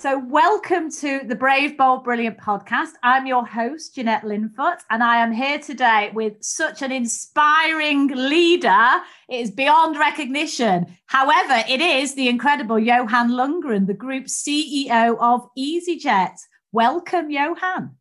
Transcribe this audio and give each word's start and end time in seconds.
So, 0.00 0.18
welcome 0.18 0.90
to 0.92 1.20
the 1.26 1.34
Brave, 1.34 1.76
Bold, 1.76 2.04
Brilliant 2.04 2.38
podcast. 2.38 2.92
I'm 3.02 3.26
your 3.26 3.44
host, 3.44 3.96
Jeanette 3.96 4.22
Linfoot, 4.22 4.78
and 4.88 5.02
I 5.02 5.18
am 5.18 5.30
here 5.30 5.58
today 5.58 6.10
with 6.14 6.42
such 6.42 6.80
an 6.80 6.90
inspiring 6.90 8.06
leader. 8.06 8.82
It 9.28 9.40
is 9.42 9.50
beyond 9.50 9.98
recognition. 9.98 10.86
However, 11.04 11.62
it 11.68 11.82
is 11.82 12.14
the 12.14 12.30
incredible 12.30 12.78
Johan 12.78 13.32
Lundgren, 13.32 13.86
the 13.86 13.92
group 13.92 14.24
CEO 14.24 15.18
of 15.20 15.46
EasyJet. 15.58 16.32
Welcome, 16.72 17.30
Johan. 17.30 17.94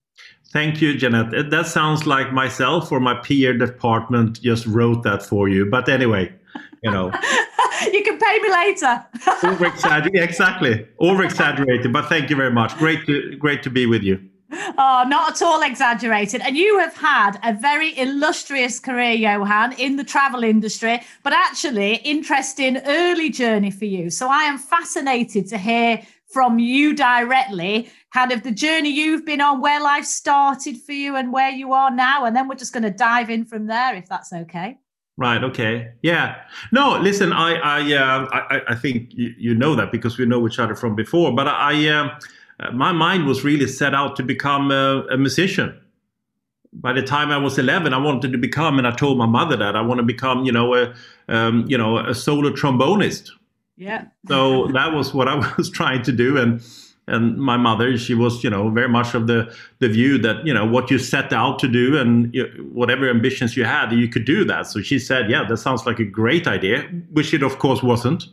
Thank 0.53 0.81
you, 0.81 0.97
Jeanette. 0.97 1.49
That 1.49 1.67
sounds 1.67 2.07
like 2.07 2.31
myself 2.31 2.93
or 2.93 3.01
my 3.01 3.15
PR 3.15 3.51
department 3.51 4.41
just 4.41 4.65
wrote 4.67 5.03
that 5.03 5.21
for 5.21 5.49
you. 5.49 5.65
But 5.65 5.89
anyway, 5.89 6.33
you 6.81 6.91
know. 6.91 7.11
you 7.93 8.03
can 8.03 8.17
pay 8.17 8.39
me 8.39 8.51
later. 8.51 9.05
Over 9.43 9.65
exaggerated, 9.65 10.23
exactly. 10.23 10.87
Over 10.99 11.23
exaggerated, 11.23 11.91
but 11.93 12.07
thank 12.07 12.29
you 12.29 12.35
very 12.35 12.51
much. 12.51 12.77
Great 12.77 13.05
to 13.05 13.35
great 13.37 13.63
to 13.63 13.69
be 13.69 13.85
with 13.85 14.03
you. 14.03 14.19
Oh, 14.51 15.05
not 15.07 15.33
at 15.33 15.41
all 15.43 15.61
exaggerated. 15.61 16.41
And 16.41 16.57
you 16.57 16.79
have 16.79 16.95
had 16.95 17.39
a 17.43 17.53
very 17.53 17.97
illustrious 17.97 18.79
career, 18.79 19.13
Johan, 19.13 19.73
in 19.73 19.95
the 19.95 20.03
travel 20.03 20.43
industry, 20.43 21.01
but 21.21 21.33
actually 21.33 21.95
interesting 21.97 22.77
early 22.77 23.29
journey 23.29 23.69
for 23.69 23.85
you. 23.85 24.09
So 24.09 24.27
I 24.27 24.43
am 24.43 24.57
fascinated 24.57 25.47
to 25.49 25.57
hear 25.57 26.01
from 26.33 26.59
you 26.59 26.95
directly, 26.95 27.89
kind 28.13 28.31
of 28.31 28.43
the 28.43 28.51
journey 28.51 28.89
you've 28.89 29.25
been 29.25 29.41
on, 29.41 29.61
where 29.61 29.81
life 29.81 30.05
started 30.05 30.77
for 30.77 30.93
you 30.93 31.15
and 31.15 31.31
where 31.31 31.51
you 31.51 31.73
are 31.73 31.91
now. 31.91 32.25
And 32.25 32.35
then 32.35 32.47
we're 32.47 32.55
just 32.55 32.73
going 32.73 32.83
to 32.83 32.91
dive 32.91 33.29
in 33.29 33.45
from 33.45 33.67
there, 33.67 33.95
if 33.95 34.07
that's 34.07 34.33
okay. 34.33 34.77
Right. 35.19 35.43
Okay. 35.43 35.91
Yeah. 36.01 36.41
No. 36.71 36.97
Listen. 36.97 37.33
I. 37.33 37.55
I. 37.55 37.93
Uh, 37.93 38.27
I, 38.31 38.61
I. 38.69 38.75
think 38.75 39.09
you, 39.11 39.35
you, 39.37 39.53
know 39.53 39.75
that 39.75 39.91
because 39.91 40.17
we 40.17 40.25
know 40.25 40.47
each 40.47 40.59
other 40.59 40.75
from 40.75 40.95
before. 40.95 41.35
But 41.35 41.49
I. 41.49 41.89
Uh, 41.89 42.17
my 42.71 42.93
mind 42.93 43.25
was 43.25 43.43
really 43.43 43.67
set 43.67 43.93
out 43.93 44.15
to 44.15 44.23
become 44.23 44.71
a, 44.71 45.05
a, 45.11 45.17
musician. 45.17 45.77
By 46.71 46.93
the 46.93 47.01
time 47.01 47.31
I 47.31 47.37
was 47.37 47.57
11, 47.57 47.93
I 47.93 47.97
wanted 47.97 48.31
to 48.31 48.37
become, 48.37 48.77
and 48.77 48.87
I 48.87 48.91
told 48.91 49.17
my 49.17 49.25
mother 49.25 49.57
that 49.57 49.75
I 49.75 49.81
want 49.81 49.99
to 49.99 50.05
become, 50.05 50.45
you 50.45 50.53
know, 50.53 50.73
a, 50.73 50.93
um, 51.27 51.65
you 51.67 51.77
know, 51.77 51.97
a 51.97 52.15
solo 52.15 52.51
trombonist. 52.51 53.29
Yeah. 53.75 54.05
so 54.27 54.67
that 54.67 54.93
was 54.93 55.13
what 55.13 55.27
I 55.27 55.35
was 55.57 55.69
trying 55.69 56.03
to 56.03 56.13
do, 56.13 56.37
and 56.37 56.61
and 57.09 57.37
my 57.37 57.57
mother 57.57 57.97
she 57.97 58.13
was 58.13 58.43
you 58.43 58.49
know 58.49 58.69
very 58.69 58.87
much 58.87 59.13
of 59.13 59.27
the 59.27 59.53
the 59.79 59.89
view 59.89 60.17
that 60.17 60.45
you 60.45 60.53
know 60.53 60.65
what 60.65 60.89
you 60.91 60.97
set 60.97 61.33
out 61.33 61.59
to 61.59 61.67
do 61.67 61.97
and 61.97 62.33
you, 62.33 62.45
whatever 62.71 63.09
ambitions 63.09 63.57
you 63.57 63.65
had 63.65 63.91
you 63.91 64.07
could 64.07 64.25
do 64.25 64.43
that. 64.45 64.67
So 64.67 64.81
she 64.81 64.99
said 64.99 65.29
yeah 65.29 65.43
that 65.47 65.57
sounds 65.57 65.85
like 65.85 65.99
a 65.99 66.05
great 66.05 66.47
idea 66.47 66.81
which 67.11 67.33
it 67.33 67.43
of 67.43 67.59
course 67.59 67.81
wasn't 67.83 68.25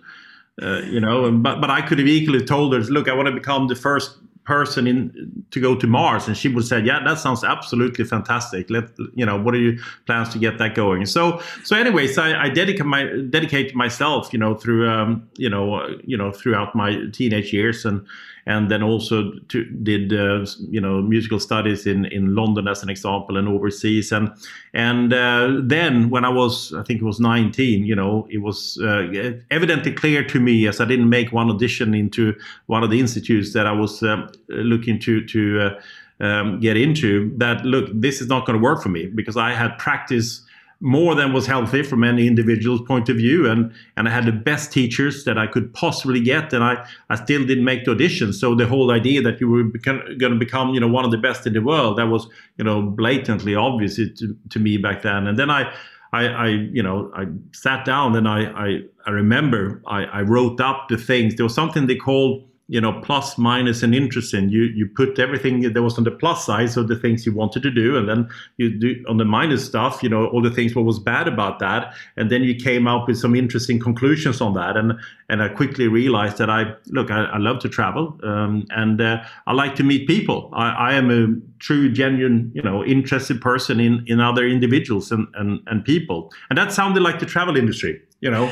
uh, 0.62 0.82
you 0.82 1.00
know 1.00 1.30
but 1.32 1.60
but 1.60 1.70
I 1.70 1.82
could 1.82 1.98
have 1.98 2.08
equally 2.08 2.44
told 2.44 2.72
her 2.74 2.80
look 2.80 3.08
I 3.08 3.14
want 3.14 3.26
to 3.26 3.34
become 3.34 3.68
the 3.68 3.76
first 3.76 4.18
person 4.44 4.86
in 4.86 5.44
to 5.50 5.60
go 5.60 5.74
to 5.74 5.86
Mars 5.88 6.28
and 6.28 6.36
she 6.36 6.48
would 6.48 6.64
say 6.64 6.80
yeah 6.80 7.02
that 7.04 7.18
sounds 7.18 7.42
absolutely 7.42 8.04
fantastic. 8.04 8.70
Let 8.70 8.90
you 9.14 9.26
know 9.26 9.38
what 9.40 9.54
are 9.54 9.58
your 9.58 9.74
plans 10.06 10.28
to 10.30 10.38
get 10.38 10.58
that 10.58 10.74
going? 10.74 11.04
So 11.06 11.42
so 11.64 11.76
anyways 11.76 12.16
I, 12.16 12.44
I 12.44 12.48
dedicate 12.48 12.86
my 12.86 13.04
dedicate 13.28 13.74
myself 13.74 14.32
you 14.32 14.38
know 14.38 14.54
through 14.54 14.88
um, 14.88 15.28
you 15.36 15.50
know 15.50 15.74
uh, 15.74 15.88
you 16.04 16.16
know 16.16 16.30
throughout 16.30 16.74
my 16.74 16.96
teenage 17.12 17.52
years 17.52 17.84
and 17.84 18.06
and 18.46 18.70
then 18.70 18.82
also 18.82 19.32
to, 19.48 19.64
did 19.64 20.12
uh, 20.12 20.46
you 20.70 20.80
know 20.80 21.02
musical 21.02 21.40
studies 21.40 21.86
in 21.86 22.06
in 22.06 22.34
London 22.34 22.68
as 22.68 22.82
an 22.82 22.88
example 22.88 23.36
and 23.36 23.48
overseas. 23.48 24.12
And 24.12 24.30
and 24.72 25.12
uh, 25.12 25.60
then 25.62 26.10
when 26.10 26.24
I 26.24 26.28
was 26.28 26.72
I 26.72 26.82
think 26.84 27.00
it 27.00 27.04
was 27.04 27.20
19 27.20 27.84
you 27.84 27.96
know 27.96 28.26
it 28.30 28.38
was 28.38 28.78
uh, 28.82 29.08
evidently 29.50 29.92
clear 29.92 30.24
to 30.24 30.40
me 30.40 30.66
as 30.68 30.80
I 30.80 30.84
didn't 30.84 31.08
make 31.08 31.32
one 31.32 31.50
audition 31.50 31.94
into 31.94 32.34
one 32.66 32.84
of 32.84 32.90
the 32.90 33.00
institutes 33.00 33.52
that 33.52 33.66
I 33.66 33.72
was 33.72 34.02
uh, 34.02 34.28
looking 34.48 35.00
to 35.00 35.26
to 35.26 35.60
uh, 35.60 35.80
um, 36.24 36.60
get 36.60 36.76
into 36.76 37.36
that 37.36 37.64
look 37.64 37.90
this 37.92 38.20
is 38.20 38.28
not 38.28 38.46
going 38.46 38.58
to 38.58 38.62
work 38.62 38.82
for 38.82 38.88
me 38.88 39.06
because 39.06 39.36
I 39.36 39.52
had 39.52 39.76
practice 39.76 40.45
more 40.80 41.14
than 41.14 41.32
was 41.32 41.46
healthy 41.46 41.82
from 41.82 42.04
any 42.04 42.26
individual's 42.26 42.82
point 42.82 43.08
of 43.08 43.16
view 43.16 43.48
and 43.48 43.72
and 43.96 44.08
I 44.08 44.10
had 44.10 44.26
the 44.26 44.32
best 44.32 44.72
teachers 44.72 45.24
that 45.24 45.38
I 45.38 45.46
could 45.46 45.72
possibly 45.72 46.20
get 46.20 46.52
and 46.52 46.62
I 46.62 46.86
I 47.08 47.16
still 47.16 47.46
didn't 47.46 47.64
make 47.64 47.84
the 47.84 47.92
audition 47.92 48.32
so 48.32 48.54
the 48.54 48.66
whole 48.66 48.90
idea 48.90 49.22
that 49.22 49.40
you 49.40 49.48
were 49.48 49.64
going 49.64 50.32
to 50.32 50.38
become 50.38 50.74
you 50.74 50.80
know 50.80 50.88
one 50.88 51.04
of 51.04 51.10
the 51.10 51.18
best 51.18 51.46
in 51.46 51.54
the 51.54 51.62
world 51.62 51.96
that 51.96 52.08
was 52.08 52.28
you 52.58 52.64
know 52.64 52.82
blatantly 52.82 53.54
obvious 53.54 53.96
to, 53.96 54.36
to 54.50 54.58
me 54.58 54.76
back 54.76 55.02
then 55.02 55.26
and 55.26 55.38
then 55.38 55.50
I 55.50 55.72
I, 56.12 56.28
I, 56.28 56.46
you 56.48 56.82
know, 56.82 57.10
I 57.14 57.26
sat 57.52 57.84
down 57.84 58.16
and 58.16 58.28
I, 58.28 58.44
I, 58.44 58.80
I 59.06 59.10
remember 59.10 59.82
I, 59.86 60.04
I 60.04 60.22
wrote 60.22 60.60
up 60.60 60.86
the 60.88 60.96
things. 60.96 61.34
There 61.34 61.44
was 61.44 61.54
something 61.54 61.88
they 61.88 61.96
called 61.96 62.48
you 62.68 62.80
know 62.80 63.00
plus 63.00 63.38
minus 63.38 63.82
and 63.82 63.94
interest 63.94 64.16
interesting 64.16 64.48
you 64.48 64.62
you 64.62 64.86
put 64.86 65.18
everything 65.18 65.60
that 65.72 65.82
was 65.82 65.98
on 65.98 66.04
the 66.04 66.10
plus 66.10 66.46
side 66.46 66.70
so 66.70 66.82
the 66.82 66.96
things 66.96 67.26
you 67.26 67.32
wanted 67.32 67.62
to 67.62 67.70
do 67.70 67.96
and 67.96 68.08
then 68.08 68.28
you 68.56 68.70
do 68.70 69.04
on 69.08 69.18
the 69.18 69.24
minus 69.24 69.64
stuff 69.64 70.02
you 70.02 70.08
know 70.08 70.26
all 70.28 70.42
the 70.42 70.50
things 70.50 70.74
what 70.74 70.84
was 70.84 70.98
bad 70.98 71.28
about 71.28 71.58
that 71.58 71.92
and 72.16 72.30
then 72.30 72.42
you 72.42 72.54
came 72.54 72.86
up 72.86 73.06
with 73.06 73.18
some 73.18 73.34
interesting 73.34 73.78
conclusions 73.78 74.40
on 74.40 74.54
that 74.54 74.76
and 74.76 74.92
and 75.28 75.42
i 75.42 75.48
quickly 75.48 75.88
realized 75.88 76.38
that 76.38 76.48
i 76.48 76.64
look 76.86 77.10
i, 77.10 77.24
I 77.24 77.38
love 77.38 77.58
to 77.60 77.68
travel 77.68 78.18
um, 78.22 78.66
and 78.70 79.00
uh, 79.00 79.22
i 79.46 79.52
like 79.52 79.74
to 79.76 79.84
meet 79.86 80.06
people. 80.06 80.50
I, 80.52 80.90
I 80.90 80.94
am 80.94 81.10
a 81.10 81.26
true 81.58 81.90
genuine 81.90 82.50
you 82.54 82.62
know 82.62 82.84
interested 82.84 83.40
person 83.40 83.80
in 83.80 84.04
in 84.06 84.20
other 84.20 84.46
individuals 84.46 85.10
and 85.10 85.26
and, 85.34 85.60
and 85.66 85.84
people. 85.84 86.32
And 86.50 86.58
that 86.58 86.72
sounded 86.72 87.02
like 87.02 87.18
the 87.18 87.26
travel 87.26 87.56
industry 87.56 88.00
you 88.26 88.32
know, 88.32 88.46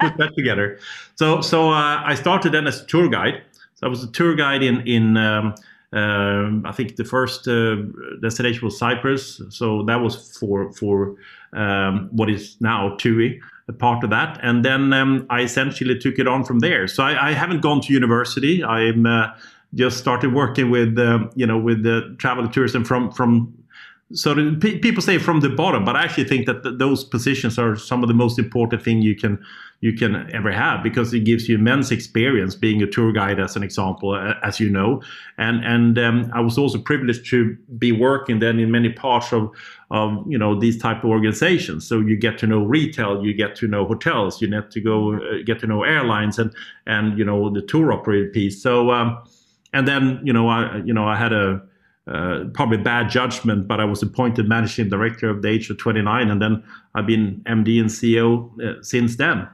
put 0.00 0.16
that 0.18 0.32
together. 0.36 0.78
So, 1.16 1.40
so 1.40 1.70
uh, 1.70 2.02
I 2.04 2.14
started 2.14 2.52
then 2.52 2.66
as 2.66 2.82
a 2.82 2.86
tour 2.86 3.08
guide. 3.08 3.42
So 3.76 3.86
I 3.86 3.90
was 3.90 4.04
a 4.04 4.10
tour 4.12 4.34
guide 4.34 4.62
in 4.62 4.86
in 4.86 5.16
um, 5.16 5.54
uh, 5.92 6.68
I 6.68 6.72
think 6.72 6.96
the 6.96 7.04
first 7.04 7.48
uh, 7.48 7.76
destination 8.22 8.64
was 8.64 8.78
Cyprus. 8.78 9.40
So 9.48 9.82
that 9.84 9.96
was 9.96 10.36
for 10.38 10.72
for 10.72 11.16
um, 11.52 12.10
what 12.12 12.28
is 12.28 12.56
now 12.60 12.96
TUI, 12.96 13.40
a 13.68 13.72
part 13.72 14.04
of 14.04 14.10
that. 14.10 14.38
And 14.42 14.64
then 14.64 14.92
um, 14.92 15.26
I 15.30 15.40
essentially 15.40 15.98
took 15.98 16.18
it 16.18 16.28
on 16.28 16.44
from 16.44 16.58
there. 16.60 16.86
So 16.86 17.02
I, 17.02 17.30
I 17.30 17.32
haven't 17.32 17.62
gone 17.62 17.80
to 17.80 17.92
university. 17.92 18.62
I'm 18.62 19.06
uh, 19.06 19.28
just 19.74 19.98
started 19.98 20.34
working 20.34 20.70
with 20.70 20.98
um, 20.98 21.30
you 21.34 21.46
know 21.46 21.58
with 21.58 21.82
the 21.82 22.14
travel 22.18 22.48
tourism 22.48 22.84
from 22.84 23.10
from 23.10 23.54
so 24.12 24.34
the, 24.34 24.78
people 24.82 25.02
say 25.02 25.18
from 25.18 25.40
the 25.40 25.48
bottom, 25.48 25.84
but 25.84 25.94
I 25.94 26.02
actually 26.02 26.24
think 26.24 26.46
that 26.46 26.64
th- 26.64 26.78
those 26.78 27.04
positions 27.04 27.58
are 27.58 27.76
some 27.76 28.02
of 28.02 28.08
the 28.08 28.14
most 28.14 28.38
important 28.38 28.82
thing 28.82 29.02
you 29.02 29.14
can 29.14 29.44
you 29.82 29.94
can 29.94 30.28
ever 30.34 30.52
have 30.52 30.82
because 30.82 31.14
it 31.14 31.20
gives 31.20 31.48
you 31.48 31.54
immense 31.54 31.90
experience 31.90 32.54
being 32.54 32.82
a 32.82 32.86
tour 32.86 33.12
guide, 33.12 33.40
as 33.40 33.56
an 33.56 33.62
example, 33.62 34.14
as 34.42 34.60
you 34.60 34.68
know. 34.68 35.00
And 35.38 35.64
and 35.64 35.98
um, 35.98 36.30
I 36.34 36.40
was 36.40 36.58
also 36.58 36.78
privileged 36.78 37.26
to 37.30 37.56
be 37.78 37.92
working 37.92 38.40
then 38.40 38.58
in 38.58 38.70
many 38.70 38.92
parts 38.92 39.32
of 39.32 39.50
of 39.92 40.24
you 40.28 40.36
know 40.36 40.58
these 40.58 40.76
type 40.76 41.04
of 41.04 41.10
organizations. 41.10 41.86
So 41.86 42.00
you 42.00 42.16
get 42.16 42.36
to 42.38 42.46
know 42.48 42.64
retail, 42.64 43.24
you 43.24 43.32
get 43.32 43.54
to 43.56 43.68
know 43.68 43.86
hotels, 43.86 44.42
you 44.42 44.48
get 44.48 44.72
to 44.72 44.80
go 44.80 45.14
uh, 45.14 45.42
get 45.46 45.60
to 45.60 45.66
know 45.68 45.84
airlines 45.84 46.38
and 46.38 46.52
and 46.86 47.16
you 47.16 47.24
know 47.24 47.48
the 47.48 47.62
tour 47.62 47.92
operator 47.92 48.28
piece. 48.28 48.60
So 48.60 48.90
um, 48.90 49.22
and 49.72 49.86
then 49.86 50.20
you 50.24 50.32
know 50.32 50.48
I 50.48 50.82
you 50.84 50.92
know 50.92 51.06
I 51.06 51.16
had 51.16 51.32
a 51.32 51.62
uh, 52.06 52.44
probably 52.54 52.78
bad 52.78 53.10
judgment, 53.10 53.68
but 53.68 53.80
I 53.80 53.84
was 53.84 54.02
appointed 54.02 54.48
managing 54.48 54.88
director 54.88 55.34
at 55.34 55.42
the 55.42 55.48
age 55.48 55.70
of 55.70 55.78
29, 55.78 56.30
and 56.30 56.40
then 56.40 56.64
I've 56.94 57.06
been 57.06 57.42
MD 57.46 57.80
and 57.80 57.88
CEO 57.88 58.50
uh, 58.60 58.82
since 58.82 59.16
then. 59.16 59.48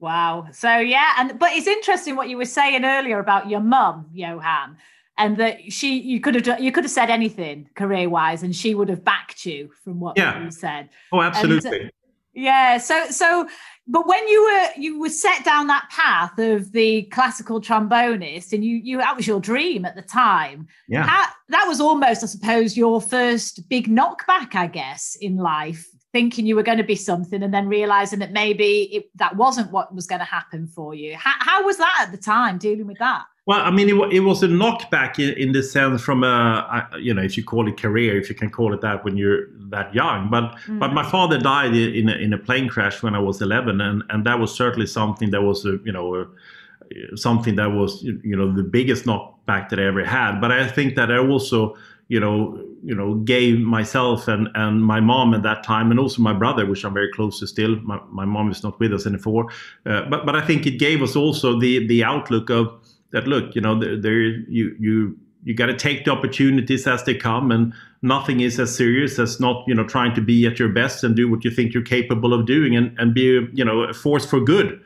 Wow. 0.00 0.48
So 0.52 0.78
yeah, 0.78 1.14
and 1.18 1.38
but 1.38 1.52
it's 1.52 1.68
interesting 1.68 2.16
what 2.16 2.28
you 2.28 2.36
were 2.36 2.44
saying 2.44 2.84
earlier 2.84 3.20
about 3.20 3.48
your 3.48 3.60
mum, 3.60 4.10
Johan, 4.12 4.76
and 5.16 5.36
that 5.36 5.72
she 5.72 6.00
you 6.00 6.20
could 6.20 6.34
have 6.34 6.60
you 6.60 6.72
could 6.72 6.82
have 6.82 6.90
said 6.90 7.08
anything 7.08 7.70
career 7.76 8.08
wise, 8.08 8.42
and 8.42 8.54
she 8.54 8.74
would 8.74 8.88
have 8.88 9.04
backed 9.04 9.46
you 9.46 9.70
from 9.84 10.00
what 10.00 10.18
yeah. 10.18 10.42
you 10.42 10.50
said. 10.50 10.88
Oh, 11.12 11.20
absolutely. 11.20 11.82
And, 11.82 11.92
yeah. 12.34 12.78
So 12.78 13.06
so 13.10 13.48
but 13.86 14.06
when 14.06 14.26
you 14.28 14.44
were 14.44 14.80
you 14.80 15.00
were 15.00 15.08
set 15.08 15.44
down 15.44 15.66
that 15.66 15.88
path 15.90 16.38
of 16.38 16.70
the 16.72 17.02
classical 17.04 17.60
trombonist 17.60 18.52
and 18.52 18.64
you 18.64 18.76
you 18.76 18.98
that 18.98 19.16
was 19.16 19.26
your 19.26 19.40
dream 19.40 19.84
at 19.84 19.96
the 19.96 20.02
time 20.02 20.66
yeah 20.88 21.04
how, 21.04 21.28
that 21.48 21.66
was 21.66 21.80
almost 21.80 22.22
i 22.22 22.26
suppose 22.26 22.76
your 22.76 23.00
first 23.00 23.68
big 23.68 23.88
knockback 23.88 24.54
i 24.54 24.66
guess 24.66 25.16
in 25.20 25.36
life 25.36 25.86
thinking 26.12 26.46
you 26.46 26.54
were 26.54 26.62
going 26.62 26.78
to 26.78 26.84
be 26.84 26.94
something 26.94 27.42
and 27.42 27.52
then 27.52 27.66
realizing 27.66 28.18
that 28.18 28.32
maybe 28.32 28.82
it, 28.92 29.04
that 29.16 29.34
wasn't 29.36 29.72
what 29.72 29.94
was 29.94 30.06
going 30.06 30.18
to 30.18 30.24
happen 30.24 30.66
for 30.66 30.94
you. 30.94 31.16
How, 31.16 31.32
how 31.38 31.64
was 31.64 31.78
that 31.78 32.00
at 32.02 32.12
the 32.12 32.18
time 32.18 32.58
dealing 32.58 32.86
with 32.86 32.98
that? 32.98 33.24
Well, 33.44 33.60
I 33.60 33.72
mean, 33.72 33.88
it, 33.88 34.12
it 34.12 34.20
was 34.20 34.44
a 34.44 34.46
knockback 34.46 35.18
in, 35.18 35.36
in 35.36 35.52
the 35.52 35.64
sense 35.64 36.00
from 36.00 36.22
a, 36.22 36.88
you 37.00 37.12
know, 37.12 37.22
if 37.22 37.36
you 37.36 37.42
call 37.42 37.68
it 37.68 37.76
career, 37.76 38.16
if 38.16 38.28
you 38.28 38.36
can 38.36 38.50
call 38.50 38.72
it 38.72 38.80
that 38.82 39.04
when 39.04 39.16
you're 39.16 39.48
that 39.70 39.92
young. 39.92 40.30
But 40.30 40.54
mm. 40.66 40.78
but 40.78 40.92
my 40.92 41.08
father 41.10 41.38
died 41.38 41.74
in 41.74 42.08
a, 42.08 42.12
in 42.12 42.32
a 42.32 42.38
plane 42.38 42.68
crash 42.68 43.02
when 43.02 43.16
I 43.16 43.18
was 43.18 43.42
11, 43.42 43.80
and 43.80 44.04
and 44.10 44.24
that 44.26 44.38
was 44.38 44.54
certainly 44.54 44.86
something 44.86 45.30
that 45.30 45.42
was 45.42 45.64
a, 45.64 45.78
you 45.84 45.90
know 45.90 46.14
a, 46.14 47.16
something 47.16 47.56
that 47.56 47.72
was 47.72 48.04
you 48.04 48.36
know 48.36 48.52
the 48.52 48.62
biggest 48.62 49.06
knockback 49.06 49.70
that 49.70 49.80
I 49.80 49.86
ever 49.86 50.04
had. 50.04 50.40
But 50.40 50.52
I 50.52 50.68
think 50.68 50.94
that 50.94 51.10
I 51.10 51.18
also 51.18 51.76
you 52.06 52.20
know 52.20 52.62
you 52.84 52.94
know 52.94 53.14
gave 53.14 53.58
myself 53.60 54.28
and 54.28 54.48
and 54.54 54.84
my 54.84 55.00
mom 55.00 55.34
at 55.34 55.42
that 55.42 55.64
time 55.64 55.90
and 55.90 55.98
also 55.98 56.20
my 56.20 56.32
brother 56.32 56.66
which 56.66 56.84
i'm 56.84 56.92
very 56.92 57.10
close 57.12 57.38
to 57.38 57.46
still 57.46 57.76
my, 57.76 57.98
my 58.10 58.24
mom 58.24 58.50
is 58.50 58.62
not 58.62 58.78
with 58.80 58.92
us 58.92 59.06
anymore 59.06 59.46
uh, 59.86 60.02
but 60.10 60.26
but 60.26 60.34
i 60.34 60.40
think 60.44 60.66
it 60.66 60.78
gave 60.78 61.00
us 61.00 61.14
also 61.16 61.58
the 61.58 61.86
the 61.86 62.02
outlook 62.04 62.50
of 62.50 62.66
that 63.12 63.26
look, 63.26 63.54
you 63.54 63.60
know, 63.60 63.78
there, 63.78 63.96
there 63.96 64.20
you 64.20 64.76
you 64.78 65.16
you 65.44 65.54
got 65.54 65.66
to 65.66 65.76
take 65.76 66.04
the 66.04 66.10
opportunities 66.10 66.86
as 66.86 67.04
they 67.04 67.14
come, 67.14 67.50
and 67.50 67.72
nothing 68.00 68.40
is 68.40 68.58
as 68.58 68.74
serious 68.74 69.18
as 69.18 69.40
not 69.40 69.64
you 69.66 69.74
know 69.74 69.84
trying 69.84 70.14
to 70.14 70.20
be 70.20 70.46
at 70.46 70.58
your 70.58 70.68
best 70.68 71.04
and 71.04 71.14
do 71.16 71.30
what 71.30 71.44
you 71.44 71.50
think 71.50 71.72
you're 71.72 71.82
capable 71.82 72.32
of 72.34 72.46
doing, 72.46 72.76
and 72.76 72.98
and 72.98 73.14
be 73.14 73.46
you 73.52 73.64
know 73.64 73.82
a 73.82 73.94
force 73.94 74.26
for 74.26 74.40
good. 74.40 74.80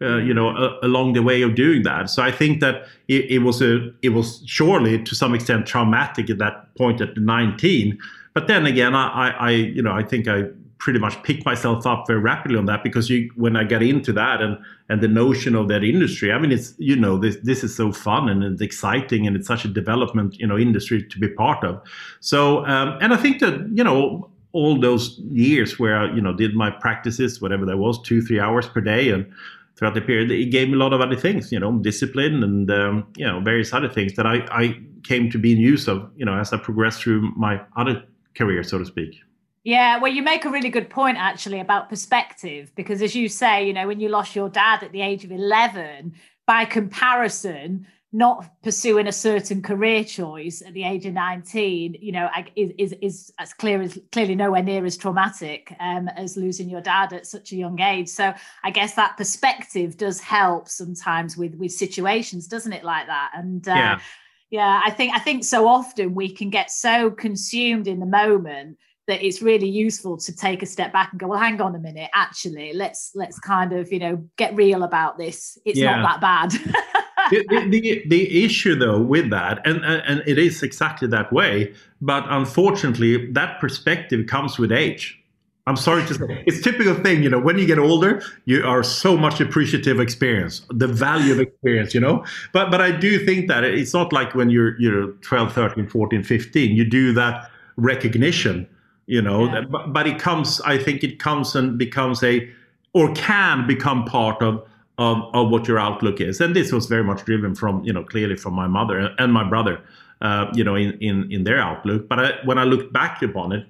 Uh, 0.00 0.16
you 0.16 0.34
know, 0.34 0.48
uh, 0.48 0.76
along 0.82 1.12
the 1.12 1.22
way 1.22 1.42
of 1.42 1.54
doing 1.54 1.84
that. 1.84 2.10
So 2.10 2.24
I 2.24 2.32
think 2.32 2.58
that 2.58 2.86
it, 3.06 3.30
it, 3.30 3.38
was 3.38 3.62
a, 3.62 3.88
it 4.02 4.08
was 4.08 4.42
surely 4.46 5.00
to 5.00 5.14
some 5.14 5.32
extent 5.32 5.64
traumatic 5.64 6.28
at 6.28 6.38
that 6.38 6.74
point 6.74 7.00
at 7.00 7.16
19. 7.16 7.96
But 8.34 8.48
then 8.48 8.66
again, 8.66 8.96
I, 8.96 9.30
I, 9.30 9.50
you 9.50 9.80
know, 9.80 9.92
I 9.92 10.02
think 10.02 10.26
I 10.26 10.46
pretty 10.82 10.98
much 10.98 11.22
pick 11.22 11.44
myself 11.46 11.86
up 11.86 12.08
very 12.08 12.18
rapidly 12.18 12.58
on 12.58 12.66
that 12.66 12.82
because 12.82 13.08
you 13.08 13.30
when 13.36 13.54
I 13.54 13.62
get 13.62 13.82
into 13.82 14.12
that 14.14 14.42
and 14.42 14.58
and 14.88 15.00
the 15.00 15.06
notion 15.06 15.54
of 15.54 15.68
that 15.68 15.84
industry, 15.84 16.32
I 16.32 16.38
mean 16.40 16.50
it's 16.50 16.74
you 16.76 16.96
know 16.96 17.18
this 17.18 17.36
this 17.44 17.62
is 17.62 17.74
so 17.74 17.92
fun 17.92 18.28
and 18.28 18.42
it's 18.42 18.60
exciting 18.60 19.24
and 19.28 19.36
it's 19.36 19.46
such 19.46 19.64
a 19.64 19.68
development 19.68 20.40
you 20.40 20.46
know 20.46 20.58
industry 20.58 21.06
to 21.06 21.18
be 21.20 21.28
part 21.28 21.62
of. 21.62 21.80
So 22.18 22.66
um, 22.66 22.98
and 23.00 23.14
I 23.14 23.16
think 23.16 23.38
that 23.38 23.54
you 23.72 23.84
know 23.84 24.28
all 24.50 24.76
those 24.76 25.20
years 25.30 25.78
where 25.78 25.96
I 25.96 26.12
you 26.12 26.20
know 26.20 26.32
did 26.32 26.56
my 26.56 26.70
practices 26.70 27.40
whatever 27.40 27.64
that 27.66 27.76
was 27.76 28.02
two 28.02 28.20
three 28.20 28.40
hours 28.40 28.66
per 28.66 28.80
day 28.80 29.10
and 29.10 29.24
throughout 29.76 29.94
the 29.94 30.00
period 30.00 30.32
it 30.32 30.46
gave 30.46 30.66
me 30.68 30.74
a 30.74 30.78
lot 30.78 30.92
of 30.92 31.00
other 31.00 31.16
things 31.16 31.52
you 31.52 31.60
know 31.60 31.72
discipline 31.78 32.42
and 32.42 32.68
um, 32.72 33.06
you 33.16 33.24
know 33.24 33.38
various 33.38 33.72
other 33.72 33.88
things 33.88 34.14
that 34.14 34.26
I 34.26 34.38
I 34.50 34.80
came 35.04 35.30
to 35.30 35.38
be 35.38 35.52
in 35.52 35.58
use 35.58 35.86
of 35.86 36.10
you 36.16 36.24
know 36.24 36.36
as 36.36 36.52
I 36.52 36.56
progressed 36.56 37.02
through 37.02 37.32
my 37.36 37.60
other 37.76 38.02
career 38.34 38.64
so 38.64 38.78
to 38.78 38.84
speak. 38.84 39.22
Yeah, 39.64 39.98
well, 39.98 40.12
you 40.12 40.22
make 40.22 40.44
a 40.44 40.50
really 40.50 40.70
good 40.70 40.90
point 40.90 41.18
actually 41.18 41.60
about 41.60 41.88
perspective, 41.88 42.72
because 42.74 43.00
as 43.00 43.14
you 43.14 43.28
say, 43.28 43.66
you 43.66 43.72
know, 43.72 43.86
when 43.86 44.00
you 44.00 44.08
lost 44.08 44.34
your 44.34 44.48
dad 44.48 44.82
at 44.82 44.90
the 44.90 45.02
age 45.02 45.24
of 45.24 45.30
11, 45.30 46.14
by 46.46 46.64
comparison, 46.64 47.86
not 48.12 48.60
pursuing 48.62 49.06
a 49.06 49.12
certain 49.12 49.62
career 49.62 50.04
choice 50.04 50.62
at 50.62 50.74
the 50.74 50.84
age 50.84 51.06
of 51.06 51.14
19, 51.14 51.96
you 52.00 52.12
know, 52.12 52.28
is, 52.56 52.72
is, 52.76 52.94
is 53.00 53.32
as 53.38 53.54
clear 53.54 53.80
as 53.80 53.98
clearly 54.10 54.34
nowhere 54.34 54.62
near 54.62 54.84
as 54.84 54.96
traumatic 54.96 55.74
um, 55.80 56.08
as 56.08 56.36
losing 56.36 56.68
your 56.68 56.82
dad 56.82 57.12
at 57.12 57.26
such 57.26 57.52
a 57.52 57.56
young 57.56 57.80
age. 57.80 58.08
So 58.08 58.34
I 58.64 58.70
guess 58.70 58.94
that 58.94 59.16
perspective 59.16 59.96
does 59.96 60.20
help 60.20 60.68
sometimes 60.68 61.38
with 61.38 61.54
with 61.54 61.72
situations, 61.72 62.48
doesn't 62.48 62.72
it? 62.72 62.84
Like 62.84 63.06
that, 63.06 63.30
and 63.34 63.66
uh, 63.66 63.74
yeah. 63.74 64.00
yeah, 64.50 64.82
I 64.84 64.90
think 64.90 65.14
I 65.14 65.18
think 65.18 65.44
so 65.44 65.66
often 65.66 66.14
we 66.14 66.28
can 66.28 66.50
get 66.50 66.70
so 66.70 67.10
consumed 67.10 67.88
in 67.88 67.98
the 67.98 68.06
moment 68.06 68.76
that 69.08 69.24
it's 69.24 69.42
really 69.42 69.68
useful 69.68 70.16
to 70.16 70.34
take 70.34 70.62
a 70.62 70.66
step 70.66 70.92
back 70.92 71.10
and 71.12 71.20
go 71.20 71.26
well 71.26 71.38
hang 71.38 71.60
on 71.60 71.74
a 71.74 71.78
minute 71.78 72.10
actually 72.14 72.72
let's 72.72 73.10
let's 73.14 73.38
kind 73.38 73.72
of 73.72 73.90
you 73.92 73.98
know 73.98 74.24
get 74.36 74.54
real 74.54 74.82
about 74.82 75.18
this. 75.18 75.58
It's 75.64 75.78
yeah. 75.78 75.96
not 75.96 76.20
that 76.20 76.50
bad. 76.50 76.50
The, 77.30 77.68
the, 77.70 78.02
the, 78.08 78.44
issue 78.44 78.74
though 78.74 79.00
with 79.00 79.30
that 79.30 79.64
and, 79.66 79.84
and 79.84 80.22
it 80.26 80.38
is 80.38 80.62
exactly 80.62 81.08
that 81.08 81.32
way 81.32 81.72
but 82.00 82.24
unfortunately 82.28 83.30
that 83.32 83.60
perspective 83.60 84.26
comes 84.26 84.58
with 84.58 84.72
age. 84.72 85.18
I'm 85.68 85.76
sorry 85.76 86.04
to 86.06 86.14
say 86.14 86.42
it's 86.46 86.60
typical 86.60 86.94
thing 86.94 87.22
you 87.22 87.30
know 87.30 87.38
when 87.38 87.56
you 87.58 87.66
get 87.66 87.78
older 87.78 88.22
you 88.46 88.64
are 88.64 88.82
so 88.82 89.16
much 89.16 89.40
appreciative 89.40 89.98
of 89.98 90.02
experience 90.02 90.62
the 90.70 90.88
value 90.88 91.32
of 91.32 91.40
experience 91.40 91.94
you 91.94 92.00
know? 92.00 92.24
But 92.52 92.70
but 92.72 92.80
i 92.80 92.90
do 92.90 93.24
think 93.24 93.46
that 93.48 93.62
it's 93.62 93.94
not 93.94 94.12
like 94.12 94.34
when 94.34 94.50
you're 94.50 94.78
you're 94.80 95.12
12 95.12 95.52
13 95.52 95.88
14 95.88 96.24
15 96.24 96.76
you 96.76 96.84
do 96.84 97.12
that 97.12 97.48
recognition 97.76 98.68
you 99.06 99.20
know 99.20 99.46
yeah. 99.46 99.62
but, 99.62 99.92
but 99.92 100.06
it 100.06 100.18
comes 100.18 100.60
i 100.62 100.78
think 100.78 101.02
it 101.02 101.18
comes 101.18 101.56
and 101.56 101.78
becomes 101.78 102.22
a 102.22 102.48
or 102.92 103.12
can 103.14 103.66
become 103.66 104.04
part 104.04 104.42
of 104.42 104.64
of, 104.98 105.34
of 105.34 105.50
what 105.50 105.66
your 105.66 105.78
outlook 105.78 106.20
is. 106.20 106.40
And 106.40 106.54
this 106.54 106.72
was 106.72 106.86
very 106.86 107.04
much 107.04 107.24
driven 107.24 107.54
from 107.54 107.82
you 107.84 107.92
know 107.92 108.04
clearly 108.04 108.36
from 108.36 108.54
my 108.54 108.66
mother 108.66 109.10
and 109.18 109.32
my 109.32 109.44
brother 109.48 109.80
uh, 110.20 110.46
you 110.54 110.64
know 110.64 110.74
in, 110.74 110.98
in 111.00 111.30
in 111.32 111.44
their 111.44 111.60
outlook. 111.60 112.08
But 112.08 112.18
I, 112.18 112.32
when 112.44 112.58
i 112.58 112.64
look 112.64 112.92
back 112.92 113.22
upon 113.22 113.52
it 113.52 113.66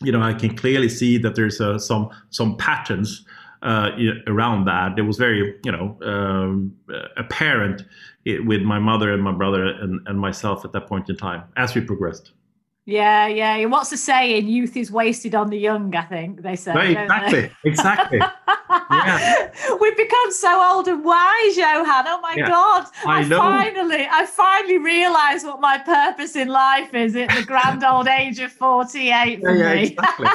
you 0.00 0.10
know 0.12 0.22
i 0.22 0.32
can 0.32 0.56
clearly 0.56 0.88
see 0.88 1.18
that 1.18 1.34
there's 1.34 1.60
uh, 1.60 1.78
some 1.78 2.10
some 2.30 2.56
patterns 2.56 3.24
uh, 3.62 3.90
around 4.26 4.64
that. 4.64 4.98
It 4.98 5.02
was 5.02 5.16
very 5.18 5.58
you 5.64 5.72
know 5.72 5.96
um, 6.02 6.76
apparent 7.16 7.82
with 8.24 8.62
my 8.62 8.78
mother 8.78 9.12
and 9.12 9.22
my 9.22 9.32
brother 9.32 9.64
and, 9.64 10.00
and 10.06 10.18
myself 10.18 10.64
at 10.64 10.72
that 10.72 10.86
point 10.86 11.08
in 11.08 11.16
time 11.16 11.42
as 11.56 11.74
we 11.74 11.80
progressed 11.80 12.32
yeah, 12.84 13.28
yeah. 13.28 13.64
What's 13.66 13.90
the 13.90 13.96
saying? 13.96 14.48
Youth 14.48 14.76
is 14.76 14.90
wasted 14.90 15.36
on 15.36 15.50
the 15.50 15.58
young, 15.58 15.94
I 15.94 16.02
think 16.02 16.42
they 16.42 16.56
say. 16.56 16.92
Exactly, 16.92 17.40
they? 17.40 17.52
exactly. 17.64 18.18
yeah. 18.18 19.50
We've 19.80 19.96
become 19.96 20.32
so 20.32 20.74
old 20.74 20.88
and 20.88 21.04
wise, 21.04 21.56
Johan. 21.56 22.04
Oh 22.08 22.20
my 22.20 22.34
yeah. 22.36 22.48
God. 22.48 22.86
I, 23.04 23.20
I 23.20 23.28
finally, 23.28 24.08
I 24.10 24.26
finally 24.26 24.78
realised 24.78 25.46
what 25.46 25.60
my 25.60 25.78
purpose 25.78 26.34
in 26.34 26.48
life 26.48 26.92
is 26.92 27.14
at 27.14 27.28
the 27.30 27.44
grand 27.44 27.84
old 27.84 28.08
age 28.08 28.40
of 28.40 28.50
48 28.50 29.40
for 29.40 29.54
yeah, 29.54 29.74
me. 29.74 29.82
Exactly. 29.82 30.26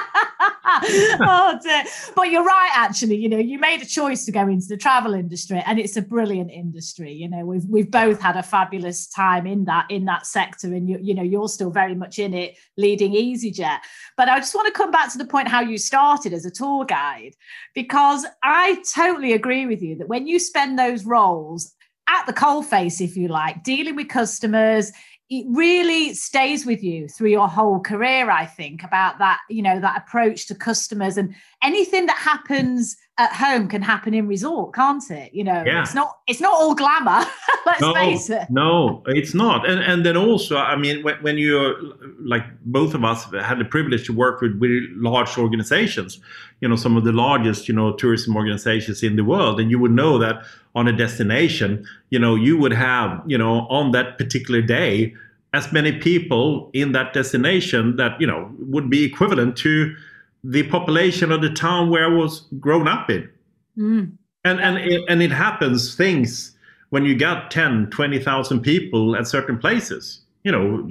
oh 1.20 1.60
dear. 1.62 1.84
But 2.16 2.32
you're 2.32 2.46
right, 2.46 2.72
actually. 2.76 3.18
You 3.18 3.28
know, 3.28 3.38
you 3.38 3.60
made 3.60 3.82
a 3.82 3.86
choice 3.86 4.24
to 4.24 4.32
go 4.32 4.48
into 4.48 4.68
the 4.68 4.78
travel 4.78 5.14
industry 5.14 5.62
and 5.66 5.80
it's 5.80 5.98
a 5.98 6.02
brilliant 6.02 6.52
industry. 6.52 7.12
You 7.12 7.30
know, 7.30 7.46
we've 7.46 7.66
we've 7.66 7.92
both 7.92 8.22
had 8.22 8.38
a 8.38 8.44
fabulous 8.44 9.06
time 9.08 9.46
in 9.46 9.66
that 9.66 9.88
in 9.90 10.06
that 10.06 10.26
sector. 10.26 10.68
And 10.68 10.88
you, 10.88 10.98
you 11.02 11.14
know, 11.14 11.24
you're 11.24 11.50
still 11.50 11.72
very 11.72 11.96
much 11.96 12.20
in 12.20 12.34
it 12.34 12.37
leading 12.78 13.13
EasyJet. 13.13 13.80
But 14.16 14.30
I 14.30 14.39
just 14.39 14.56
want 14.56 14.68
to 14.68 14.74
come 14.74 14.92
back 14.92 15.12
to 15.12 15.18
the 15.18 15.25
point 15.25 15.48
how 15.48 15.62
you 15.62 15.78
started 15.78 16.34
as 16.34 16.45
a 16.45 16.51
tour 16.51 16.86
guide, 16.86 17.34
because 17.74 18.26
I 18.44 18.81
totally 18.94 19.33
agree 19.33 19.66
with 19.66 19.81
you 19.81 19.95
that 19.97 20.09
when 20.09 20.28
you 20.28 20.40
spend 20.40 20.78
those 20.78 21.06
roles 21.06 21.73
at 22.09 22.26
the 22.26 22.33
coalface, 22.33 23.02
if 23.02 23.18
you 23.18 23.28
like, 23.28 23.64
dealing 23.64 23.95
with 23.95 24.07
customers, 24.07 24.92
it 25.30 25.46
really 25.50 26.14
stays 26.14 26.66
with 26.66 26.81
you 26.81 27.07
through 27.07 27.30
your 27.30 27.48
whole 27.48 27.80
career 27.80 28.30
i 28.31 28.46
think 28.46 28.84
about 28.84 29.18
that 29.19 29.40
you 29.50 29.62
know 29.62 29.80
that 29.80 29.98
approach 29.98 30.48
to 30.48 30.56
customers 30.56 31.18
and 31.18 31.36
anything 31.62 32.06
that 32.06 32.18
happens 32.18 32.96
at 33.18 33.34
home 33.34 33.68
can 33.68 33.81
happen 33.81 34.14
in 34.14 34.28
resort 34.28 34.74
can't 34.74 35.10
it? 35.10 35.34
You 35.34 35.44
know 35.44 35.64
yeah. 35.66 35.81
it's 35.81 35.96
not 35.96 36.19
it's 36.28 36.40
not 36.40 36.54
all 36.54 36.76
glamour 36.76 37.26
let's 37.66 37.81
no, 37.81 37.94
face 37.94 38.30
it. 38.30 38.50
no 38.50 39.04
it's 39.07 39.34
not. 39.34 39.68
And 39.68 39.80
and 39.81 40.06
then 40.06 40.16
also 40.16 40.57
i 40.57 40.76
mean 40.76 41.04
when, 41.04 41.16
when 41.24 41.38
you're 41.38 41.76
like 42.22 42.44
both 42.66 42.94
of 42.94 43.04
us 43.04 43.26
had 43.42 43.60
the 43.60 43.66
privilege 43.66 44.06
to 44.06 44.14
work 44.14 44.42
with 44.42 44.52
really 44.62 44.88
large 44.96 45.38
organizations 45.38 46.19
you 46.62 46.69
know 46.69 46.76
some 46.76 46.96
of 46.96 47.04
the 47.04 47.12
largest 47.12 47.68
you 47.68 47.74
know 47.74 47.94
tourism 47.94 48.36
organizations 48.36 49.04
in 49.04 49.16
the 49.16 49.24
world 49.24 49.60
and 49.60 49.72
you 49.72 49.80
would 49.80 49.92
know 49.92 50.18
that 50.18 50.44
on 50.78 50.88
a 50.88 50.96
destination 50.96 51.69
you 52.10 52.19
know 52.19 52.34
you 52.36 52.57
would 52.57 52.72
have 52.74 53.10
you 53.26 53.38
know 53.38 53.68
on 53.80 53.92
that 53.92 54.18
particular 54.18 54.62
day 54.62 55.14
as 55.54 55.72
many 55.74 55.92
people 55.92 56.69
in 56.74 56.92
that 56.92 57.14
destination 57.14 57.96
that 57.96 58.19
you 58.22 58.28
know 58.28 58.52
would 58.60 58.90
be 58.90 59.04
equivalent 59.04 59.57
to 59.57 59.96
the 60.44 60.64
population 60.64 61.31
of 61.31 61.42
the 61.42 61.50
town 61.50 61.90
where 61.90 62.06
I 62.06 62.14
was 62.14 62.42
grown 62.60 62.88
up 62.88 63.10
in. 63.10 63.30
Mm. 63.78 64.12
And 64.46 64.60
and 64.62 64.78
it, 64.78 65.04
and 65.10 65.22
it 65.22 65.31
happens 65.31 65.96
things 65.96 66.56
when 66.90 67.04
you 67.04 67.18
got 67.18 67.52
10, 67.52 67.90
20,000 67.90 68.62
people 68.62 69.16
at 69.16 69.28
certain 69.28 69.57
places. 69.57 70.22
You 70.44 70.52
know, 70.54 70.90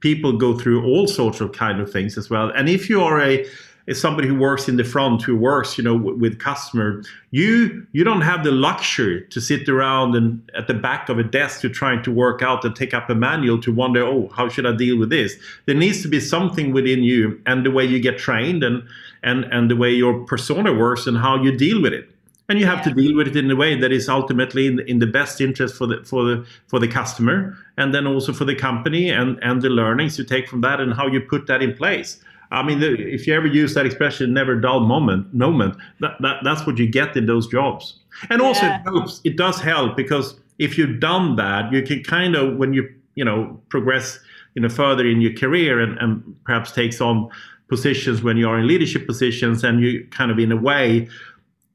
people 0.00 0.32
go 0.36 0.56
through 0.56 0.84
all 0.84 1.08
sorts 1.08 1.40
of 1.40 1.50
kind 1.52 1.80
of 1.80 1.90
things 1.90 2.16
as 2.16 2.30
well. 2.30 2.50
And 2.50 2.68
if 2.68 2.88
you 2.88 3.02
are 3.02 3.20
a 3.20 3.44
is 3.86 4.00
somebody 4.00 4.28
who 4.28 4.38
works 4.38 4.68
in 4.68 4.76
the 4.76 4.84
front 4.84 5.22
who 5.22 5.36
works 5.36 5.78
you 5.78 5.84
know 5.84 5.96
w- 5.96 6.16
with 6.16 6.38
customer 6.38 7.02
you 7.30 7.86
you 7.92 8.04
don't 8.04 8.20
have 8.20 8.44
the 8.44 8.52
luxury 8.52 9.24
to 9.30 9.40
sit 9.40 9.68
around 9.68 10.14
and 10.14 10.50
at 10.56 10.66
the 10.66 10.74
back 10.74 11.08
of 11.08 11.18
a 11.18 11.22
desk 11.22 11.60
to 11.60 11.68
trying 11.68 12.02
to 12.02 12.12
work 12.12 12.42
out 12.42 12.64
and 12.64 12.76
take 12.76 12.92
up 12.92 13.08
a 13.08 13.14
manual 13.14 13.60
to 13.60 13.72
wonder 13.72 14.04
oh 14.04 14.28
how 14.36 14.48
should 14.48 14.66
i 14.66 14.72
deal 14.82 14.98
with 14.98 15.10
this? 15.10 15.36
There 15.66 15.74
needs 15.74 16.02
to 16.02 16.08
be 16.08 16.20
something 16.20 16.72
within 16.72 17.02
you 17.02 17.40
and 17.46 17.64
the 17.64 17.70
way 17.70 17.84
you 17.84 18.00
get 18.00 18.18
trained 18.18 18.62
and 18.62 18.82
and 19.22 19.44
and 19.44 19.70
the 19.70 19.76
way 19.76 19.90
your 19.90 20.24
persona 20.24 20.72
works 20.72 21.06
and 21.06 21.16
how 21.16 21.42
you 21.42 21.56
deal 21.56 21.80
with 21.80 21.92
it. 21.92 22.08
And 22.48 22.58
you 22.58 22.66
have 22.66 22.78
yeah. 22.78 22.92
to 22.92 23.02
deal 23.02 23.16
with 23.16 23.28
it 23.28 23.36
in 23.36 23.50
a 23.50 23.56
way 23.56 23.78
that 23.80 23.92
is 23.92 24.08
ultimately 24.08 24.66
in, 24.66 24.80
in 24.80 24.98
the 24.98 25.06
best 25.06 25.40
interest 25.40 25.76
for 25.76 25.86
the 25.86 26.02
for 26.04 26.24
the 26.24 26.46
for 26.66 26.78
the 26.78 26.88
customer 26.88 27.56
and 27.76 27.94
then 27.94 28.06
also 28.06 28.32
for 28.32 28.44
the 28.44 28.54
company 28.54 29.10
and 29.10 29.38
and 29.42 29.62
the 29.62 29.70
learnings 29.70 30.18
you 30.18 30.24
take 30.24 30.48
from 30.48 30.60
that 30.62 30.80
and 30.80 30.94
how 30.94 31.06
you 31.06 31.20
put 31.20 31.46
that 31.46 31.62
in 31.62 31.74
place 31.74 32.20
I 32.52 32.62
mean, 32.62 32.82
if 32.82 33.26
you 33.26 33.34
ever 33.34 33.46
use 33.46 33.72
that 33.74 33.86
expression, 33.86 34.34
never 34.34 34.54
dull 34.56 34.80
moment, 34.80 35.32
moment, 35.32 35.76
that, 36.00 36.16
that, 36.20 36.36
that's 36.44 36.66
what 36.66 36.78
you 36.78 36.86
get 36.86 37.16
in 37.16 37.26
those 37.26 37.46
jobs. 37.48 37.98
And 38.28 38.42
also 38.42 38.66
yeah. 38.66 38.80
it 38.80 38.82
helps, 38.84 39.20
it 39.24 39.36
does 39.36 39.58
help 39.58 39.96
because 39.96 40.36
if 40.58 40.76
you've 40.76 41.00
done 41.00 41.36
that, 41.36 41.72
you 41.72 41.82
can 41.82 42.04
kind 42.04 42.36
of, 42.36 42.58
when 42.58 42.74
you, 42.74 42.88
you 43.14 43.24
know, 43.24 43.58
progress, 43.70 44.18
you 44.54 44.60
know, 44.60 44.68
further 44.68 45.06
in 45.06 45.22
your 45.22 45.32
career 45.32 45.80
and, 45.80 45.96
and 45.98 46.36
perhaps 46.44 46.72
takes 46.72 47.00
on 47.00 47.30
positions 47.68 48.22
when 48.22 48.36
you 48.36 48.46
are 48.46 48.58
in 48.58 48.66
leadership 48.66 49.06
positions 49.06 49.64
and 49.64 49.80
you 49.80 50.06
kind 50.10 50.30
of 50.30 50.38
in 50.38 50.52
a 50.52 50.56
way, 50.56 51.08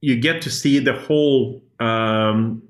you 0.02 0.16
get 0.16 0.44
to 0.44 0.52
see 0.52 0.78
the 0.78 0.94
whole 0.94 1.60
um, 1.80 2.62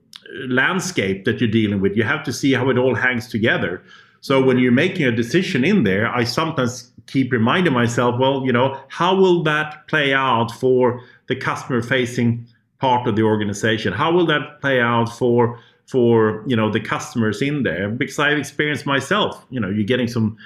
landscape 0.47 1.25
that 1.25 1.41
you're 1.41 1.51
dealing 1.51 1.81
with. 1.81 1.97
You 1.97 2.03
have 2.03 2.23
to 2.23 2.31
see 2.31 2.53
how 2.53 2.69
it 2.69 2.77
all 2.77 2.95
hangs 2.95 3.27
together. 3.27 3.83
So 4.21 4.41
when 4.41 4.59
you're 4.59 4.71
making 4.71 5.05
a 5.05 5.11
decision 5.11 5.65
in 5.65 5.83
there, 5.83 6.07
I 6.07 6.23
sometimes 6.23 6.91
keep 7.07 7.31
reminding 7.31 7.73
myself, 7.73 8.19
well, 8.19 8.45
you 8.45 8.51
know, 8.51 8.79
how 8.89 9.15
will 9.15 9.43
that 9.43 9.87
play 9.87 10.13
out 10.13 10.51
for 10.51 11.01
the 11.27 11.35
customer 11.35 11.81
facing 11.81 12.45
part 12.79 13.07
of 13.07 13.15
the 13.15 13.23
organization? 13.23 13.93
How 13.93 14.11
will 14.11 14.25
that 14.27 14.61
play 14.61 14.79
out 14.79 15.09
for 15.09 15.59
for 15.87 16.43
you 16.45 16.55
know 16.55 16.69
the 16.71 16.79
customers 16.79 17.41
in 17.41 17.63
there? 17.63 17.89
Because 17.89 18.19
I've 18.19 18.37
experienced 18.37 18.85
myself, 18.85 19.45
you 19.49 19.59
know, 19.59 19.69
you're 19.69 19.85
getting 19.85 20.07
some 20.07 20.37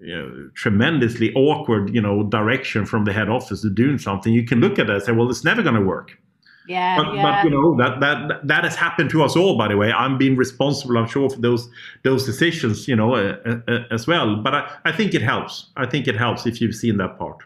you 0.00 0.16
know, 0.16 0.50
tremendously 0.54 1.32
awkward, 1.34 1.94
you 1.94 2.00
know, 2.00 2.22
direction 2.22 2.86
from 2.86 3.04
the 3.04 3.12
head 3.12 3.28
office 3.28 3.62
to 3.62 3.70
doing 3.70 3.98
something. 3.98 4.32
You 4.32 4.44
can 4.44 4.60
look 4.60 4.78
at 4.78 4.88
it 4.88 4.94
and 4.94 5.02
say, 5.02 5.12
well, 5.12 5.28
it's 5.30 5.44
never 5.44 5.62
going 5.62 5.74
to 5.74 5.82
work. 5.82 6.18
Yeah, 6.70 7.02
but, 7.02 7.14
yeah. 7.16 7.22
but 7.22 7.44
you 7.44 7.50
know 7.50 7.76
that 7.78 7.98
that 7.98 8.46
that 8.46 8.62
has 8.62 8.76
happened 8.76 9.10
to 9.10 9.24
us 9.24 9.34
all. 9.34 9.58
By 9.58 9.66
the 9.66 9.76
way, 9.76 9.90
I'm 9.90 10.16
being 10.16 10.36
responsible. 10.36 10.96
I'm 10.98 11.08
sure 11.08 11.28
for 11.28 11.40
those 11.40 11.68
those 12.04 12.24
decisions, 12.24 12.86
you 12.86 12.94
know, 12.94 13.16
uh, 13.16 13.58
uh, 13.66 13.80
as 13.90 14.06
well. 14.06 14.36
But 14.36 14.54
I, 14.54 14.70
I 14.84 14.92
think 14.92 15.12
it 15.12 15.20
helps. 15.20 15.70
I 15.76 15.84
think 15.86 16.06
it 16.06 16.14
helps 16.14 16.46
if 16.46 16.60
you've 16.60 16.76
seen 16.76 16.96
that 16.98 17.18
part. 17.18 17.38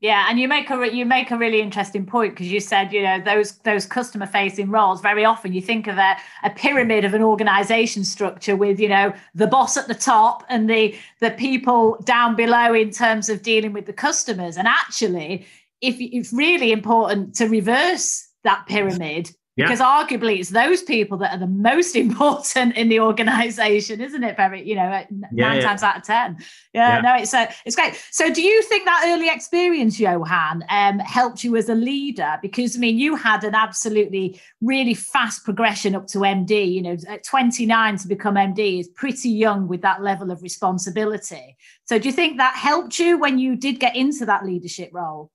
Yeah, 0.00 0.28
and 0.30 0.40
you 0.40 0.48
make 0.48 0.70
a 0.70 0.90
you 0.90 1.04
make 1.04 1.30
a 1.30 1.36
really 1.36 1.60
interesting 1.60 2.06
point 2.06 2.32
because 2.32 2.50
you 2.50 2.58
said 2.58 2.90
you 2.90 3.02
know 3.02 3.20
those 3.20 3.52
those 3.64 3.84
customer 3.84 4.24
facing 4.24 4.70
roles 4.70 5.02
very 5.02 5.26
often 5.26 5.52
you 5.52 5.60
think 5.60 5.86
of 5.86 5.98
a, 5.98 6.16
a 6.42 6.48
pyramid 6.48 7.04
of 7.04 7.12
an 7.12 7.22
organization 7.22 8.02
structure 8.02 8.56
with 8.56 8.80
you 8.80 8.88
know 8.88 9.12
the 9.34 9.46
boss 9.46 9.76
at 9.76 9.88
the 9.88 9.94
top 9.94 10.42
and 10.48 10.70
the 10.70 10.96
the 11.20 11.32
people 11.32 12.00
down 12.04 12.34
below 12.34 12.72
in 12.72 12.90
terms 12.90 13.28
of 13.28 13.42
dealing 13.42 13.74
with 13.74 13.84
the 13.84 13.92
customers 13.92 14.56
and 14.56 14.66
actually 14.66 15.46
if 15.82 15.96
it's 15.98 16.32
really 16.32 16.72
important 16.72 17.34
to 17.34 17.46
reverse 17.46 18.29
that 18.44 18.66
pyramid 18.66 19.30
yeah. 19.60 19.66
because 19.66 19.80
arguably 19.80 20.38
it's 20.38 20.50
those 20.50 20.82
people 20.82 21.18
that 21.18 21.34
are 21.34 21.38
the 21.38 21.46
most 21.46 21.96
important 22.04 22.76
in 22.76 22.88
the 22.88 23.00
organization 23.00 24.00
isn't 24.00 24.24
it 24.24 24.36
very 24.36 24.66
you 24.66 24.74
know 24.74 24.82
yeah, 24.82 25.04
nine 25.10 25.56
yeah. 25.56 25.60
times 25.60 25.82
out 25.82 25.96
of 25.96 26.02
ten. 26.02 26.38
Yeah, 26.72 27.00
no 27.00 27.16
it's 27.16 27.34
uh, 27.34 27.50
it's 27.64 27.76
great. 27.76 27.94
So 28.10 28.32
do 28.32 28.42
you 28.42 28.62
think 28.62 28.84
that 28.84 29.04
early 29.06 29.28
experience 29.28 29.98
johan 29.98 30.64
um, 30.68 30.98
helped 31.00 31.44
you 31.44 31.56
as 31.56 31.68
a 31.68 31.74
leader? 31.74 32.38
Because 32.42 32.76
i 32.76 32.78
mean 32.78 32.98
you 32.98 33.16
had 33.16 33.44
an 33.44 33.54
absolutely 33.54 34.40
really 34.60 34.94
fast 34.94 35.44
progression 35.44 35.94
up 35.94 36.06
to 36.08 36.18
md 36.18 36.72
you 36.72 36.82
know 36.82 36.96
at 37.08 37.24
29 37.24 37.96
to 37.98 38.08
become 38.08 38.34
md 38.34 38.80
is 38.80 38.88
pretty 38.88 39.30
young 39.30 39.68
with 39.68 39.82
that 39.82 40.02
level 40.02 40.30
of 40.30 40.42
responsibility. 40.42 41.56
So 41.84 41.98
do 41.98 42.08
you 42.08 42.14
think 42.14 42.38
that 42.38 42.54
helped 42.54 42.98
you 42.98 43.18
when 43.18 43.38
you 43.38 43.56
did 43.56 43.80
get 43.80 43.96
into 43.96 44.26
that 44.26 44.44
leadership 44.44 44.90
role 44.92 45.30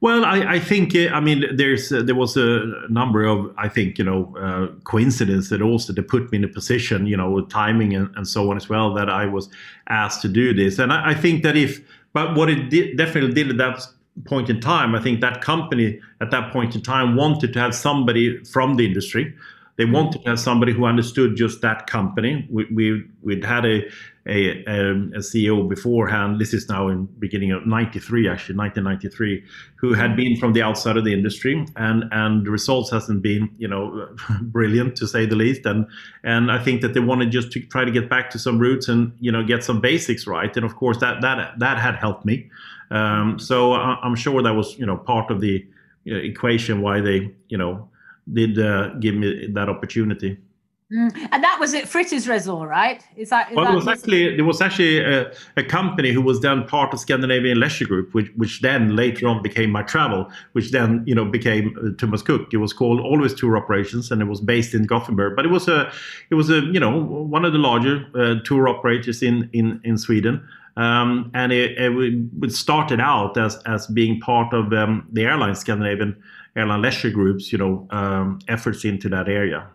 well, 0.00 0.24
I, 0.24 0.54
I 0.54 0.58
think 0.60 0.94
uh, 0.94 1.08
I 1.08 1.20
mean 1.20 1.44
there's 1.56 1.92
uh, 1.92 2.02
there 2.02 2.14
was 2.14 2.36
a 2.36 2.72
number 2.88 3.24
of 3.24 3.52
I 3.58 3.68
think 3.68 3.98
you 3.98 4.04
know 4.04 4.34
uh, 4.36 4.68
coincidences 4.84 5.48
that 5.50 5.60
also 5.60 5.92
that 5.92 6.08
put 6.08 6.30
me 6.30 6.38
in 6.38 6.44
a 6.44 6.48
position 6.48 7.06
you 7.06 7.16
know 7.16 7.40
timing 7.46 7.94
and, 7.94 8.14
and 8.16 8.26
so 8.26 8.50
on 8.50 8.56
as 8.56 8.68
well 8.68 8.94
that 8.94 9.10
I 9.10 9.26
was 9.26 9.48
asked 9.88 10.22
to 10.22 10.28
do 10.28 10.54
this, 10.54 10.78
and 10.78 10.92
I, 10.92 11.10
I 11.10 11.14
think 11.14 11.42
that 11.42 11.56
if 11.56 11.80
but 12.12 12.36
what 12.36 12.48
it 12.48 12.70
definitely 12.96 13.34
did 13.34 13.50
at 13.50 13.56
that 13.58 13.86
point 14.24 14.50
in 14.50 14.60
time, 14.60 14.94
I 14.94 15.00
think 15.00 15.20
that 15.20 15.42
company 15.42 16.00
at 16.20 16.30
that 16.30 16.52
point 16.52 16.74
in 16.74 16.82
time 16.82 17.16
wanted 17.16 17.52
to 17.52 17.60
have 17.60 17.74
somebody 17.74 18.42
from 18.44 18.76
the 18.76 18.86
industry 18.86 19.34
they 19.78 19.84
wanted 19.84 20.22
to 20.24 20.28
have 20.28 20.40
somebody 20.40 20.72
who 20.72 20.84
understood 20.84 21.36
just 21.36 21.60
that 21.62 21.86
company. 21.86 22.46
We, 22.50 22.66
we 22.74 23.04
would 23.22 23.44
had 23.44 23.64
a, 23.64 23.86
a, 24.26 24.64
a 24.66 25.20
CEO 25.20 25.68
beforehand. 25.68 26.40
This 26.40 26.52
is 26.52 26.68
now 26.68 26.88
in 26.88 27.06
beginning 27.20 27.52
of 27.52 27.64
'93, 27.64 28.28
actually 28.28 28.56
1993, 28.56 29.44
who 29.76 29.94
had 29.94 30.16
been 30.16 30.36
from 30.36 30.52
the 30.52 30.62
outside 30.62 30.96
of 30.96 31.04
the 31.04 31.12
industry, 31.12 31.64
and 31.76 32.04
and 32.10 32.44
the 32.44 32.50
results 32.50 32.90
hasn't 32.90 33.22
been 33.22 33.48
you 33.56 33.68
know 33.68 34.08
brilliant 34.42 34.96
to 34.96 35.06
say 35.06 35.26
the 35.26 35.36
least. 35.36 35.64
And 35.64 35.86
and 36.24 36.50
I 36.50 36.62
think 36.62 36.82
that 36.82 36.94
they 36.94 37.00
wanted 37.00 37.30
just 37.30 37.52
to 37.52 37.60
try 37.60 37.84
to 37.84 37.92
get 37.92 38.10
back 38.10 38.30
to 38.30 38.38
some 38.38 38.58
roots 38.58 38.88
and 38.88 39.12
you 39.20 39.30
know 39.30 39.44
get 39.44 39.62
some 39.62 39.80
basics 39.80 40.26
right. 40.26 40.54
And 40.56 40.66
of 40.66 40.74
course 40.74 40.98
that 40.98 41.20
that 41.22 41.56
that 41.60 41.78
had 41.78 41.94
helped 41.94 42.24
me. 42.24 42.50
Um, 42.90 43.38
so 43.38 43.74
I'm 43.74 44.16
sure 44.16 44.42
that 44.42 44.54
was 44.54 44.76
you 44.76 44.86
know 44.86 44.96
part 44.96 45.30
of 45.30 45.40
the 45.40 45.64
equation 46.04 46.80
why 46.80 47.00
they 47.00 47.32
you 47.48 47.58
know 47.58 47.88
did 48.32 48.58
uh, 48.58 48.94
give 49.00 49.14
me 49.14 49.48
that 49.52 49.68
opportunity. 49.68 50.38
Mm. 50.90 51.28
And 51.32 51.44
that 51.44 51.58
was 51.60 51.74
at 51.74 51.84
Fritidsresor, 51.84 52.66
right? 52.66 53.04
Is 53.14 53.28
that? 53.28 53.50
Is 53.50 53.56
well, 53.56 53.66
that 53.66 53.72
it 53.72 53.76
was 53.76 53.88
actually 53.88 54.36
there 54.36 54.44
was 54.46 54.62
actually 54.62 55.00
a, 55.00 55.30
a, 55.58 55.62
company 55.62 56.12
who 56.12 56.22
was 56.22 56.40
then 56.40 56.64
part 56.64 56.94
of 56.94 57.00
Scandinavian 57.00 57.60
Leisure 57.60 57.84
Group, 57.84 58.14
which 58.14 58.32
which 58.36 58.62
then 58.62 58.96
later 58.96 59.28
on 59.28 59.42
became 59.42 59.70
MyTravel, 59.70 60.30
which 60.52 60.70
then 60.70 61.02
you 61.06 61.14
know 61.14 61.26
became 61.26 61.76
uh, 61.78 61.90
Thomas 61.98 62.22
Cook. 62.22 62.54
It 62.54 62.56
was 62.56 62.72
called 62.72 63.00
Always 63.00 63.34
Tour 63.34 63.58
Operations, 63.58 64.10
and 64.10 64.22
it 64.22 64.24
was 64.24 64.40
based 64.40 64.72
in 64.72 64.84
Gothenburg. 64.84 65.36
But 65.36 65.44
it 65.44 65.50
was 65.50 65.68
a 65.68 65.92
it 66.30 66.36
was 66.36 66.48
a 66.48 66.60
you 66.60 66.80
know 66.80 66.98
one 66.98 67.44
of 67.44 67.52
the 67.52 67.58
larger 67.58 68.06
uh, 68.14 68.36
tour 68.44 68.66
operators 68.66 69.22
in 69.22 69.50
in 69.52 69.82
in 69.84 69.98
Sweden. 69.98 70.48
Um, 70.78 71.32
and 71.34 71.50
it, 71.52 71.76
it, 71.76 72.52
started 72.52 73.00
out 73.00 73.36
as 73.36 73.56
as 73.66 73.88
being 73.88 74.20
part 74.20 74.54
of 74.54 74.72
um, 74.72 75.08
the 75.12 75.24
airline 75.24 75.56
Scandinavian 75.56 76.22
airline 76.54 76.82
leisure 76.82 77.10
groups, 77.10 77.50
you 77.50 77.58
know, 77.58 77.88
um, 77.90 78.38
efforts 78.46 78.84
into 78.84 79.08
that 79.08 79.28
area. 79.28 79.68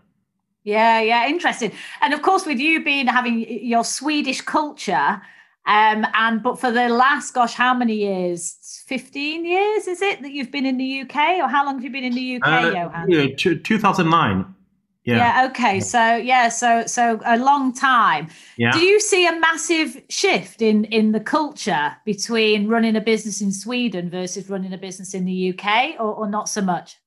Yeah, 0.64 1.02
yeah, 1.02 1.28
interesting. 1.28 1.74
And 2.00 2.14
of 2.14 2.22
course, 2.22 2.46
with 2.46 2.58
you 2.58 2.86
being 2.86 3.08
having 3.08 3.46
your 3.66 3.84
Swedish 3.84 4.40
culture, 4.40 5.22
um, 5.66 6.08
and 6.14 6.42
but 6.42 6.58
for 6.58 6.72
the 6.72 6.88
last, 6.88 7.34
gosh, 7.34 7.54
how 7.54 7.74
many 7.74 7.96
years? 7.96 8.84
Fifteen 8.88 9.44
years 9.44 9.88
is 9.88 10.02
it 10.02 10.22
that 10.22 10.32
you've 10.32 10.52
been 10.52 10.66
in 10.66 10.78
the 10.78 11.02
UK, 11.02 11.16
or 11.42 11.50
how 11.50 11.66
long 11.66 11.76
have 11.76 11.84
you 11.84 11.92
been 11.92 12.06
in 12.06 12.16
the 12.16 12.38
UK, 12.38 12.48
uh, 12.48 12.72
Johan? 12.74 13.12
Yeah, 13.12 13.28
two 13.36 13.78
thousand 13.78 14.10
nine. 14.10 14.56
Yeah. 15.06 15.18
yeah. 15.18 15.48
Okay. 15.50 15.80
So 15.80 16.16
yeah. 16.16 16.50
So 16.50 16.86
so 16.86 17.20
a 17.26 17.38
long 17.38 17.74
time. 17.74 18.30
Yeah. 18.58 18.72
Do 18.72 18.80
you 18.80 19.00
see 19.00 19.28
a 19.28 19.38
massive 19.38 20.02
shift 20.10 20.62
in 20.62 20.86
in 20.86 21.12
the 21.12 21.20
culture 21.20 21.96
between 22.06 22.68
running 22.68 22.96
a 22.96 23.02
business 23.02 23.42
in 23.42 23.52
Sweden 23.52 24.10
versus 24.10 24.50
running 24.50 24.74
a 24.74 24.78
business 24.78 25.14
in 25.14 25.26
the 25.26 25.54
UK, 25.54 26.00
or, 26.00 26.14
or 26.14 26.28
not 26.30 26.48
so 26.48 26.62
much? 26.62 26.98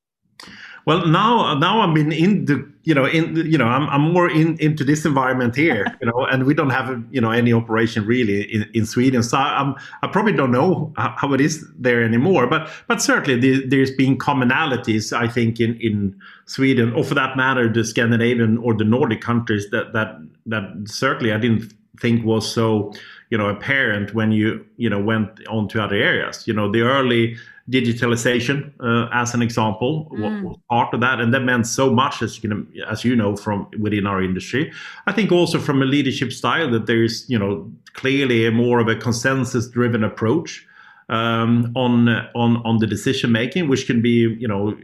Well, 0.87 1.05
now 1.05 1.55
now 1.55 1.81
I'm 1.81 1.97
in, 1.97 2.13
in 2.13 2.45
the 2.45 2.73
you 2.85 2.95
know 2.95 3.07
in 3.07 3.35
you 3.35 3.59
know 3.59 3.67
I'm, 3.67 3.89
I'm 3.89 4.13
more 4.13 4.31
in 4.31 4.57
into 4.61 4.85
this 4.85 5.05
environment 5.05 5.57
here 5.57 5.85
you 6.01 6.07
know 6.07 6.25
and 6.31 6.47
we 6.47 6.55
don't 6.55 6.71
have 6.71 7.03
you 7.11 7.21
know 7.21 7.33
any 7.33 7.53
operation 7.53 8.07
really 8.07 8.43
in, 8.43 8.71
in 8.73 8.87
Sweden. 8.87 9.25
So 9.25 9.37
I'm 9.37 9.75
I 10.03 10.07
probably 10.07 10.33
don't 10.33 10.53
know 10.53 10.93
how 10.97 11.33
it 11.35 11.41
is 11.41 11.67
there 11.77 12.05
anymore 12.05 12.47
but 12.47 12.71
but 12.87 13.03
certainly 13.03 13.41
the, 13.41 13.67
there's 13.67 13.91
been 13.91 14.17
commonalities 14.17 15.13
I 15.13 15.27
think 15.27 15.59
in 15.59 15.75
in 15.81 16.17
Sweden 16.45 16.93
or 16.93 17.03
for 17.03 17.15
that 17.15 17.37
matter 17.37 17.69
the 17.69 17.85
Scandinavian 17.85 18.57
or 18.59 18.73
the 18.73 18.85
Nordic 18.85 19.21
countries 19.21 19.69
that 19.71 19.93
that 19.93 20.17
that 20.47 20.71
certainly 20.87 21.33
I 21.33 21.39
didn't 21.39 21.75
think 22.01 22.25
was 22.25 22.49
so 22.49 22.93
you 23.31 23.39
know 23.39 23.49
apparent 23.49 24.15
when 24.15 24.31
you 24.31 24.65
you 24.77 24.89
know 24.89 25.01
went 25.01 25.45
on 25.49 25.67
to 25.71 25.83
other 25.83 25.97
areas. 25.97 26.47
You 26.47 26.55
know 26.55 26.71
the 26.71 26.83
early 26.83 27.37
digitalization 27.71 28.73
uh, 28.81 29.09
as 29.13 29.35
an 29.35 29.43
example 29.43 30.09
mm. 30.13 30.43
was 30.43 30.57
part 30.71 30.95
of 30.95 31.01
that. 31.01 31.21
And 31.21 31.35
that 31.35 31.41
meant 31.41 31.67
so 31.67 31.93
much 31.93 32.23
as 32.23 32.37
you 32.37 32.49
can 32.49 32.73
as 32.89 33.05
you 33.05 33.17
know 33.17 33.37
from 33.37 33.69
within 33.79 34.07
our 34.07 34.23
industry. 34.23 34.73
I 35.07 35.13
think 35.13 35.33
also 35.33 35.59
from 35.59 35.83
a 35.83 35.85
leadership 35.85 36.33
style 36.33 36.71
that 36.71 36.87
there's 36.87 37.29
you 37.29 37.39
know 37.39 37.71
clearly 37.95 38.47
a 38.47 38.53
more 38.53 38.79
of 38.79 38.89
a 38.89 38.97
consensus 38.97 39.69
driven 39.69 40.05
approach 40.05 40.67
um, 41.09 41.73
on 41.75 42.09
on 42.35 42.59
on 42.65 42.79
the 42.79 42.87
decision 42.87 43.33
making 43.33 43.69
which 43.69 43.87
can 43.87 44.03
be 44.03 44.37
you 44.39 44.49
know 44.49 44.77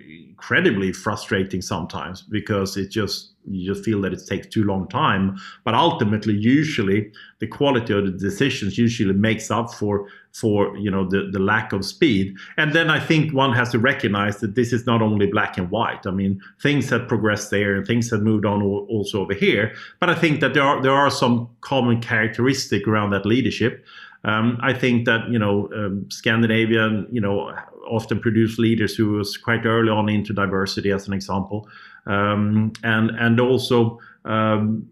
incredibly 0.43 0.93
frustrating 0.93 1.63
sometimes 1.63 2.23
because 2.23 2.77
it 2.77 2.91
just 2.91 3.33
you 3.49 3.73
just 3.73 3.85
feel 3.85 4.01
that 4.01 4.13
it 4.13 4.23
takes 4.29 4.49
too 4.49 4.65
long 4.65 4.89
time. 4.89 5.37
But 5.65 5.75
ultimately 5.75 6.35
usually 6.35 7.13
the 7.39 7.47
quality 7.47 7.93
of 7.93 8.05
the 8.05 8.11
decisions 8.11 8.77
usually 8.77 9.15
makes 9.15 9.51
up 9.53 9.73
for 9.73 10.09
for 10.33 10.77
you 10.77 10.91
know 10.91 11.09
the, 11.09 11.29
the 11.31 11.39
lack 11.39 11.73
of 11.73 11.85
speed. 11.85 12.35
And 12.57 12.73
then 12.73 12.91
i 12.91 12.99
think 12.99 13.33
one 13.33 13.53
has 13.53 13.71
to 13.71 13.79
recognize 13.79 14.39
that 14.39 14.55
this 14.55 14.73
is 14.73 14.87
not 14.87 15.03
only 15.03 15.27
black 15.27 15.59
and 15.59 15.71
white. 15.71 16.07
I 16.07 16.11
mean 16.11 16.41
things 16.61 16.91
have 16.91 17.07
progressed 17.09 17.51
there 17.51 17.75
and 17.75 17.87
things 17.87 18.11
have 18.11 18.23
moved 18.23 18.47
on 18.47 18.63
also 18.63 19.21
over 19.21 19.35
here. 19.35 19.75
But 20.01 20.11
i 20.11 20.15
think 20.15 20.41
that 20.41 20.55
there 20.55 20.63
are 20.63 20.83
there 20.83 20.93
are 20.95 21.11
some 21.11 21.49
common 21.61 22.01
characteristic 22.01 22.89
around 22.89 23.11
that 23.11 23.27
leadership. 23.27 23.85
Um, 24.25 24.59
I 24.63 24.73
think 24.73 25.05
that 25.07 25.29
you 25.29 25.39
know 25.39 25.69
um, 25.75 26.07
Scandinavian, 26.09 27.09
you 27.11 27.21
know, 27.21 27.53
often 27.89 28.21
produce 28.21 28.57
leaders 28.57 28.95
who 28.95 29.13
was 29.13 29.37
quite 29.37 29.67
early 29.67 29.91
on 29.91 30.09
into 30.09 30.33
diversity, 30.33 30.93
as 30.93 31.09
an 31.09 31.13
example, 31.13 31.69
um, 32.07 32.73
and 32.85 33.11
and 33.19 33.41
also 33.41 33.99
um, 34.25 34.89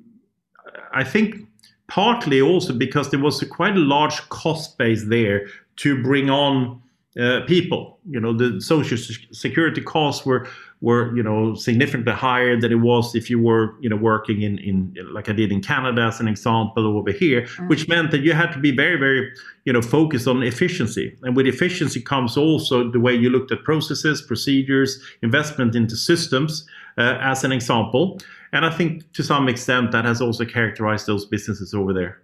I 0.93 1.05
think 1.05 1.47
partly 1.91 2.41
also 2.41 2.73
because 2.73 3.11
there 3.11 3.21
was 3.21 3.43
a 3.43 3.47
quite 3.47 3.77
a 3.77 3.81
large 3.81 4.27
cost 4.29 4.79
base 4.79 5.05
there 5.09 5.47
to 5.77 6.01
bring 6.03 6.31
on 6.31 6.81
uh, 7.21 7.41
people. 7.47 7.99
You 8.09 8.21
know, 8.21 8.33
the 8.33 8.61
social 8.61 8.97
security 9.33 9.83
costs 9.83 10.25
were 10.25 10.49
were 10.81 11.15
you 11.15 11.23
know 11.23 11.55
significantly 11.55 12.13
higher 12.13 12.59
than 12.59 12.73
it 12.73 12.77
was 12.77 13.15
if 13.15 13.29
you 13.29 13.39
were 13.39 13.75
you 13.81 13.89
know 13.89 13.97
working 13.97 14.43
in 14.43 14.59
in 14.59 14.95
like 15.13 15.29
I 15.29 15.33
did 15.33 15.53
in 15.53 15.61
Canada 15.61 16.03
as 16.03 16.21
an 16.21 16.29
example 16.29 16.87
over 16.87 17.13
here, 17.13 17.43
mm-hmm. 17.43 17.69
which 17.69 17.89
meant 17.89 18.11
that 18.13 18.21
you 18.21 18.33
had 18.33 18.53
to 18.53 18.59
be 18.59 18.75
very 18.75 18.97
very 18.97 19.31
you 19.65 19.73
know 19.73 19.83
focused 19.83 20.27
on 20.27 20.43
efficiency. 20.43 21.17
And 21.23 21.37
with 21.37 21.47
efficiency 21.47 22.01
comes 22.01 22.37
also 22.37 22.91
the 22.91 23.01
way 23.01 23.15
you 23.15 23.31
looked 23.31 23.53
at 23.53 23.63
processes, 23.65 24.23
procedures, 24.23 25.01
investment 25.23 25.75
into 25.75 25.97
systems, 25.97 26.67
uh, 26.97 27.19
as 27.21 27.45
an 27.45 27.53
example. 27.53 28.19
And 28.53 28.65
I 28.65 28.71
think 28.71 29.13
to 29.13 29.23
some 29.23 29.49
extent 29.49 29.93
that 29.93 30.05
has 30.05 30.21
also 30.21 30.45
characterized 30.45 31.07
those 31.07 31.27
businesses 31.27 31.75
over 31.75 31.93
there. 31.93 32.21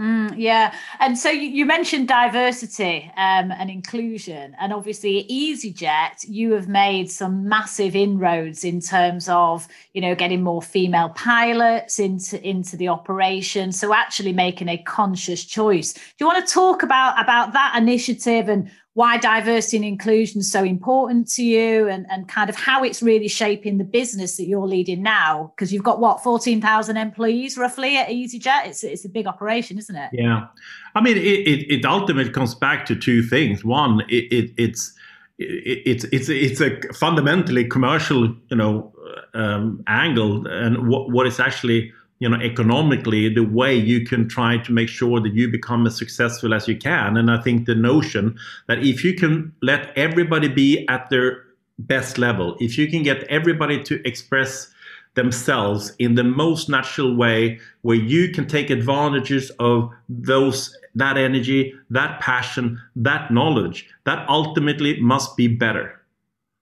Mm, 0.00 0.34
yeah. 0.38 0.74
And 0.98 1.18
so 1.18 1.28
you, 1.28 1.46
you 1.50 1.66
mentioned 1.66 2.08
diversity 2.08 3.12
um, 3.18 3.52
and 3.52 3.68
inclusion. 3.68 4.56
And 4.58 4.72
obviously, 4.72 5.26
EasyJet, 5.30 6.26
you 6.26 6.52
have 6.52 6.68
made 6.68 7.10
some 7.10 7.46
massive 7.46 7.94
inroads 7.94 8.64
in 8.64 8.80
terms 8.80 9.28
of, 9.28 9.68
you 9.92 10.00
know, 10.00 10.14
getting 10.14 10.42
more 10.42 10.62
female 10.62 11.10
pilots 11.10 11.98
into, 11.98 12.42
into 12.42 12.78
the 12.78 12.88
operation. 12.88 13.72
So 13.72 13.92
actually 13.92 14.32
making 14.32 14.70
a 14.70 14.78
conscious 14.78 15.44
choice. 15.44 15.92
Do 15.92 16.00
you 16.20 16.26
want 16.26 16.46
to 16.46 16.50
talk 16.50 16.82
about, 16.82 17.22
about 17.22 17.52
that 17.52 17.74
initiative 17.76 18.48
and 18.48 18.70
why 18.94 19.16
diversity 19.18 19.76
and 19.76 19.86
inclusion 19.86 20.40
is 20.40 20.50
so 20.50 20.64
important 20.64 21.28
to 21.28 21.44
you 21.44 21.86
and, 21.86 22.06
and 22.10 22.28
kind 22.28 22.50
of 22.50 22.56
how 22.56 22.82
it's 22.82 23.00
really 23.02 23.28
shaping 23.28 23.78
the 23.78 23.84
business 23.84 24.36
that 24.36 24.46
you're 24.46 24.66
leading 24.66 25.00
now. 25.02 25.52
Because 25.54 25.72
you've 25.72 25.84
got 25.84 26.00
what 26.00 26.22
14,000 26.22 26.96
employees 26.96 27.56
roughly 27.56 27.96
at 27.96 28.08
EasyJet? 28.08 28.66
It's, 28.66 28.82
it's 28.82 29.04
a 29.04 29.08
big 29.08 29.26
operation 29.28 29.78
isn't 29.78 29.94
it? 29.94 30.10
Yeah. 30.12 30.46
I 30.94 31.00
mean 31.00 31.16
it, 31.16 31.22
it, 31.22 31.72
it 31.72 31.84
ultimately 31.84 32.32
comes 32.32 32.54
back 32.54 32.84
to 32.86 32.96
two 32.96 33.22
things. 33.22 33.64
One 33.64 34.00
it, 34.08 34.32
it 34.32 34.50
it's 34.56 34.92
it's 35.38 36.04
it's 36.12 36.28
it's 36.28 36.60
a 36.60 36.92
fundamentally 36.92 37.64
commercial 37.64 38.34
you 38.50 38.56
know 38.56 38.92
um, 39.34 39.82
angle 39.86 40.46
and 40.46 40.88
what 40.88 41.10
what 41.10 41.26
is 41.26 41.40
actually 41.40 41.92
you 42.20 42.28
know 42.28 42.40
economically 42.40 43.32
the 43.32 43.44
way 43.44 43.74
you 43.74 44.06
can 44.06 44.28
try 44.28 44.58
to 44.58 44.72
make 44.72 44.88
sure 44.88 45.20
that 45.20 45.34
you 45.34 45.50
become 45.50 45.86
as 45.86 45.96
successful 45.96 46.54
as 46.54 46.68
you 46.68 46.76
can. 46.76 47.16
And 47.16 47.30
i 47.30 47.38
think 47.38 47.66
the 47.66 47.74
notion 47.74 48.38
that 48.68 48.84
if 48.84 49.02
you 49.04 49.14
can 49.14 49.52
let 49.62 49.96
everybody 49.96 50.48
be 50.48 50.86
at 50.88 51.10
their 51.10 51.44
best 51.78 52.18
level 52.18 52.56
if 52.60 52.76
you 52.78 52.88
can 52.88 53.02
get 53.02 53.24
everybody 53.24 53.82
to 53.82 54.06
express 54.06 54.70
themselves 55.14 55.92
in 55.98 56.14
the 56.14 56.22
most 56.22 56.68
natural 56.68 57.16
way 57.16 57.58
where 57.82 57.96
you 57.96 58.30
can 58.30 58.46
take 58.46 58.70
advantages 58.70 59.50
of 59.58 59.90
those 60.08 60.76
that 60.94 61.16
energy 61.16 61.74
that 61.88 62.20
passion 62.20 62.80
that 62.94 63.30
knowledge 63.30 63.88
that 64.04 64.28
ultimately 64.28 65.00
must 65.00 65.36
be 65.36 65.48
better 65.48 65.99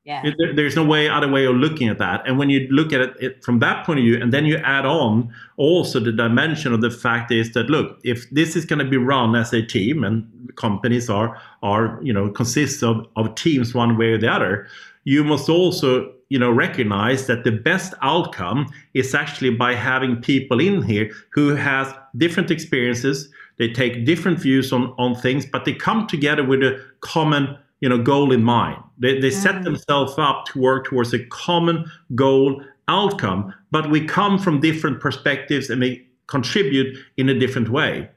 yeah. 0.08 0.22
There, 0.38 0.54
there's 0.54 0.74
no 0.74 0.84
way 0.84 1.06
other 1.06 1.28
way 1.28 1.44
of 1.44 1.56
looking 1.56 1.90
at 1.90 1.98
that. 1.98 2.26
And 2.26 2.38
when 2.38 2.48
you 2.48 2.66
look 2.70 2.94
at 2.94 3.00
it, 3.02 3.14
it, 3.20 3.44
from 3.44 3.58
that 3.58 3.84
point 3.84 3.98
of 3.98 4.04
view, 4.06 4.18
and 4.18 4.32
then 4.32 4.46
you 4.46 4.56
add 4.56 4.86
on 4.86 5.30
also 5.58 6.00
the 6.00 6.12
dimension 6.12 6.72
of 6.72 6.80
the 6.80 6.90
fact 6.90 7.30
is 7.30 7.52
that 7.52 7.68
look, 7.68 8.00
if 8.04 8.28
this 8.30 8.56
is 8.56 8.64
going 8.64 8.78
to 8.78 8.86
be 8.86 8.96
run 8.96 9.36
as 9.36 9.52
a 9.52 9.60
team, 9.60 10.02
and 10.04 10.26
companies 10.56 11.10
are 11.10 11.38
are 11.62 12.00
you 12.02 12.12
know 12.12 12.30
consists 12.30 12.82
of 12.82 13.06
of 13.16 13.34
teams 13.34 13.74
one 13.74 13.98
way 13.98 14.12
or 14.12 14.18
the 14.18 14.32
other, 14.32 14.66
you 15.04 15.22
must 15.22 15.50
also 15.50 16.10
you 16.30 16.38
know 16.38 16.50
recognize 16.50 17.26
that 17.26 17.44
the 17.44 17.52
best 17.52 17.92
outcome 18.00 18.66
is 18.94 19.14
actually 19.14 19.50
by 19.50 19.74
having 19.74 20.16
people 20.22 20.58
in 20.58 20.82
here 20.82 21.10
who 21.30 21.54
has 21.54 21.92
different 22.16 22.50
experiences 22.50 23.30
they 23.58 23.68
take 23.68 24.04
different 24.04 24.38
views 24.38 24.72
on 24.72 24.94
on 24.98 25.14
things 25.14 25.46
but 25.46 25.64
they 25.64 25.72
come 25.72 26.06
together 26.06 26.44
with 26.44 26.62
a 26.62 26.78
common 27.00 27.56
you 27.80 27.88
know 27.88 27.98
goal 27.98 28.32
in 28.32 28.42
mind. 28.42 28.82
They, 28.98 29.20
they 29.20 29.30
set 29.30 29.56
mm. 29.56 29.64
themselves 29.64 30.14
up 30.18 30.46
to 30.46 30.58
work 30.58 30.86
towards 30.86 31.14
a 31.14 31.24
common 31.26 31.90
goal 32.14 32.62
outcome, 32.88 33.54
but 33.70 33.90
we 33.90 34.04
come 34.04 34.38
from 34.38 34.60
different 34.60 35.00
perspectives 35.00 35.70
and 35.70 35.80
we 35.80 36.06
contribute 36.26 36.96
in 37.16 37.28
a 37.28 37.38
different 37.38 37.68
way. 37.68 38.08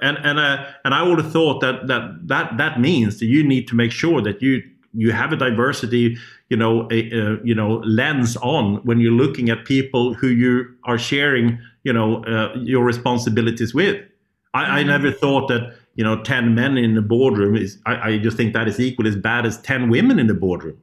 And 0.00 0.16
and 0.18 0.38
uh, 0.38 0.64
and 0.84 0.94
I 0.94 1.02
would 1.02 1.18
have 1.18 1.32
thought 1.32 1.60
that 1.60 1.88
that 1.88 2.28
that 2.28 2.56
that 2.56 2.80
means 2.80 3.18
that 3.18 3.26
you 3.26 3.42
need 3.42 3.66
to 3.68 3.74
make 3.74 3.92
sure 3.92 4.22
that 4.22 4.40
you 4.40 4.62
you 4.94 5.12
have 5.12 5.32
a 5.32 5.36
diversity, 5.36 6.16
you 6.50 6.56
know, 6.56 6.88
a, 6.92 7.10
a 7.10 7.38
you 7.42 7.54
know 7.54 7.82
lens 7.84 8.36
on 8.36 8.76
when 8.84 9.00
you're 9.00 9.12
looking 9.12 9.50
at 9.50 9.64
people 9.64 10.14
who 10.14 10.28
you 10.28 10.66
are 10.84 10.98
sharing, 10.98 11.58
you 11.82 11.92
know, 11.92 12.24
uh, 12.24 12.54
your 12.56 12.84
responsibilities 12.84 13.74
with. 13.74 14.00
I, 14.54 14.80
I 14.80 14.82
mm. 14.84 14.86
never 14.86 15.10
thought 15.10 15.48
that 15.48 15.74
you 15.94 16.04
know, 16.04 16.22
10 16.22 16.54
men 16.54 16.78
in 16.78 16.94
the 16.94 17.02
boardroom 17.02 17.56
is, 17.56 17.78
I, 17.86 18.10
I 18.10 18.18
just 18.18 18.36
think 18.36 18.52
that 18.54 18.68
is 18.68 18.80
equally 18.80 19.10
as 19.10 19.16
bad 19.16 19.46
as 19.46 19.60
10 19.62 19.90
women 19.90 20.18
in 20.18 20.26
the 20.26 20.34
boardroom. 20.34 20.78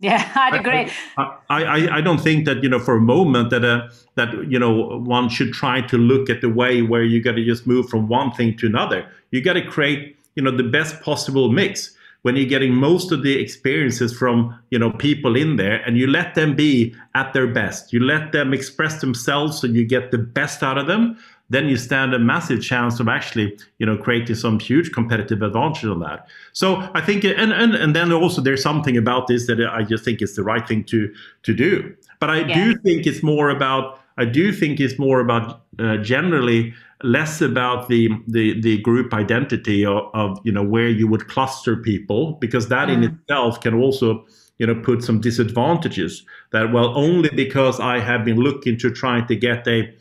Yeah, 0.00 0.30
I'd 0.34 0.54
agree. 0.54 0.90
I, 1.16 1.36
I, 1.48 1.98
I 1.98 2.00
don't 2.00 2.20
think 2.20 2.44
that, 2.46 2.62
you 2.62 2.68
know, 2.68 2.78
for 2.78 2.96
a 2.96 3.00
moment 3.00 3.50
that, 3.50 3.64
uh, 3.64 3.88
that, 4.16 4.32
you 4.50 4.58
know, 4.58 4.98
one 4.98 5.28
should 5.28 5.52
try 5.52 5.80
to 5.82 5.98
look 5.98 6.28
at 6.28 6.40
the 6.40 6.48
way 6.48 6.82
where 6.82 7.02
you 7.04 7.22
got 7.22 7.32
to 7.32 7.44
just 7.44 7.66
move 7.66 7.88
from 7.88 8.08
one 8.08 8.32
thing 8.32 8.56
to 8.58 8.66
another. 8.66 9.08
You 9.30 9.40
got 9.42 9.54
to 9.54 9.64
create, 9.64 10.16
you 10.34 10.42
know, 10.42 10.56
the 10.56 10.64
best 10.64 11.00
possible 11.02 11.50
mix 11.50 11.96
when 12.22 12.36
you're 12.36 12.48
getting 12.48 12.72
most 12.72 13.12
of 13.12 13.22
the 13.22 13.38
experiences 13.38 14.16
from 14.16 14.58
you 14.70 14.78
know 14.78 14.90
people 14.90 15.36
in 15.36 15.56
there 15.56 15.82
and 15.82 15.98
you 15.98 16.06
let 16.06 16.34
them 16.34 16.56
be 16.56 16.94
at 17.14 17.32
their 17.32 17.46
best 17.46 17.92
you 17.92 18.00
let 18.00 18.32
them 18.32 18.54
express 18.54 19.00
themselves 19.00 19.60
so 19.60 19.66
you 19.66 19.84
get 19.84 20.10
the 20.10 20.18
best 20.18 20.62
out 20.62 20.78
of 20.78 20.86
them 20.86 21.18
then 21.52 21.68
you 21.68 21.76
stand 21.76 22.14
a 22.14 22.18
massive 22.18 22.62
chance 22.62 22.98
of 22.98 23.08
actually, 23.08 23.58
you 23.78 23.84
know, 23.84 23.96
creating 23.96 24.34
some 24.36 24.58
huge 24.58 24.90
competitive 24.90 25.42
advantage 25.42 25.84
on 25.84 26.00
that. 26.00 26.26
So 26.52 26.76
I 26.94 27.02
think, 27.02 27.24
and 27.24 27.52
and 27.52 27.74
and 27.74 27.94
then 27.94 28.10
also 28.10 28.40
there's 28.40 28.62
something 28.62 28.96
about 28.96 29.26
this 29.26 29.46
that 29.46 29.60
I 29.60 29.82
just 29.82 30.02
think 30.02 30.22
is 30.22 30.34
the 30.34 30.42
right 30.42 30.66
thing 30.66 30.82
to 30.84 31.12
to 31.42 31.54
do. 31.54 31.94
But 32.20 32.30
I 32.30 32.40
yeah. 32.40 32.54
do 32.54 32.78
think 32.78 33.06
it's 33.06 33.22
more 33.22 33.50
about. 33.50 34.00
I 34.18 34.24
do 34.24 34.52
think 34.52 34.78
it's 34.78 34.98
more 34.98 35.20
about 35.20 35.62
uh, 35.78 35.96
generally 35.98 36.74
less 37.02 37.40
about 37.40 37.88
the, 37.88 38.08
the 38.28 38.60
the 38.60 38.78
group 38.78 39.12
identity 39.12 39.84
of, 39.84 40.10
of, 40.14 40.38
you 40.44 40.52
know 40.52 40.62
where 40.62 40.88
you 40.88 41.06
would 41.08 41.28
cluster 41.28 41.76
people 41.76 42.32
because 42.40 42.68
that 42.68 42.88
mm. 42.88 42.94
in 42.94 43.04
itself 43.04 43.60
can 43.60 43.74
also 43.74 44.24
you 44.58 44.66
know 44.66 44.74
put 44.74 45.02
some 45.02 45.20
disadvantages 45.20 46.24
that 46.52 46.72
well 46.72 46.96
only 46.96 47.30
because 47.30 47.80
I 47.80 47.98
have 47.98 48.24
been 48.24 48.36
looking 48.36 48.78
to 48.78 48.90
trying 48.90 49.26
to 49.26 49.36
get 49.36 49.66
a 49.66 49.92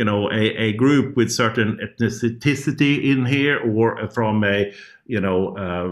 you 0.00 0.04
know 0.04 0.30
a, 0.32 0.44
a 0.66 0.72
group 0.72 1.14
with 1.14 1.30
certain 1.30 1.78
ethnicity 1.86 2.94
in 3.12 3.26
here 3.26 3.56
or 3.70 4.08
from 4.08 4.42
a 4.44 4.72
you 5.06 5.20
know 5.20 5.38
uh, 5.64 5.88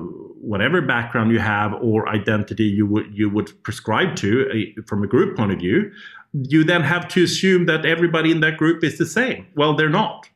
whatever 0.52 0.80
background 0.80 1.30
you 1.30 1.40
have 1.40 1.74
or 1.82 2.08
identity 2.08 2.64
you 2.64 2.86
would 2.86 3.06
you 3.12 3.28
would 3.28 3.50
prescribe 3.64 4.16
to 4.16 4.30
a, 4.50 4.58
from 4.88 5.02
a 5.02 5.06
group 5.06 5.36
point 5.36 5.52
of 5.52 5.58
view 5.58 5.92
you 6.32 6.64
then 6.64 6.82
have 6.82 7.06
to 7.08 7.22
assume 7.22 7.66
that 7.66 7.84
everybody 7.84 8.30
in 8.30 8.40
that 8.40 8.56
group 8.56 8.82
is 8.82 8.96
the 8.96 9.04
same. 9.20 9.46
Well 9.56 9.74
they're 9.74 9.96
not. 10.02 10.26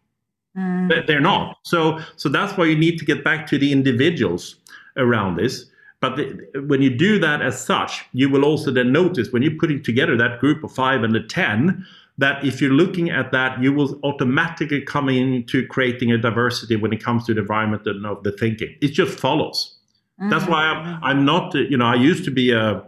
Mm. 0.55 1.07
they're 1.07 1.27
not. 1.33 1.57
So 1.63 1.99
so 2.17 2.29
that's 2.29 2.55
why 2.59 2.67
you 2.67 2.77
need 2.77 2.99
to 2.99 3.07
get 3.07 3.25
back 3.25 3.47
to 3.47 3.57
the 3.59 3.73
individuals 3.73 4.57
around 4.99 5.37
this. 5.37 5.65
But 6.01 6.17
the, 6.17 6.27
when 6.67 6.83
you 6.83 6.91
do 6.91 7.19
that 7.21 7.41
as 7.41 7.65
such 7.73 8.05
you 8.13 8.29
will 8.29 8.45
also 8.45 8.71
then 8.71 8.93
notice 8.93 9.33
when 9.33 9.43
you're 9.43 9.61
putting 9.63 9.83
together 9.83 10.15
that 10.19 10.41
group 10.41 10.63
of 10.63 10.71
five 10.73 11.03
and 11.05 11.15
the 11.15 11.27
ten 11.41 11.87
that 12.19 12.45
if 12.45 12.61
you're 12.61 12.73
looking 12.73 13.11
at 13.11 13.33
that, 13.33 13.63
you 13.63 13.73
will 13.73 13.99
automatically 14.05 14.83
come 14.83 15.09
into 15.09 15.67
creating 15.67 16.13
a 16.13 16.19
diversity 16.19 16.77
when 16.77 16.93
it 16.93 17.03
comes 17.03 17.25
to 17.27 17.35
the 17.35 17.41
environment 17.41 17.87
and 17.87 18.07
of 18.07 18.23
the 18.23 18.33
thinking. 18.33 18.77
It 18.81 18.89
just 18.89 19.19
follows. 19.19 19.79
Mm-hmm. 20.21 20.31
That's 20.31 20.47
why 20.47 20.65
I'm, 20.65 20.85
mm-hmm. 20.85 21.05
I'm 21.05 21.25
not, 21.25 21.55
you 21.55 21.77
know, 21.77 21.87
I 21.87 21.95
used 21.95 22.25
to 22.25 22.31
be 22.31 22.53
a, 22.53 22.85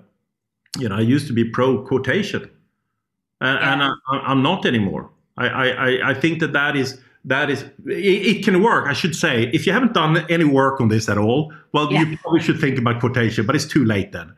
you 0.78 0.88
know, 0.88 0.96
I 0.96 1.00
used 1.00 1.26
to 1.28 1.32
be 1.32 1.44
pro 1.44 1.82
quotation, 1.84 2.42
and, 3.40 3.60
yeah. 3.60 3.72
and 3.72 3.82
I, 3.82 4.32
am 4.32 4.42
not 4.42 4.66
anymore. 4.66 5.10
I, 5.36 5.48
I, 5.48 6.10
I 6.10 6.14
think 6.14 6.40
that 6.40 6.52
that 6.52 6.76
is 6.76 6.98
that 7.24 7.50
is 7.50 7.62
it, 7.86 8.36
it, 8.36 8.44
can 8.44 8.62
work. 8.62 8.86
I 8.86 8.92
should 8.92 9.16
say, 9.16 9.50
if 9.52 9.66
you 9.66 9.72
haven't 9.72 9.94
done 9.94 10.24
any 10.30 10.44
work 10.44 10.80
on 10.80 10.88
this 10.88 11.08
at 11.08 11.16
all, 11.16 11.52
well, 11.72 11.90
yeah. 11.90 12.02
you 12.02 12.18
probably 12.18 12.40
should 12.40 12.60
think 12.60 12.78
about 12.78 13.00
quotation, 13.00 13.46
but 13.46 13.56
it's 13.56 13.64
too 13.64 13.84
late 13.84 14.12
then. 14.12 14.34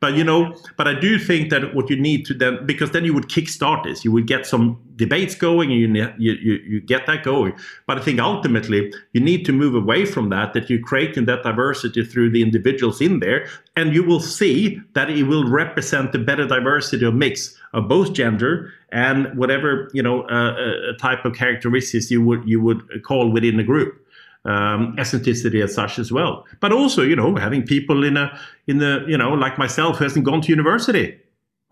But 0.00 0.14
you 0.14 0.24
know, 0.24 0.56
but 0.78 0.88
I 0.88 0.98
do 0.98 1.18
think 1.18 1.50
that 1.50 1.74
what 1.74 1.90
you 1.90 1.96
need 1.96 2.24
to 2.26 2.34
then, 2.34 2.64
because 2.64 2.92
then 2.92 3.04
you 3.04 3.12
would 3.12 3.28
kickstart 3.28 3.84
this, 3.84 4.02
you 4.02 4.10
would 4.12 4.26
get 4.26 4.46
some 4.46 4.80
debates 4.96 5.34
going, 5.34 5.70
and 5.70 5.94
you 5.96 6.12
you 6.18 6.54
you 6.66 6.80
get 6.80 7.06
that 7.06 7.22
going. 7.22 7.52
But 7.86 7.98
I 7.98 8.00
think 8.00 8.18
ultimately 8.18 8.94
you 9.12 9.20
need 9.20 9.44
to 9.44 9.52
move 9.52 9.74
away 9.74 10.06
from 10.06 10.30
that. 10.30 10.54
That 10.54 10.70
you're 10.70 10.80
creating 10.80 11.26
that 11.26 11.42
diversity 11.42 12.02
through 12.02 12.30
the 12.30 12.40
individuals 12.40 13.02
in 13.02 13.20
there, 13.20 13.46
and 13.76 13.94
you 13.94 14.02
will 14.02 14.20
see 14.20 14.80
that 14.94 15.10
it 15.10 15.24
will 15.24 15.46
represent 15.46 16.14
a 16.14 16.18
better 16.18 16.46
diversity 16.46 17.04
of 17.04 17.14
mix 17.14 17.54
of 17.74 17.86
both 17.86 18.14
gender 18.14 18.72
and 18.92 19.36
whatever 19.36 19.90
you 19.92 20.02
know 20.02 20.22
uh, 20.22 20.54
uh, 20.54 20.96
type 20.98 21.26
of 21.26 21.34
characteristics 21.34 22.10
you 22.10 22.22
would 22.22 22.42
you 22.48 22.60
would 22.60 22.82
call 23.04 23.30
within 23.30 23.58
the 23.58 23.62
group 23.62 23.99
um, 24.44 24.94
eccentricity 24.98 25.60
as 25.60 25.74
such 25.74 25.98
as 25.98 26.10
well. 26.10 26.46
But 26.60 26.72
also, 26.72 27.02
you 27.02 27.16
know, 27.16 27.36
having 27.36 27.62
people 27.62 28.04
in 28.04 28.16
a 28.16 28.38
in 28.66 28.78
the 28.78 29.04
you 29.06 29.18
know 29.18 29.32
like 29.32 29.58
myself 29.58 29.98
who 29.98 30.04
hasn't 30.04 30.24
gone 30.24 30.40
to 30.42 30.48
university. 30.48 31.18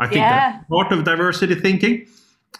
I 0.00 0.06
think 0.06 0.18
yeah. 0.18 0.52
that's 0.52 0.68
part 0.68 0.92
of 0.92 1.04
diversity 1.04 1.54
thinking. 1.56 2.06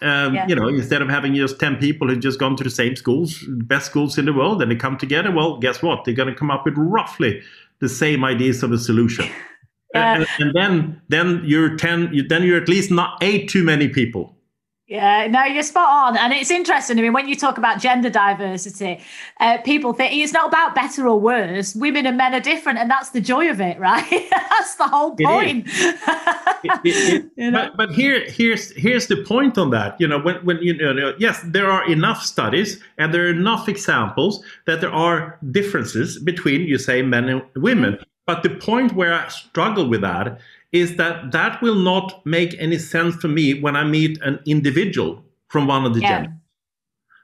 Um, 0.01 0.35
yeah. 0.35 0.47
You 0.47 0.55
know, 0.55 0.67
instead 0.67 1.01
of 1.01 1.09
having 1.09 1.35
just 1.35 1.59
10 1.59 1.77
people 1.77 2.07
who 2.07 2.15
just 2.15 2.39
gone 2.39 2.55
to 2.57 2.63
the 2.63 2.69
same 2.69 2.95
schools, 2.95 3.43
best 3.47 3.87
schools 3.87 4.17
in 4.17 4.25
the 4.25 4.33
world, 4.33 4.61
and 4.61 4.71
they 4.71 4.75
come 4.75 4.97
together, 4.97 5.31
well, 5.31 5.57
guess 5.57 5.81
what? 5.81 6.05
They're 6.05 6.13
going 6.13 6.29
to 6.29 6.35
come 6.35 6.51
up 6.51 6.65
with 6.65 6.75
roughly 6.77 7.41
the 7.79 7.89
same 7.89 8.23
ideas 8.23 8.61
of 8.61 8.71
a 8.71 8.77
solution. 8.77 9.25
and, 9.93 10.25
and, 10.39 10.53
then 10.53 11.01
then 11.09 11.41
you're 11.45 11.75
10 11.75 12.27
then 12.29 12.43
you're 12.43 12.61
at 12.61 12.69
least 12.69 12.91
not 12.91 13.17
eight 13.23 13.49
too 13.49 13.63
many 13.63 13.87
people 13.87 14.35
yeah, 14.89 15.27
no, 15.27 15.43
you're 15.43 15.61
spot 15.61 15.87
on. 15.87 16.17
And 16.17 16.33
it's 16.33 16.49
interesting. 16.49 16.97
I 16.97 17.03
mean, 17.03 17.13
when 17.13 17.27
you 17.27 17.35
talk 17.35 17.59
about 17.59 17.79
gender 17.79 18.09
diversity, 18.09 18.99
uh, 19.39 19.59
people 19.59 19.93
think 19.93 20.15
it's 20.15 20.33
not 20.33 20.47
about 20.47 20.73
better 20.73 21.07
or 21.07 21.19
worse. 21.19 21.75
Women 21.75 22.07
and 22.07 22.17
men 22.17 22.33
are 22.33 22.39
different, 22.39 22.79
and 22.79 22.89
that's 22.89 23.11
the 23.11 23.21
joy 23.21 23.51
of 23.51 23.61
it, 23.61 23.77
right? 23.79 24.27
that's 24.31 24.75
the 24.77 24.87
whole 24.87 25.15
point. 25.15 25.67
it, 25.67 26.81
it, 26.83 27.31
you 27.35 27.51
know? 27.51 27.69
But, 27.69 27.77
but 27.77 27.91
here, 27.91 28.25
here's 28.27 28.71
here's 28.71 29.05
the 29.05 29.23
point 29.25 29.59
on 29.59 29.69
that. 29.69 29.95
You 30.01 30.07
know, 30.07 30.17
when 30.19 30.37
when 30.37 30.57
you 30.57 30.73
know, 30.73 31.13
yes, 31.19 31.39
there 31.45 31.69
are 31.69 31.87
enough 31.87 32.23
studies 32.23 32.81
and 32.97 33.13
there 33.13 33.27
are 33.27 33.31
enough 33.31 33.69
examples 33.69 34.43
that 34.65 34.81
there 34.81 34.91
are 34.91 35.37
differences 35.51 36.17
between, 36.17 36.61
you 36.61 36.79
say, 36.79 37.03
men 37.03 37.29
and 37.29 37.43
women. 37.55 37.93
Mm-hmm. 37.93 38.03
But 38.25 38.41
the 38.43 38.49
point 38.49 38.93
where 38.93 39.13
I 39.13 39.27
struggle 39.27 39.87
with 39.87 40.01
that 40.01 40.39
is 40.71 40.97
that 40.97 41.31
that 41.31 41.61
will 41.61 41.75
not 41.75 42.25
make 42.25 42.55
any 42.59 42.77
sense 42.77 43.15
for 43.15 43.27
me 43.27 43.59
when 43.59 43.75
I 43.75 43.83
meet 43.83 44.19
an 44.21 44.39
individual 44.45 45.23
from 45.47 45.67
one 45.67 45.85
of 45.85 45.93
the 45.93 46.01
yeah. 46.01 46.21
genders. 46.21 46.33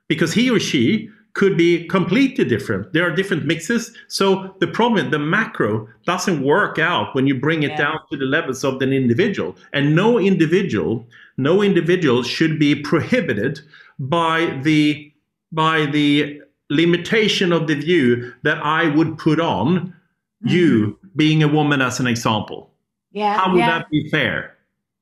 Because 0.07 0.33
he 0.33 0.49
or 0.49 0.59
she 0.59 1.09
could 1.35 1.57
be 1.57 1.85
completely 1.87 2.45
different. 2.45 2.93
There 2.93 3.05
are 3.05 3.13
different 3.13 3.45
mixes. 3.45 3.95
So 4.07 4.55
the 4.59 4.67
problem, 4.67 5.11
the 5.11 5.19
macro 5.19 5.87
doesn't 6.05 6.41
work 6.41 6.79
out 6.79 7.13
when 7.13 7.27
you 7.27 7.39
bring 7.39 7.63
it 7.63 7.71
yeah. 7.71 7.77
down 7.77 7.99
to 8.09 8.17
the 8.17 8.25
levels 8.25 8.63
of 8.63 8.81
an 8.81 8.93
individual. 8.93 9.55
And 9.73 9.95
no 9.95 10.17
individual, 10.17 11.05
no 11.37 11.61
individual 11.61 12.23
should 12.23 12.57
be 12.57 12.73
prohibited 12.73 13.59
by 13.99 14.59
the 14.63 15.11
by 15.51 15.85
the 15.85 16.41
limitation 16.69 17.51
of 17.51 17.67
the 17.67 17.75
view 17.75 18.33
that 18.43 18.57
I 18.63 18.87
would 18.95 19.17
put 19.17 19.39
on 19.39 19.77
mm-hmm. 19.77 20.47
you 20.47 20.99
being 21.15 21.43
a 21.43 21.47
woman 21.47 21.81
as 21.81 21.99
an 21.99 22.07
example. 22.07 22.71
Yeah. 23.15 23.37
How 23.39 23.49
would 23.51 23.59
yeah. 23.59 23.79
that 23.79 23.89
be 23.89 24.09
fair 24.09 24.57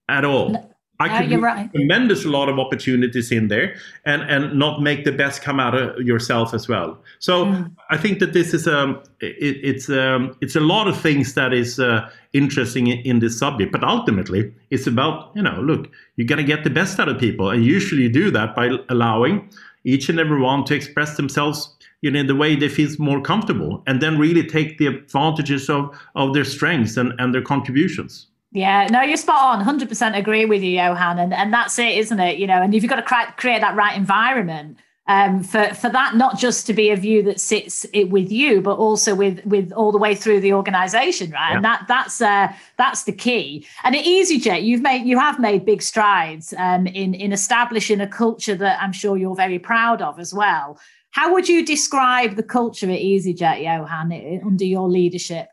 at 0.08 0.24
all? 0.24 0.50
No, 0.50 0.70
I 1.00 1.22
could 1.22 1.32
you're 1.32 1.40
right. 1.40 1.74
tremendous 1.74 2.26
lot 2.26 2.48
of 2.48 2.60
opportunities 2.60 3.32
in 3.32 3.48
there 3.48 3.76
and 4.06 4.22
and 4.22 4.58
not 4.58 4.84
make 4.84 5.04
the 5.04 5.12
best 5.12 5.42
come 5.42 5.60
out 5.60 5.74
of 5.74 6.06
yourself 6.06 6.54
as 6.54 6.68
well. 6.68 7.02
So 7.18 7.46
mm. 7.46 7.76
I 7.90 7.98
think 7.98 8.20
that 8.20 8.34
this 8.34 8.54
is 8.54 8.68
um 8.68 9.02
it, 9.20 9.58
it's 9.64 9.90
um 9.90 10.38
it's 10.42 10.56
a 10.56 10.60
lot 10.60 10.88
of 10.88 10.96
things 10.96 11.34
that 11.34 11.54
is 11.54 11.80
uh, 11.80 12.08
interesting 12.34 12.88
in, 12.88 13.00
in, 13.00 13.20
this 13.20 13.38
subject, 13.40 13.72
but 13.72 13.84
ultimately 13.84 14.54
it's 14.70 14.86
about 14.86 15.32
you 15.36 15.42
know 15.42 15.60
look 15.60 15.90
you 16.16 16.24
got 16.24 16.36
to 16.36 16.44
get 16.44 16.64
the 16.64 16.70
best 16.70 17.00
out 17.00 17.10
of 17.10 17.18
people, 17.18 17.50
and 17.50 17.66
usually 17.66 18.04
you 18.04 18.10
do 18.10 18.30
that 18.30 18.56
by 18.56 18.70
allowing 18.90 19.50
each 19.86 20.08
and 20.08 20.20
every 20.20 20.40
one 20.40 20.64
to 20.66 20.76
express 20.76 21.18
themselves 21.18 21.73
you 22.04 22.12
know, 22.12 22.20
in 22.20 22.28
the 22.28 22.36
way 22.36 22.54
they 22.56 22.68
feel 22.68 22.90
more 23.00 23.22
comfortable 23.22 23.82
and 23.88 24.02
then 24.02 24.20
really 24.20 24.46
take 24.46 24.78
the 24.78 24.88
advantages 24.88 25.70
of, 25.70 25.98
of 26.16 26.34
their 26.34 26.44
strengths 26.44 26.98
and, 26.98 27.14
and 27.18 27.34
their 27.34 27.42
contributions. 27.42 28.28
Yeah, 28.52 28.88
no, 28.92 29.02
you're 29.02 29.16
spot 29.16 29.58
on. 29.58 29.66
100% 29.66 30.18
agree 30.18 30.44
with 30.44 30.62
you, 30.62 30.72
Johan. 30.72 31.18
And, 31.18 31.34
and 31.34 31.54
that's 31.54 31.80
it, 31.80 31.98
isn't 31.98 32.20
it? 32.20 32.38
You 32.38 32.46
know, 32.46 32.62
and 32.62 32.76
if 32.76 32.84
you've 32.84 32.90
got 32.90 32.98
to 32.98 33.04
cre- 33.04 33.32
create 33.38 33.62
that 33.62 33.76
right 33.76 33.96
environment 33.96 34.78
um, 35.08 35.44
for, 35.44 35.74
for 35.74 35.90
that, 35.90 36.18
not 36.18 36.38
just 36.38 36.68
to 36.68 36.74
be 36.74 36.90
a 36.90 36.98
view 36.98 37.24
that 37.24 37.40
sits 37.40 37.86
it 37.94 38.10
with 38.10 38.30
you, 38.30 38.62
but 38.62 38.78
also 38.78 39.16
with, 39.16 39.44
with 39.46 39.72
all 39.72 39.94
the 39.94 39.98
way 39.98 40.14
through 40.14 40.42
the 40.42 40.52
organization, 40.52 41.32
right? 41.32 41.52
Yeah. 41.52 41.56
And 41.56 41.66
that, 41.66 41.86
that's, 41.88 42.22
uh, 42.22 42.52
that's 42.78 43.04
the 43.04 43.14
key. 43.14 43.66
And 43.86 43.96
at 43.96 44.04
EasyJet, 44.04 44.62
you've 44.64 44.82
made, 44.82 45.06
you 45.06 45.18
have 45.20 45.40
made 45.40 45.66
big 45.66 45.82
strides 45.82 46.54
um, 46.58 46.86
in, 46.86 47.14
in 47.14 47.32
establishing 47.32 48.02
a 48.02 48.08
culture 48.08 48.56
that 48.56 48.82
I'm 48.82 48.92
sure 48.92 49.16
you're 49.16 49.36
very 49.36 49.60
proud 49.60 50.02
of 50.02 50.20
as 50.20 50.34
well. 50.34 50.78
How 51.14 51.32
would 51.32 51.48
you 51.48 51.64
describe 51.64 52.36
the 52.36 52.44
culture 52.44 52.90
at 52.90 53.00
EasyJet, 53.00 53.64
Johan, 53.64 54.42
under 54.44 54.66
your 54.66 54.90
leadership? 54.90 55.48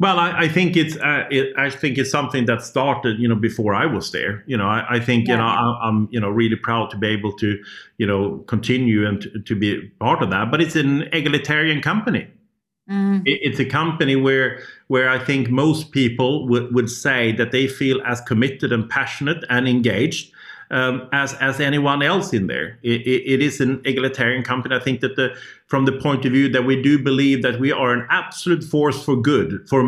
Well, 0.00 0.18
I, 0.18 0.40
I 0.40 0.48
think 0.48 0.76
it's 0.76 0.96
uh, 0.96 1.24
it, 1.30 1.56
I 1.56 1.70
think 1.70 1.98
it's 1.98 2.10
something 2.10 2.46
that 2.46 2.62
started, 2.62 3.20
you 3.20 3.28
know, 3.28 3.36
before 3.36 3.74
I 3.74 3.86
was 3.86 4.10
there. 4.10 4.42
You 4.48 4.56
know, 4.56 4.66
I, 4.66 4.96
I 4.96 5.00
think 5.00 5.28
yeah. 5.28 5.34
you 5.34 5.38
know 5.38 5.46
I, 5.46 5.88
am 5.88 6.08
you 6.10 6.18
know 6.18 6.30
really 6.30 6.56
proud 6.56 6.90
to 6.90 6.96
be 6.96 7.06
able 7.06 7.32
to 7.34 7.56
you 7.98 8.06
know 8.06 8.38
continue 8.48 9.06
and 9.06 9.22
to, 9.22 9.40
to 9.40 9.54
be 9.54 9.88
part 10.00 10.20
of 10.20 10.30
that. 10.30 10.50
But 10.50 10.60
it's 10.60 10.74
an 10.74 11.02
egalitarian 11.12 11.80
company. 11.80 12.26
Mm. 12.90 13.22
It, 13.24 13.38
it's 13.42 13.60
a 13.60 13.64
company 13.64 14.16
where 14.16 14.58
where 14.88 15.08
I 15.08 15.24
think 15.24 15.48
most 15.48 15.92
people 15.92 16.48
would, 16.48 16.74
would 16.74 16.90
say 16.90 17.30
that 17.36 17.52
they 17.52 17.68
feel 17.68 18.02
as 18.02 18.20
committed 18.20 18.72
and 18.72 18.90
passionate 18.90 19.44
and 19.48 19.68
engaged 19.68 20.33
um, 20.70 21.08
as 21.12 21.34
as 21.34 21.60
anyone 21.60 22.02
else 22.02 22.32
in 22.32 22.46
there. 22.46 22.78
It, 22.82 23.02
it, 23.02 23.34
it 23.34 23.42
is 23.42 23.60
an 23.60 23.80
egalitarian 23.84 24.42
company. 24.42 24.74
I 24.74 24.80
think 24.80 25.00
that 25.00 25.16
the 25.16 25.34
from 25.66 25.84
the 25.84 25.92
point 25.92 26.24
of 26.24 26.32
view 26.32 26.48
that 26.50 26.64
we 26.64 26.80
do 26.80 26.98
believe 27.02 27.42
that 27.42 27.60
we 27.60 27.72
are 27.72 27.92
an 27.92 28.06
absolute 28.10 28.64
force 28.64 29.02
for 29.02 29.16
good 29.16 29.68
for 29.68 29.82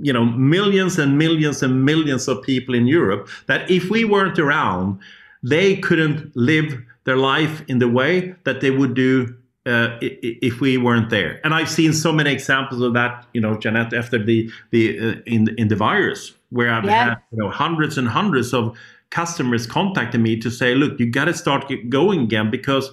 you 0.00 0.12
know 0.12 0.24
millions 0.24 0.98
and 0.98 1.18
millions 1.18 1.62
and 1.62 1.84
millions 1.84 2.28
of 2.28 2.42
people 2.42 2.74
in 2.74 2.86
Europe. 2.86 3.28
That 3.46 3.70
if 3.70 3.90
we 3.90 4.04
weren't 4.04 4.38
around, 4.38 5.00
they 5.42 5.76
couldn't 5.76 6.34
live 6.36 6.80
their 7.04 7.16
life 7.16 7.62
in 7.68 7.78
the 7.78 7.88
way 7.88 8.34
that 8.44 8.60
they 8.60 8.70
would 8.70 8.94
do 8.94 9.34
uh, 9.66 9.98
if 10.00 10.60
we 10.60 10.78
weren't 10.78 11.10
there. 11.10 11.40
And 11.44 11.54
I've 11.54 11.70
seen 11.70 11.92
so 11.92 12.12
many 12.12 12.32
examples 12.32 12.80
of 12.80 12.94
that, 12.94 13.26
you 13.34 13.40
know, 13.40 13.58
Jeanette, 13.58 13.92
after 13.92 14.22
the 14.22 14.50
the 14.70 14.98
uh, 14.98 15.14
in 15.26 15.48
in 15.58 15.68
the 15.68 15.76
virus, 15.76 16.32
where 16.50 16.72
I've 16.72 16.84
yeah. 16.84 17.04
had 17.10 17.18
you 17.32 17.38
know 17.38 17.50
hundreds 17.50 17.98
and 17.98 18.08
hundreds 18.08 18.54
of 18.54 18.76
customers 19.10 19.66
contacting 19.66 20.22
me 20.22 20.38
to 20.38 20.50
say, 20.50 20.74
look, 20.74 20.98
you 20.98 21.10
got 21.10 21.24
to 21.26 21.34
start 21.34 21.70
going 21.88 22.20
again 22.20 22.50
because 22.50 22.90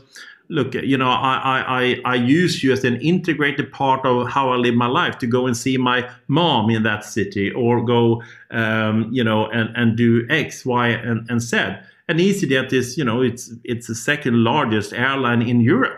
look, 0.49 0.73
you 0.73 0.97
know, 0.97 1.09
I, 1.09 1.99
I, 2.05 2.13
I 2.13 2.15
use 2.15 2.63
you 2.63 2.71
as 2.71 2.83
an 2.83 2.95
integrated 3.01 3.71
part 3.71 4.05
of 4.05 4.29
how 4.29 4.49
I 4.49 4.55
live 4.55 4.75
my 4.75 4.87
life 4.87 5.17
to 5.19 5.27
go 5.27 5.45
and 5.45 5.55
see 5.55 5.77
my 5.77 6.09
mom 6.27 6.69
in 6.69 6.83
that 6.83 7.03
city 7.03 7.51
or 7.51 7.83
go, 7.83 8.23
um, 8.51 9.09
you 9.11 9.23
know, 9.23 9.47
and, 9.47 9.75
and 9.75 9.97
do 9.97 10.25
X, 10.29 10.65
Y, 10.65 10.87
and, 10.87 11.29
and 11.29 11.41
Z. 11.41 11.57
And 12.09 12.19
EasyJet 12.19 12.71
is, 12.71 12.97
you 12.97 13.03
know, 13.03 13.21
it's 13.21 13.51
it's 13.65 13.87
the 13.87 13.95
second 13.95 14.41
largest 14.43 14.93
airline 14.93 15.41
in 15.41 15.59
Europe. 15.59 15.96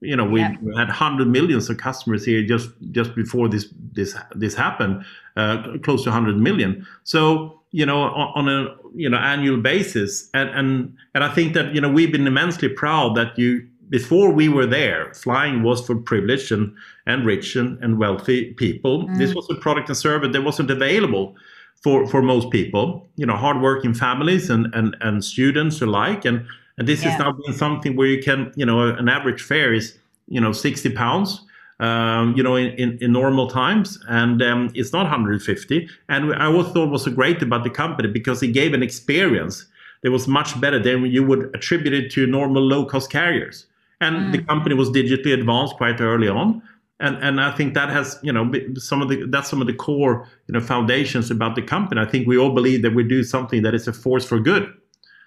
You 0.00 0.14
know, 0.14 0.24
we 0.24 0.40
yeah. 0.40 0.54
had 0.76 0.88
hundred 0.88 1.28
millions 1.28 1.68
of 1.68 1.76
customers 1.78 2.24
here 2.24 2.42
just 2.44 2.70
just 2.92 3.14
before 3.14 3.48
this 3.48 3.66
this 3.92 4.16
this 4.34 4.54
happened, 4.54 5.04
uh, 5.36 5.78
close 5.82 6.04
to 6.04 6.12
hundred 6.12 6.36
million. 6.36 6.86
So 7.04 7.58
you 7.70 7.84
know 7.84 8.02
on, 8.02 8.32
on, 8.34 8.48
a 8.48 8.76
you 8.94 9.08
know 9.08 9.18
annual 9.18 9.58
basis 9.60 10.28
and 10.34 10.48
and 10.50 10.96
and 11.14 11.24
I 11.24 11.28
think 11.34 11.54
that 11.54 11.74
you 11.74 11.80
know 11.80 11.88
we've 11.88 12.12
been 12.12 12.26
immensely 12.26 12.68
proud 12.68 13.14
that 13.16 13.38
you 13.38 13.66
before 13.90 14.30
we 14.30 14.48
were 14.48 14.66
there 14.66 15.12
flying 15.14 15.62
was 15.62 15.86
for 15.86 15.96
privileged 15.96 16.52
and, 16.52 16.74
and 17.06 17.24
rich 17.24 17.56
and, 17.56 17.82
and 17.82 17.98
wealthy 17.98 18.52
people 18.54 19.06
mm. 19.06 19.18
this 19.18 19.34
was 19.34 19.46
a 19.50 19.54
product 19.56 19.88
and 19.88 19.96
service 19.96 20.30
that 20.32 20.42
wasn't 20.42 20.70
available 20.70 21.36
for 21.82 22.06
for 22.06 22.22
most 22.22 22.50
people 22.50 23.06
you 23.16 23.26
know 23.26 23.36
hardworking 23.36 23.94
families 23.94 24.48
and 24.50 24.74
and, 24.74 24.96
and 25.00 25.24
students 25.24 25.82
alike 25.82 26.24
and 26.24 26.46
and 26.78 26.88
this 26.88 27.02
yeah. 27.02 27.10
has 27.10 27.18
now 27.18 27.32
been 27.32 27.54
something 27.54 27.96
where 27.96 28.06
you 28.06 28.22
can 28.22 28.52
you 28.56 28.64
know 28.64 28.80
an 28.80 29.08
average 29.08 29.42
fare 29.42 29.74
is 29.74 29.98
you 30.28 30.40
know 30.40 30.52
60 30.52 30.90
pounds 30.90 31.44
um, 31.80 32.34
you 32.36 32.42
know, 32.42 32.56
in, 32.56 32.72
in, 32.72 32.98
in, 33.00 33.12
normal 33.12 33.48
times, 33.48 33.98
and 34.08 34.42
um, 34.42 34.70
it's 34.74 34.92
not 34.92 35.02
150. 35.02 35.88
And 36.08 36.34
I 36.34 36.46
also 36.46 36.72
thought 36.72 36.90
was 36.90 37.04
so 37.04 37.10
great 37.12 37.40
about 37.40 37.62
the 37.62 37.70
company 37.70 38.08
because 38.08 38.42
it 38.42 38.48
gave 38.48 38.74
an 38.74 38.82
experience 38.82 39.64
that 40.02 40.10
was 40.10 40.26
much 40.26 40.60
better 40.60 40.82
than 40.82 41.06
you 41.06 41.24
would 41.24 41.54
attribute 41.54 41.94
it 41.94 42.10
to 42.12 42.26
normal 42.26 42.62
low-cost 42.62 43.10
carriers. 43.10 43.66
And 44.00 44.16
mm. 44.16 44.32
the 44.32 44.42
company 44.42 44.74
was 44.74 44.90
digitally 44.90 45.32
advanced 45.32 45.76
quite 45.76 46.00
early 46.00 46.28
on, 46.28 46.62
and 47.00 47.16
and 47.16 47.40
I 47.40 47.50
think 47.52 47.74
that 47.74 47.90
has 47.90 48.18
you 48.22 48.32
know 48.32 48.50
some 48.74 49.02
of 49.02 49.08
the 49.08 49.26
that's 49.26 49.48
some 49.48 49.60
of 49.60 49.66
the 49.66 49.72
core 49.72 50.28
you 50.46 50.52
know 50.52 50.60
foundations 50.60 51.30
about 51.30 51.56
the 51.56 51.62
company. 51.62 52.00
I 52.00 52.04
think 52.04 52.28
we 52.28 52.38
all 52.38 52.54
believe 52.54 52.82
that 52.82 52.94
we 52.94 53.02
do 53.02 53.24
something 53.24 53.62
that 53.62 53.74
is 53.74 53.88
a 53.88 53.92
force 53.92 54.24
for 54.24 54.38
good. 54.38 54.72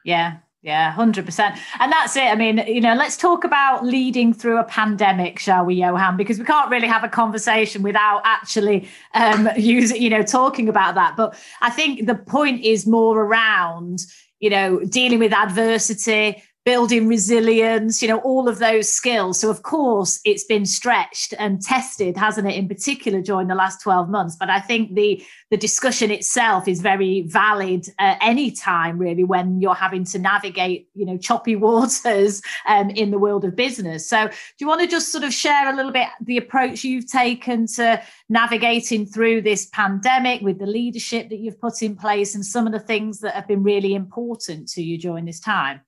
Yeah, 0.06 0.38
yeah, 0.64 0.94
100%. 0.94 1.58
And 1.80 1.92
that's 1.92 2.16
it. 2.16 2.26
I 2.26 2.36
mean, 2.36 2.60
you 2.68 2.82
know, 2.82 2.94
let's 2.94 3.18
talk 3.18 3.44
about 3.44 3.84
leading 3.84 4.32
through 4.32 4.60
a 4.60 4.64
pandemic, 4.64 5.40
shall 5.40 5.66
we, 5.66 5.76
Johan? 5.76 6.18
Because 6.18 6.38
we 6.38 6.46
can't 6.46 6.70
really 6.70 6.88
have 6.88 7.04
a 7.04 7.08
conversation 7.08 7.82
without 7.82 8.22
actually 8.26 8.88
um, 9.16 9.50
using, 9.58 10.00
you 10.00 10.10
know, 10.12 10.22
talking 10.22 10.70
about 10.70 10.94
that. 10.96 11.18
But 11.18 11.36
I 11.62 11.72
think 11.72 12.06
the 12.06 12.14
point 12.14 12.64
is 12.64 12.86
more 12.86 13.24
around, 13.24 14.06
you 14.40 14.52
know, 14.52 14.80
dealing 14.82 15.18
with 15.18 15.34
adversity, 15.34 16.44
building 16.64 17.08
resilience, 17.08 18.04
you 18.04 18.08
know, 18.08 18.20
all 18.20 18.48
of 18.48 18.60
those 18.60 18.88
skills. 18.88 19.40
So, 19.40 19.50
of 19.50 19.64
course, 19.64 20.20
it's 20.24 20.44
been 20.44 20.66
stretched 20.66 21.34
and 21.40 21.60
tested, 21.60 22.16
hasn't 22.16 22.48
it, 22.48 22.56
in 22.56 22.68
particular 22.68 23.20
during 23.20 23.48
the 23.48 23.56
last 23.56 23.82
12 23.82 24.10
months. 24.10 24.36
But 24.36 24.52
I 24.52 24.60
think 24.60 24.94
the, 24.94 25.24
the 25.50 25.58
discussion 25.58 26.12
itself 26.12 26.68
is 26.68 26.80
very 26.80 27.22
valid 27.22 27.88
at 27.98 28.20
any 28.22 28.52
time, 28.52 29.00
really, 29.00 29.24
when 29.24 29.60
you're 29.60 29.74
having 29.74 30.04
to 30.06 30.20
navigate, 30.20 30.88
you 30.94 31.06
know, 31.06 31.18
choppy 31.18 31.56
waters 31.62 32.44
um, 32.68 32.92
in 32.92 33.10
the 33.10 33.18
world 33.18 33.44
of 33.44 33.56
business. 33.56 34.08
So, 34.08 34.28
do 34.28 34.34
you 34.60 34.68
want 34.68 34.82
to 34.82 34.88
just 34.88 35.12
sort 35.12 35.24
of 35.24 35.34
share 35.34 35.74
a 35.74 35.76
little 35.76 35.92
bit 35.92 36.10
the 36.22 36.38
approach 36.38 36.84
you've 36.84 37.10
taken 37.10 37.66
to 37.68 38.02
navigating 38.30 39.08
through 39.08 39.42
this 39.42 39.66
pandemic 39.68 40.42
with 40.42 40.60
the 40.60 40.68
leadership 40.68 41.30
that 41.30 41.40
you've 41.40 41.60
put 41.60 41.82
in 41.82 41.96
place 41.96 42.36
and 42.36 42.46
some 42.46 42.68
of 42.68 42.74
the 42.74 42.80
things 42.80 43.20
that 43.22 43.34
have 43.34 43.48
been 43.48 43.64
really 43.64 43.96
important 43.96 44.68
to 44.70 44.84
you 44.84 45.00
during 45.00 45.26
this 45.26 45.40
time? 45.40 45.82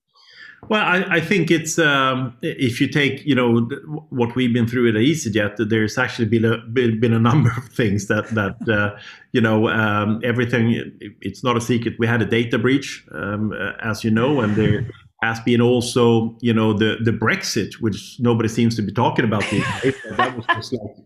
Well, 0.68 0.82
I, 0.82 1.16
I 1.16 1.20
think 1.20 1.50
it's 1.50 1.78
um, 1.78 2.36
if 2.42 2.80
you 2.80 2.88
take 2.88 3.24
you 3.24 3.34
know 3.34 3.60
what 4.10 4.34
we've 4.34 4.52
been 4.52 4.66
through 4.66 4.88
at 4.88 4.94
EasyJet, 4.94 5.68
there's 5.68 5.98
actually 5.98 6.26
been 6.26 6.44
a 6.44 6.58
been, 6.58 7.12
a 7.12 7.18
number 7.18 7.50
of 7.56 7.68
things 7.72 8.06
that 8.06 8.28
that 8.30 8.56
uh, 8.68 8.98
you 9.32 9.40
know 9.40 9.68
um, 9.68 10.20
everything. 10.24 10.92
It's 11.20 11.44
not 11.44 11.56
a 11.56 11.60
secret. 11.60 11.94
We 11.98 12.06
had 12.06 12.22
a 12.22 12.26
data 12.26 12.58
breach, 12.58 13.06
um, 13.12 13.52
uh, 13.52 13.72
as 13.82 14.04
you 14.04 14.10
know, 14.10 14.40
and 14.40 14.56
there 14.56 14.86
has 15.22 15.40
been 15.40 15.60
also 15.60 16.36
you 16.40 16.52
know 16.52 16.72
the 16.72 16.96
the 17.02 17.12
Brexit, 17.12 17.74
which 17.74 18.16
nobody 18.20 18.48
seems 18.48 18.76
to 18.76 18.82
be 18.82 18.92
talking 18.92 19.24
about 19.24 19.42
that 19.50 20.34
was 20.36 20.46
just 20.54 20.72
like 20.72 20.96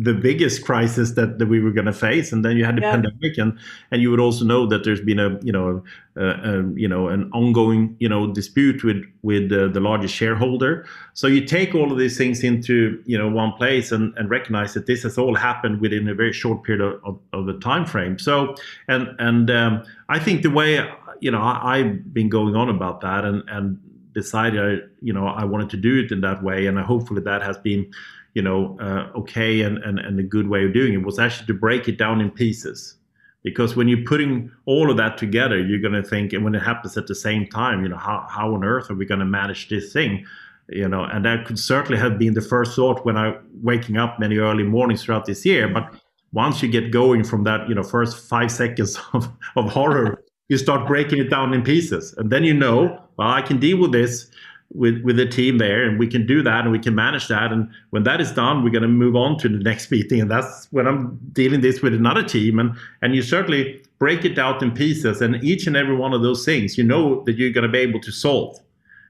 the 0.00 0.14
biggest 0.14 0.64
crisis 0.64 1.12
that, 1.12 1.40
that 1.40 1.46
we 1.46 1.60
were 1.60 1.72
going 1.72 1.86
to 1.86 1.92
face 1.92 2.30
and 2.30 2.44
then 2.44 2.56
you 2.56 2.64
had 2.64 2.76
the 2.76 2.82
yeah. 2.82 2.92
pandemic 2.92 3.36
and 3.36 3.58
and 3.90 4.00
you 4.00 4.10
would 4.10 4.20
also 4.20 4.44
know 4.44 4.64
that 4.64 4.84
there's 4.84 5.00
been 5.00 5.18
a 5.18 5.36
you 5.42 5.50
know 5.50 5.82
a, 6.14 6.24
a, 6.24 6.72
you 6.74 6.86
know 6.86 7.08
an 7.08 7.28
ongoing 7.32 7.96
you 7.98 8.08
know 8.08 8.32
dispute 8.32 8.84
with 8.84 9.04
with 9.22 9.50
uh, 9.50 9.66
the 9.68 9.80
largest 9.80 10.14
shareholder 10.14 10.86
so 11.14 11.26
you 11.26 11.44
take 11.44 11.74
all 11.74 11.90
of 11.90 11.98
these 11.98 12.16
things 12.16 12.44
into 12.44 13.02
you 13.06 13.18
know 13.18 13.28
one 13.28 13.52
place 13.54 13.90
and, 13.90 14.16
and 14.16 14.30
recognize 14.30 14.72
that 14.72 14.86
this 14.86 15.02
has 15.02 15.18
all 15.18 15.34
happened 15.34 15.80
within 15.80 16.08
a 16.08 16.14
very 16.14 16.32
short 16.32 16.62
period 16.62 16.80
of, 16.80 17.00
of, 17.04 17.18
of 17.32 17.48
a 17.48 17.58
time 17.58 17.84
frame 17.84 18.18
so 18.20 18.54
and 18.86 19.08
and 19.18 19.50
um, 19.50 19.82
i 20.08 20.18
think 20.18 20.42
the 20.42 20.50
way 20.50 20.88
you 21.20 21.30
know 21.30 21.42
I, 21.42 21.78
i've 21.78 22.14
been 22.14 22.28
going 22.28 22.54
on 22.54 22.68
about 22.68 23.00
that 23.00 23.24
and 23.24 23.42
and 23.48 23.80
decided 24.14 24.60
I, 24.60 24.86
you 25.02 25.12
know 25.12 25.26
i 25.26 25.44
wanted 25.44 25.70
to 25.70 25.76
do 25.76 25.98
it 25.98 26.12
in 26.12 26.20
that 26.20 26.40
way 26.42 26.66
and 26.66 26.78
hopefully 26.78 27.22
that 27.22 27.42
has 27.42 27.58
been 27.58 27.90
you 28.34 28.42
know, 28.42 28.76
uh, 28.80 29.10
okay 29.18 29.62
and, 29.62 29.78
and, 29.78 29.98
and 29.98 30.18
a 30.20 30.22
good 30.22 30.48
way 30.48 30.64
of 30.64 30.72
doing 30.72 30.94
it 30.94 31.04
was 31.04 31.18
actually 31.18 31.46
to 31.46 31.54
break 31.54 31.88
it 31.88 31.98
down 31.98 32.20
in 32.20 32.30
pieces. 32.30 32.96
Because 33.42 33.76
when 33.76 33.88
you're 33.88 34.04
putting 34.04 34.50
all 34.66 34.90
of 34.90 34.96
that 34.96 35.16
together, 35.16 35.58
you're 35.58 35.80
going 35.80 35.94
to 35.94 36.02
think, 36.02 36.32
and 36.32 36.44
when 36.44 36.54
it 36.54 36.62
happens 36.62 36.96
at 36.96 37.06
the 37.06 37.14
same 37.14 37.46
time, 37.46 37.82
you 37.82 37.88
know, 37.88 37.96
how, 37.96 38.26
how 38.28 38.52
on 38.54 38.64
earth 38.64 38.90
are 38.90 38.94
we 38.94 39.06
going 39.06 39.20
to 39.20 39.24
manage 39.24 39.68
this 39.68 39.92
thing? 39.92 40.26
You 40.68 40.88
know, 40.88 41.04
and 41.04 41.24
that 41.24 41.46
could 41.46 41.58
certainly 41.58 41.98
have 41.98 42.18
been 42.18 42.34
the 42.34 42.42
first 42.42 42.76
thought 42.76 43.06
when 43.06 43.16
I 43.16 43.36
waking 43.62 43.96
up 43.96 44.18
many 44.18 44.36
early 44.36 44.64
mornings 44.64 45.04
throughout 45.04 45.24
this 45.24 45.46
year. 45.46 45.68
But 45.68 45.94
once 46.32 46.62
you 46.62 46.68
get 46.68 46.90
going 46.90 47.24
from 47.24 47.44
that, 47.44 47.68
you 47.68 47.74
know, 47.74 47.82
first 47.82 48.28
five 48.28 48.52
seconds 48.52 48.98
of, 49.14 49.28
of 49.56 49.70
horror, 49.70 50.22
you 50.48 50.58
start 50.58 50.86
breaking 50.86 51.18
it 51.18 51.30
down 51.30 51.54
in 51.54 51.62
pieces. 51.62 52.14
And 52.18 52.30
then 52.30 52.44
you 52.44 52.54
know, 52.54 53.02
well, 53.16 53.28
I 53.28 53.42
can 53.42 53.58
deal 53.58 53.78
with 53.78 53.92
this 53.92 54.30
with 54.74 55.00
with 55.02 55.16
the 55.16 55.26
team 55.26 55.58
there 55.58 55.82
and 55.82 55.98
we 55.98 56.06
can 56.06 56.26
do 56.26 56.42
that 56.42 56.62
and 56.62 56.72
we 56.72 56.78
can 56.78 56.94
manage 56.94 57.28
that. 57.28 57.52
And 57.52 57.70
when 57.90 58.02
that 58.04 58.20
is 58.20 58.32
done 58.32 58.62
we're 58.62 58.70
going 58.70 58.82
to 58.82 58.88
move 58.88 59.16
on 59.16 59.38
to 59.38 59.48
the 59.48 59.58
next 59.58 59.90
meeting 59.94 60.20
and 60.20 60.30
that's 60.30 60.68
when 60.70 60.86
i'm 60.86 61.18
dealing 61.32 61.60
this 61.60 61.80
with 61.80 61.94
another 61.94 62.22
team. 62.22 62.58
And 62.58 62.76
and 63.02 63.14
you 63.14 63.22
certainly 63.22 63.82
break 63.98 64.24
it 64.24 64.38
out 64.38 64.62
in 64.62 64.70
pieces 64.72 65.20
and 65.22 65.42
each 65.42 65.66
and 65.66 65.76
every 65.76 65.96
one 65.96 66.12
of 66.12 66.22
those 66.22 66.44
things 66.44 66.78
you 66.78 66.84
know 66.84 67.22
that 67.24 67.36
you're 67.36 67.52
going 67.52 67.66
to 67.66 67.72
be 67.72 67.78
able 67.78 68.00
to 68.00 68.12
solve. 68.12 68.58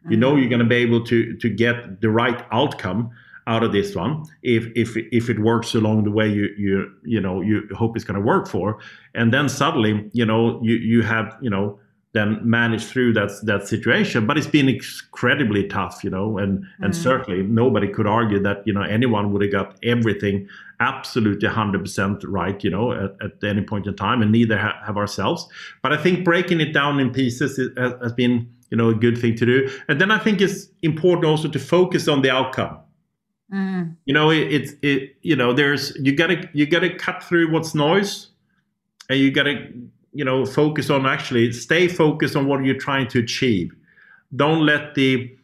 You 0.09 0.16
know 0.16 0.37
you're 0.37 0.49
going 0.49 0.61
to 0.61 0.64
be 0.64 0.77
able 0.77 1.05
to 1.05 1.37
to 1.37 1.49
get 1.51 2.01
the 2.01 2.09
right 2.09 2.42
outcome 2.53 3.11
out 3.49 3.62
of 3.62 3.73
this 3.73 3.97
one 3.97 4.25
if 4.42 4.66
if 4.77 4.97
if 4.97 5.29
it 5.29 5.40
works 5.40 5.75
along 5.75 6.05
the 6.05 6.11
way 6.11 6.29
you 6.29 6.51
you 6.57 6.92
you 7.05 7.21
know 7.21 7.40
you 7.40 7.66
hope 7.75 7.97
it's 7.97 8.05
going 8.05 8.21
to 8.21 8.25
work 8.25 8.47
for. 8.47 8.79
And 9.14 9.35
then 9.35 9.49
suddenly 9.49 10.09
you 10.12 10.25
know 10.25 10.61
you 10.62 10.77
you 10.77 11.03
have 11.03 11.37
you 11.40 11.51
know 11.51 11.79
then 12.12 12.40
manage 12.42 12.85
through 12.85 13.12
that 13.14 13.31
that 13.44 13.68
situation. 13.68 14.27
But 14.27 14.38
it's 14.38 14.47
been 14.47 14.68
incredibly 14.68 15.66
tough, 15.68 16.03
you 16.03 16.11
know, 16.11 16.38
and 16.38 16.64
and 16.81 16.92
mm. 16.92 16.97
certainly 16.97 17.42
nobody 17.42 17.88
could 17.88 18.07
argue 18.07 18.42
that 18.42 18.66
you 18.66 18.73
know 18.73 18.83
anyone 18.83 19.33
would 19.33 19.42
have 19.42 19.53
got 19.53 19.79
everything 19.83 20.49
absolutely 20.81 21.49
100% 21.49 22.25
right, 22.29 22.62
you 22.62 22.71
know, 22.71 22.92
at, 22.92 23.16
at 23.21 23.44
any 23.44 23.62
point 23.62 23.87
in 23.87 23.97
time, 23.97 24.23
and 24.23 24.31
neither 24.31 24.57
ha- 24.57 24.81
have 24.87 24.97
ourselves. 24.97 25.49
But 25.83 25.92
I 25.92 25.97
think 25.97 26.25
breaking 26.25 26.61
it 26.61 26.73
down 26.73 27.01
in 27.01 27.11
pieces 27.11 27.59
is, 27.59 27.71
has, 27.77 27.94
has 28.01 28.12
been 28.12 28.49
you 28.71 28.77
know 28.77 28.88
a 28.88 28.94
good 28.94 29.18
thing 29.18 29.35
to 29.37 29.47
do. 29.47 29.71
And 29.88 30.01
then 30.01 30.11
I 30.11 30.18
think 30.18 30.40
it's 30.40 30.68
important 30.83 31.25
also 31.25 31.49
to 31.49 31.59
focus 31.59 32.09
on 32.09 32.23
the 32.23 32.31
outcome. 32.31 32.79
Mm. 33.53 33.97
You 34.05 34.14
know, 34.14 34.31
it, 34.31 34.53
it's 34.53 34.73
it 34.83 35.16
you 35.23 35.37
know 35.37 35.53
there's 35.53 35.97
you 35.97 36.14
gotta 36.14 36.49
you 36.53 36.66
gotta 36.66 36.94
cut 36.94 37.23
through 37.23 37.51
what's 37.51 37.75
noise, 37.75 38.29
and 39.09 39.18
you 39.18 39.31
gotta 39.31 39.68
you 40.12 40.25
know 40.25 40.44
focus 40.47 40.90
on 40.90 41.07
actually 41.07 41.53
stay 41.53 41.88
focused 41.88 42.37
on 42.37 42.47
what 42.47 42.64
you're 42.64 42.79
trying 42.79 43.09
to 43.09 43.18
achieve. 43.18 43.73
Don't 44.37 44.64
let 44.64 44.94
the 44.94 45.35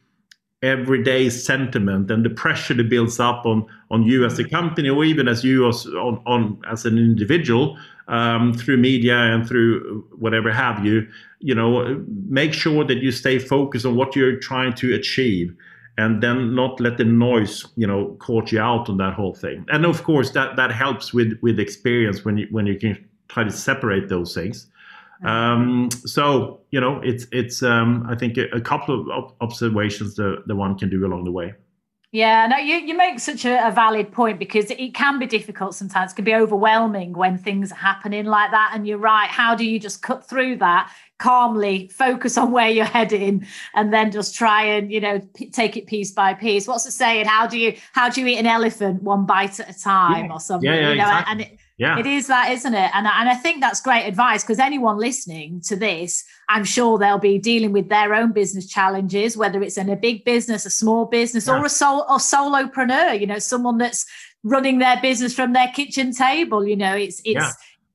everyday 0.62 1.29
sentiment 1.29 2.11
and 2.11 2.24
the 2.24 2.31
pressure 2.31 2.74
that 2.74 2.88
builds 2.88 3.20
up 3.20 3.44
on 3.44 3.66
on 3.90 4.03
you 4.03 4.24
as 4.24 4.38
a 4.38 4.48
company 4.48 4.88
or 4.88 5.05
even 5.05 5.29
as 5.29 5.44
you 5.44 5.68
as 5.68 5.87
on, 5.87 6.22
on 6.27 6.61
as 6.70 6.87
an 6.87 6.96
individual 6.96 7.77
um, 8.09 8.55
through 8.55 8.79
media 8.79 9.16
and 9.16 9.46
through 9.46 10.03
whatever 10.18 10.50
have 10.50 10.85
you 10.85 11.07
you 11.40 11.55
know 11.55 12.03
make 12.29 12.55
sure 12.55 12.83
that 12.83 12.96
you 12.96 13.11
stay 13.11 13.38
focused 13.38 13.85
on 13.85 13.94
what 13.94 14.16
you're 14.16 14.37
trying 14.37 14.72
to 14.72 14.94
achieve 14.94 15.55
and 15.96 16.22
then 16.22 16.55
not 16.55 16.81
let 16.81 16.96
the 16.96 17.05
noise 17.05 17.64
you 17.77 17.87
know 17.87 18.16
caught 18.18 18.50
you 18.50 18.61
out 18.61 18.88
on 18.88 18.96
that 18.98 19.14
whole 19.14 19.35
thing. 19.35 19.64
And 19.68 19.85
of 19.87 20.03
course 20.05 20.31
that 20.31 20.57
that 20.57 20.72
helps 20.72 21.12
with 21.12 21.38
with 21.40 21.61
experience 21.61 22.24
when 22.24 22.38
you 22.38 22.48
when 22.50 22.66
you 22.66 22.79
can 22.79 23.05
try 23.35 23.44
to 23.44 23.51
separate 23.51 24.09
those 24.09 24.33
things. 24.33 24.68
Um, 25.25 25.88
so 26.05 26.61
you 26.70 26.81
know, 26.81 27.01
it's 27.03 27.27
it's 27.33 27.62
um, 27.62 28.07
I 28.09 28.14
think 28.14 28.37
a, 28.37 28.47
a 28.51 28.61
couple 28.61 29.11
of 29.11 29.33
observations 29.40 30.14
that 30.16 30.44
the 30.47 30.57
one 30.57 30.79
can 30.79 30.88
do 30.90 31.05
along 31.05 31.25
the 31.25 31.33
way. 31.33 31.55
Yeah, 32.12 32.47
no, 32.47 32.59
you, 32.59 32.77
you 32.77 32.97
make 32.97 33.18
such 33.18 33.44
a, 33.44 33.66
a, 33.66 33.73
valid 33.73 34.12
point 34.12 34.38
because 34.38 34.70
it 34.70 34.94
can 34.94 35.18
be 35.18 35.27
difficult 35.27 35.75
sometimes. 35.75 36.12
It 36.12 36.14
can 36.14 36.25
be 36.25 36.33
overwhelming 36.33 37.12
when 37.12 37.38
things 37.38 37.73
are 37.73 37.75
happening 37.75 38.27
like 38.27 38.53
that. 38.53 38.70
And 38.73 38.87
you're 38.87 38.99
right. 38.99 39.29
How 39.29 39.57
do 39.57 39.64
you 39.64 39.81
just 39.81 40.01
cut 40.01 40.25
through 40.25 40.59
that 40.59 40.92
calmly, 41.18 41.88
focus 41.88 42.38
on 42.38 42.53
where 42.53 42.68
you're 42.68 42.85
heading, 42.85 43.44
and 43.75 43.92
then 43.92 44.12
just 44.12 44.37
try 44.37 44.62
and 44.62 44.92
you 44.92 45.01
know 45.01 45.20
p- 45.35 45.51
take 45.51 45.77
it 45.77 45.88
piece 45.88 46.12
by 46.12 46.35
piece? 46.35 46.68
What's 46.68 46.85
the 46.85 46.92
saying? 46.92 47.27
How 47.27 47.49
do 47.49 47.59
you 47.59 47.77
how 47.92 48.09
do 48.09 48.20
you 48.20 48.29
eat 48.29 48.38
an 48.38 48.47
elephant 48.47 49.03
one 49.03 49.27
bite 49.27 49.59
at 49.59 49.68
a 49.68 49.77
time 49.77 50.27
yeah. 50.27 50.33
or 50.33 50.38
something? 50.38 50.70
Yeah, 50.70 50.81
yeah, 50.81 50.90
you 50.90 50.97
know, 50.97 51.03
exactly. 51.03 51.33
and 51.33 51.40
it, 51.40 51.59
yeah. 51.77 51.99
It 51.99 52.07
is 52.07 52.29
that, 52.29 52.53
isn't 52.53 52.73
it? 52.73 52.91
And, 52.95 53.07
and 53.07 53.29
I 53.29 53.35
think 53.35 53.61
that's 53.61 53.81
great 53.81 54.07
advice 54.07 54.45
because 54.45 54.61
anyone 54.61 54.97
listening 54.97 55.61
to 55.63 55.75
this, 55.75 56.25
I'm 56.49 56.65
sure 56.65 56.99
they'll 56.99 57.19
be 57.19 57.39
dealing 57.39 57.73
with 57.73 57.89
their 57.89 58.15
own 58.15 58.33
business 58.33 58.69
challenges, 58.69 59.37
whether 59.37 59.61
it's 59.61 59.77
in 59.77 59.89
a 59.89 59.97
big 59.97 60.25
business, 60.25 60.67
a 60.67 60.71
small 60.71 61.07
business, 61.07 61.49
yeah. 61.49 61.59
or 61.59 61.65
a 61.65 61.69
sol- 61.69 62.07
or 62.09 62.19
solopreneur, 62.19 63.19
you 63.19 63.27
know, 63.27 63.41
someone 63.41 63.79
that's 63.79 64.07
running 64.45 64.79
their 64.79 65.01
business 65.01 65.35
from 65.35 65.53
their 65.53 65.69
kitchen 65.75 66.13
table. 66.13 66.65
You 66.65 66.77
know, 66.77 66.95
it's 66.95 67.21
it's 67.25 67.41
yeah 67.41 67.53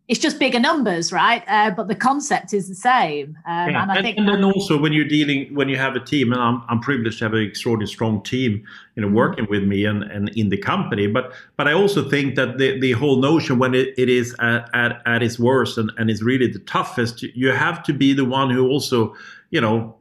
it's 0.09 0.19
just 0.19 0.39
bigger 0.39 0.59
numbers, 0.59 1.13
right? 1.13 1.43
Uh, 1.47 1.69
but 1.69 1.87
the 1.87 1.93
concept 1.93 2.51
is 2.51 2.67
the 2.67 2.73
same. 2.73 3.37
Um, 3.45 3.69
yeah. 3.69 3.83
and 3.83 3.91
I 3.91 4.01
think, 4.01 4.17
and 4.17 4.27
then 4.27 4.43
also 4.43 4.75
when 4.75 4.91
you're 4.91 5.07
dealing, 5.07 5.53
when 5.53 5.69
you 5.69 5.77
have 5.77 5.95
a 5.95 5.99
team, 5.99 6.33
and 6.33 6.41
I'm, 6.41 6.63
I'm 6.67 6.79
privileged 6.79 7.19
to 7.19 7.25
have 7.25 7.33
an 7.35 7.43
extraordinarily 7.43 7.93
strong 7.93 8.23
team, 8.23 8.65
you 8.95 9.03
know, 9.03 9.07
mm-hmm. 9.07 9.15
working 9.15 9.47
with 9.51 9.63
me 9.63 9.85
and, 9.85 10.01
and 10.03 10.29
in 10.29 10.49
the 10.49 10.57
company. 10.57 11.05
But 11.05 11.33
but 11.57 11.67
I 11.67 11.73
also 11.73 12.09
think 12.09 12.35
that 12.37 12.57
the, 12.57 12.79
the 12.79 12.93
whole 12.93 13.17
notion 13.17 13.59
when 13.59 13.75
it, 13.75 13.93
it 13.99 14.09
is 14.09 14.35
at, 14.39 14.67
at, 14.73 15.03
at 15.05 15.21
its 15.21 15.37
worst 15.37 15.77
and, 15.77 15.91
and 15.99 16.09
is 16.09 16.23
really 16.23 16.47
the 16.47 16.59
toughest, 16.59 17.21
you 17.21 17.51
have 17.51 17.83
to 17.83 17.93
be 17.93 18.11
the 18.11 18.25
one 18.25 18.49
who 18.49 18.67
also, 18.67 19.15
you 19.51 19.61
know, 19.61 19.95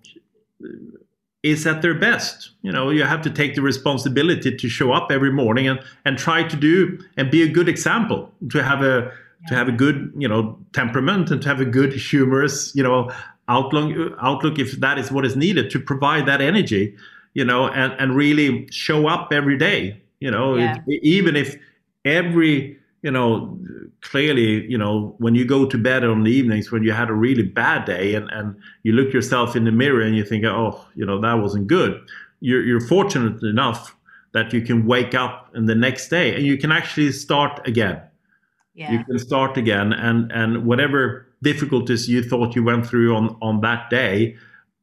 is 1.42 1.66
at 1.66 1.82
their 1.82 1.94
best. 1.94 2.52
You 2.62 2.72
know, 2.72 2.88
you 2.88 3.04
have 3.04 3.20
to 3.22 3.30
take 3.30 3.56
the 3.56 3.62
responsibility 3.62 4.56
to 4.56 4.68
show 4.70 4.90
up 4.90 5.12
every 5.12 5.32
morning 5.32 5.68
and, 5.68 5.80
and 6.06 6.16
try 6.16 6.44
to 6.44 6.56
do 6.56 6.98
and 7.18 7.30
be 7.30 7.42
a 7.42 7.48
good 7.48 7.68
example, 7.68 8.32
to 8.52 8.62
have 8.62 8.82
a 8.82 9.12
to 9.46 9.54
have 9.54 9.68
a 9.68 9.72
good 9.72 10.12
you 10.16 10.28
know 10.28 10.58
temperament 10.72 11.30
and 11.30 11.40
to 11.42 11.48
have 11.48 11.60
a 11.60 11.64
good 11.64 11.92
humorous 11.92 12.74
you 12.74 12.82
know 12.82 13.10
outlook 13.48 14.12
outlook 14.20 14.58
if 14.58 14.72
that 14.80 14.98
is 14.98 15.12
what 15.12 15.24
is 15.24 15.36
needed 15.36 15.70
to 15.70 15.78
provide 15.78 16.26
that 16.26 16.40
energy 16.40 16.94
you 17.34 17.44
know 17.44 17.68
and 17.68 17.92
and 18.00 18.16
really 18.16 18.66
show 18.70 19.06
up 19.06 19.32
every 19.32 19.56
day 19.56 20.00
you 20.20 20.30
know 20.30 20.56
yeah. 20.56 20.76
it, 20.86 21.02
even 21.02 21.36
if 21.36 21.56
every 22.04 22.76
you 23.02 23.10
know 23.10 23.58
clearly 24.00 24.66
you 24.68 24.76
know 24.76 25.14
when 25.18 25.34
you 25.34 25.44
go 25.44 25.64
to 25.64 25.78
bed 25.78 26.04
on 26.04 26.24
the 26.24 26.30
evenings 26.30 26.72
when 26.72 26.82
you 26.82 26.92
had 26.92 27.08
a 27.08 27.14
really 27.14 27.42
bad 27.42 27.84
day 27.84 28.14
and 28.14 28.28
and 28.30 28.56
you 28.82 28.92
look 28.92 29.12
yourself 29.12 29.54
in 29.54 29.64
the 29.64 29.72
mirror 29.72 30.02
and 30.02 30.16
you 30.16 30.24
think 30.24 30.44
oh 30.44 30.84
you 30.94 31.06
know 31.06 31.20
that 31.20 31.34
wasn't 31.34 31.66
good 31.66 32.00
you're, 32.40 32.62
you're 32.62 32.80
fortunate 32.80 33.42
enough 33.42 33.96
that 34.32 34.52
you 34.52 34.60
can 34.60 34.86
wake 34.86 35.14
up 35.14 35.50
in 35.54 35.66
the 35.66 35.74
next 35.74 36.08
day 36.08 36.34
and 36.34 36.44
you 36.44 36.56
can 36.56 36.70
actually 36.70 37.10
start 37.12 37.66
again 37.66 38.00
yeah. 38.78 38.92
you 38.92 39.04
can 39.04 39.18
start 39.18 39.56
again. 39.56 39.92
And 39.92 40.30
and 40.32 40.64
whatever 40.64 41.26
difficulties 41.42 42.08
you 42.08 42.22
thought 42.22 42.56
you 42.56 42.64
went 42.64 42.86
through 42.86 43.14
on 43.14 43.36
on 43.42 43.60
that 43.60 43.90
day 43.90 44.36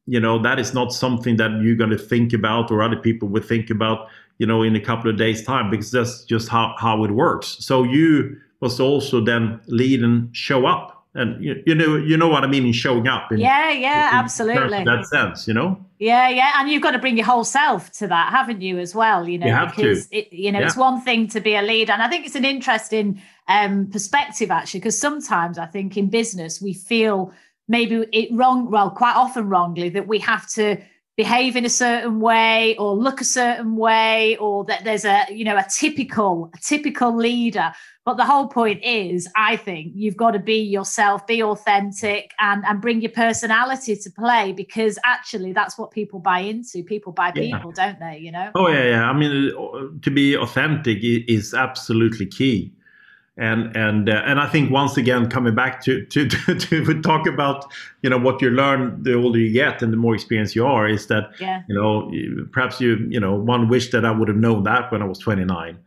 you 0.06 0.20
know 0.20 0.40
that 0.40 0.58
is 0.58 0.72
not 0.72 0.92
something 0.92 1.36
that 1.36 1.50
you're 1.60 1.76
going 1.76 1.90
to 1.90 1.98
think 1.98 2.32
about 2.32 2.70
or 2.70 2.82
other 2.82 2.96
people 2.96 3.28
would 3.28 3.44
think 3.44 3.70
about 3.70 4.08
you 4.38 4.46
know 4.46 4.62
in 4.62 4.74
a 4.76 4.80
couple 4.80 5.10
of 5.10 5.16
days 5.16 5.44
time 5.44 5.70
because 5.70 5.90
that's 5.90 6.24
just 6.24 6.48
how 6.48 6.74
how 6.78 7.04
it 7.04 7.10
works. 7.10 7.56
So 7.60 7.82
you 7.82 8.36
must 8.60 8.80
also 8.80 9.20
then 9.20 9.60
lead 9.66 10.02
and 10.02 10.34
show 10.34 10.66
up 10.66 10.95
and 11.18 11.42
you, 11.42 11.62
you 11.66 11.74
know 11.74 11.96
you 11.96 12.16
know 12.16 12.28
what 12.28 12.44
I 12.44 12.46
mean 12.46 12.66
in 12.66 12.72
showing 12.72 13.08
up. 13.08 13.32
In, 13.32 13.38
yeah, 13.38 13.70
yeah, 13.70 14.10
in, 14.10 14.14
absolutely. 14.16 14.78
In 14.78 14.84
that 14.84 15.06
sense, 15.06 15.48
you 15.48 15.54
know. 15.54 15.78
Yeah, 15.98 16.28
yeah, 16.28 16.52
and 16.56 16.68
you've 16.68 16.82
got 16.82 16.90
to 16.90 16.98
bring 16.98 17.16
your 17.16 17.26
whole 17.26 17.44
self 17.44 17.90
to 17.92 18.06
that, 18.08 18.30
haven't 18.30 18.60
you, 18.60 18.78
as 18.78 18.94
well? 18.94 19.26
You 19.26 19.38
know, 19.38 19.46
you 19.46 19.66
because 19.66 20.08
it, 20.10 20.32
you 20.32 20.52
know 20.52 20.60
yeah. 20.60 20.66
it's 20.66 20.76
one 20.76 21.00
thing 21.00 21.28
to 21.28 21.40
be 21.40 21.54
a 21.54 21.62
leader, 21.62 21.92
and 21.92 22.02
I 22.02 22.08
think 22.08 22.26
it's 22.26 22.34
an 22.34 22.44
interesting 22.44 23.22
um, 23.48 23.86
perspective 23.90 24.50
actually, 24.50 24.80
because 24.80 24.98
sometimes 24.98 25.58
I 25.58 25.66
think 25.66 25.96
in 25.96 26.08
business 26.08 26.60
we 26.60 26.74
feel 26.74 27.32
maybe 27.68 28.06
it 28.12 28.28
wrong, 28.32 28.70
well, 28.70 28.90
quite 28.90 29.16
often 29.16 29.48
wrongly, 29.48 29.88
that 29.90 30.06
we 30.06 30.18
have 30.20 30.48
to 30.50 30.78
behave 31.16 31.56
in 31.56 31.64
a 31.64 31.70
certain 31.70 32.20
way 32.20 32.76
or 32.76 32.94
look 32.94 33.20
a 33.20 33.24
certain 33.24 33.76
way 33.76 34.36
or 34.36 34.64
that 34.66 34.84
there's 34.84 35.04
a 35.04 35.24
you 35.30 35.44
know 35.44 35.56
a 35.56 35.64
typical 35.68 36.50
a 36.54 36.58
typical 36.58 37.14
leader. 37.16 37.72
But 38.04 38.18
the 38.18 38.24
whole 38.24 38.46
point 38.46 38.84
is 38.84 39.26
i 39.34 39.56
think 39.56 39.90
you've 39.96 40.16
got 40.16 40.30
to 40.30 40.38
be 40.38 40.58
yourself 40.58 41.26
be 41.26 41.42
authentic 41.42 42.32
and 42.38 42.64
and 42.64 42.80
bring 42.80 43.00
your 43.00 43.10
personality 43.10 43.96
to 43.96 44.10
play 44.10 44.52
because 44.52 44.96
actually 45.04 45.52
that's 45.52 45.76
what 45.76 45.90
people 45.90 46.20
buy 46.20 46.40
into. 46.40 46.84
People 46.84 47.12
buy 47.12 47.32
yeah. 47.34 47.56
people 47.56 47.72
don't 47.72 47.98
they 47.98 48.18
you 48.18 48.30
know? 48.30 48.50
Oh 48.54 48.68
yeah 48.68 48.84
yeah. 48.84 49.10
I 49.10 49.12
mean 49.12 49.52
uh, 49.56 50.00
to 50.02 50.10
be 50.10 50.36
authentic 50.36 50.98
is 51.02 51.54
absolutely 51.54 52.26
key 52.26 52.72
and 53.36 53.76
and 53.76 54.08
uh, 54.08 54.22
and 54.24 54.40
I 54.40 54.48
think 54.48 54.70
once 54.70 54.96
again 54.96 55.28
coming 55.28 55.54
back 55.54 55.82
to, 55.84 56.04
to 56.06 56.28
to 56.28 56.58
to 56.58 57.02
talk 57.02 57.26
about 57.26 57.66
you 58.02 58.10
know 58.10 58.18
what 58.18 58.40
you 58.40 58.50
learn 58.50 59.02
the 59.02 59.14
older 59.14 59.38
you 59.38 59.52
get 59.52 59.82
and 59.82 59.92
the 59.92 59.96
more 59.96 60.14
experience 60.14 60.56
you 60.56 60.66
are 60.66 60.88
is 60.88 61.06
that 61.08 61.30
yeah. 61.40 61.62
you 61.68 61.74
know 61.74 62.10
perhaps 62.52 62.80
you 62.80 62.96
you 63.08 63.20
know 63.20 63.34
one 63.34 63.68
wish 63.68 63.90
that 63.90 64.04
I 64.04 64.10
would 64.10 64.28
have 64.28 64.38
known 64.38 64.62
that 64.64 64.90
when 64.90 65.02
I 65.02 65.04
was 65.04 65.18
29 65.18 65.78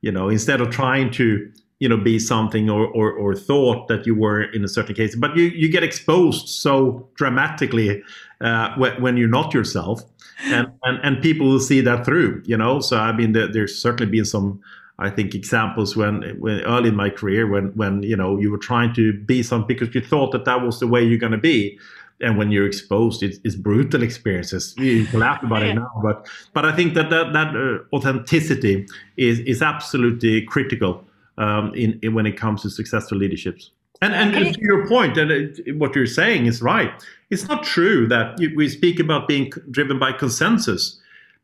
you 0.00 0.12
know 0.12 0.28
instead 0.28 0.60
of 0.60 0.70
trying 0.70 1.10
to 1.12 1.50
you 1.78 1.88
know 1.88 1.96
be 1.96 2.18
something 2.18 2.70
or, 2.70 2.86
or 2.88 3.12
or 3.12 3.34
thought 3.34 3.86
that 3.88 4.06
you 4.06 4.14
were 4.14 4.42
in 4.42 4.64
a 4.64 4.68
certain 4.68 4.94
case 4.94 5.14
but 5.14 5.36
you 5.36 5.44
you 5.44 5.70
get 5.70 5.84
exposed 5.84 6.48
so 6.48 7.08
dramatically 7.14 8.02
uh, 8.40 8.74
when, 8.76 9.00
when 9.00 9.16
you're 9.16 9.28
not 9.28 9.54
yourself 9.54 10.02
and, 10.46 10.68
and 10.82 10.98
and 11.04 11.22
people 11.22 11.48
will 11.48 11.60
see 11.60 11.80
that 11.80 12.04
through 12.04 12.42
you 12.46 12.56
know 12.56 12.80
so 12.80 12.96
I 12.96 13.12
mean 13.12 13.32
there, 13.32 13.46
there's 13.46 13.78
certainly 13.78 14.10
been 14.10 14.24
some 14.24 14.60
I 14.98 15.10
think 15.10 15.34
examples 15.34 15.94
when, 15.96 16.22
when 16.38 16.60
early 16.62 16.88
in 16.88 16.96
my 16.96 17.10
career 17.10 17.46
when 17.46 17.66
when 17.74 18.02
you 18.02 18.16
know 18.16 18.38
you 18.38 18.50
were 18.50 18.58
trying 18.58 18.94
to 18.94 19.12
be 19.12 19.42
something 19.42 19.76
because 19.76 19.94
you 19.94 20.00
thought 20.00 20.32
that 20.32 20.44
that 20.46 20.62
was 20.62 20.80
the 20.80 20.86
way 20.86 21.04
you're 21.04 21.18
going 21.18 21.32
to 21.32 21.38
be, 21.38 21.78
and 22.20 22.38
when 22.38 22.50
you're 22.50 22.66
exposed, 22.66 23.22
it's, 23.22 23.38
it's 23.44 23.56
brutal 23.56 24.02
experiences. 24.02 24.74
You 24.78 25.04
can 25.04 25.20
laugh 25.20 25.42
about 25.42 25.62
it 25.62 25.74
now, 25.74 25.90
but 26.02 26.26
but 26.54 26.64
I 26.64 26.74
think 26.74 26.94
that 26.94 27.10
that, 27.10 27.32
that 27.34 27.54
uh, 27.54 27.94
authenticity 27.94 28.86
is 29.16 29.40
is 29.40 29.60
absolutely 29.60 30.42
critical 30.42 31.04
um, 31.36 31.74
in, 31.74 31.98
in, 32.02 32.14
when 32.14 32.26
it 32.26 32.38
comes 32.38 32.62
to 32.62 32.70
successful 32.70 33.18
leaderships. 33.18 33.70
And 34.00 34.14
and 34.14 34.54
to 34.54 34.60
your 34.60 34.86
point, 34.86 35.18
and 35.18 35.30
it, 35.30 35.76
what 35.76 35.94
you're 35.94 36.06
saying 36.06 36.46
is 36.46 36.62
right. 36.62 36.92
It's 37.30 37.48
not 37.48 37.64
true 37.64 38.06
that 38.08 38.40
you, 38.40 38.52
we 38.56 38.68
speak 38.68 38.98
about 38.98 39.28
being 39.28 39.52
driven 39.70 39.98
by 39.98 40.12
consensus. 40.12 40.98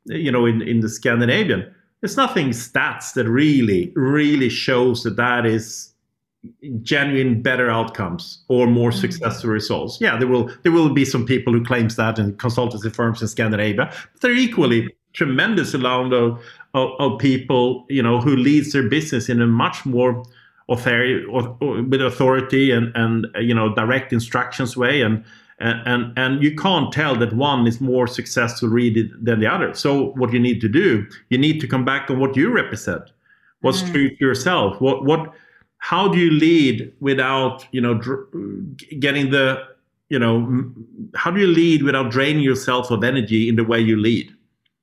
You 0.06 0.32
know, 0.32 0.46
in 0.46 0.62
in 0.62 0.80
the 0.80 0.88
Scandinavian 0.88 1.74
there's 2.02 2.16
nothing 2.16 2.50
stats 2.50 3.14
that 3.14 3.26
really 3.26 3.92
really 3.96 4.50
shows 4.50 5.02
that 5.04 5.16
that 5.16 5.46
is 5.46 5.92
genuine 6.82 7.40
better 7.40 7.70
outcomes 7.70 8.42
or 8.48 8.66
more 8.66 8.90
mm-hmm. 8.90 9.00
successful 9.00 9.50
results. 9.50 10.00
Yeah 10.00 10.18
there 10.18 10.28
will 10.28 10.50
there 10.62 10.72
will 10.72 10.92
be 10.92 11.04
some 11.04 11.24
people 11.24 11.52
who 11.52 11.64
claims 11.64 11.96
that 11.96 12.18
in 12.18 12.34
consultancy 12.34 12.94
firms 12.94 13.22
in 13.22 13.28
scandinavia. 13.28 13.86
But 13.86 14.20
there 14.20 14.32
are 14.32 14.34
equally 14.34 14.94
tremendous 15.12 15.74
amount 15.74 16.12
of, 16.12 16.42
of, 16.74 16.90
of 16.98 17.18
people 17.18 17.86
you 17.88 18.02
know 18.02 18.20
who 18.20 18.36
leads 18.36 18.72
their 18.72 18.88
business 18.88 19.28
in 19.28 19.40
a 19.40 19.46
much 19.46 19.86
more 19.86 20.22
authority 20.68 21.24
with 21.26 22.02
authority 22.02 22.72
and 22.72 22.92
and 22.96 23.26
you 23.40 23.54
know 23.54 23.74
direct 23.74 24.12
instructions 24.12 24.76
way. 24.76 25.02
And 25.02 25.24
and, 25.62 25.86
and, 25.86 26.18
and 26.18 26.42
you 26.42 26.54
can't 26.54 26.92
tell 26.92 27.14
that 27.16 27.32
one 27.32 27.66
is 27.66 27.80
more 27.80 28.06
successful 28.06 28.68
really 28.68 29.10
than 29.20 29.40
the 29.40 29.46
other. 29.46 29.72
So 29.74 30.10
what 30.12 30.32
you 30.32 30.40
need 30.40 30.60
to 30.60 30.68
do, 30.68 31.06
you 31.30 31.38
need 31.38 31.60
to 31.60 31.68
come 31.68 31.84
back 31.84 32.10
on 32.10 32.18
what 32.18 32.36
you 32.36 32.50
represent. 32.50 33.02
What's 33.60 33.82
mm. 33.82 33.92
true 33.92 34.10
to 34.10 34.16
yourself? 34.24 34.80
What 34.80 35.04
what? 35.04 35.32
How 35.78 36.08
do 36.08 36.18
you 36.18 36.30
lead 36.30 36.92
without 37.00 37.66
you 37.72 37.80
know 37.80 37.94
dr- 37.94 38.26
getting 38.98 39.30
the 39.30 39.62
you 40.08 40.18
know 40.18 40.70
how 41.14 41.30
do 41.30 41.40
you 41.40 41.46
lead 41.46 41.84
without 41.84 42.10
draining 42.10 42.42
yourself 42.42 42.90
of 42.90 43.04
energy 43.04 43.48
in 43.48 43.56
the 43.56 43.64
way 43.64 43.80
you 43.80 43.96
lead? 43.96 44.34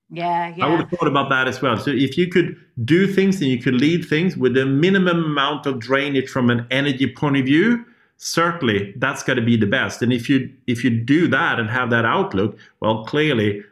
Yeah, 0.09 0.53
yeah. 0.55 0.65
I 0.65 0.69
would 0.69 0.79
have 0.79 0.89
thought 0.89 1.07
about 1.07 1.29
that 1.29 1.47
as 1.47 1.61
well. 1.61 1.77
So 1.77 1.91
if 1.91 2.17
you 2.17 2.27
could 2.27 2.55
do 2.83 3.05
things 3.05 3.41
and 3.41 3.51
you 3.51 3.59
could 3.59 3.75
lead 3.75 4.05
things 4.05 4.35
with 4.35 4.57
a 4.57 4.65
minimum 4.65 5.23
amount 5.23 5.65
of 5.65 5.79
drainage 5.79 6.29
from 6.29 6.49
an 6.49 6.65
energy 6.71 7.13
point 7.13 7.37
of 7.37 7.45
view, 7.45 7.85
certainly 8.19 8.93
that's 8.97 9.23
got 9.23 9.35
to 9.35 9.41
be 9.41 9.57
the 9.57 9.65
best. 9.65 10.01
And 10.01 10.13
if 10.13 10.29
you 10.29 10.51
if 10.67 10.83
you 10.83 10.91
do 10.91 11.27
that 11.29 11.59
and 11.59 11.69
have 11.69 11.89
that 11.89 12.05
outlook 12.05 12.57
well 12.81 13.03
clearly 13.05 13.63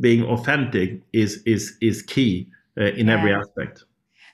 being 0.00 0.24
authentic 0.24 1.00
is 1.12 1.42
is 1.46 1.76
is 1.80 2.02
key 2.02 2.48
uh, 2.78 2.84
in 2.84 3.06
yeah. 3.06 3.14
every 3.14 3.32
aspect. 3.32 3.84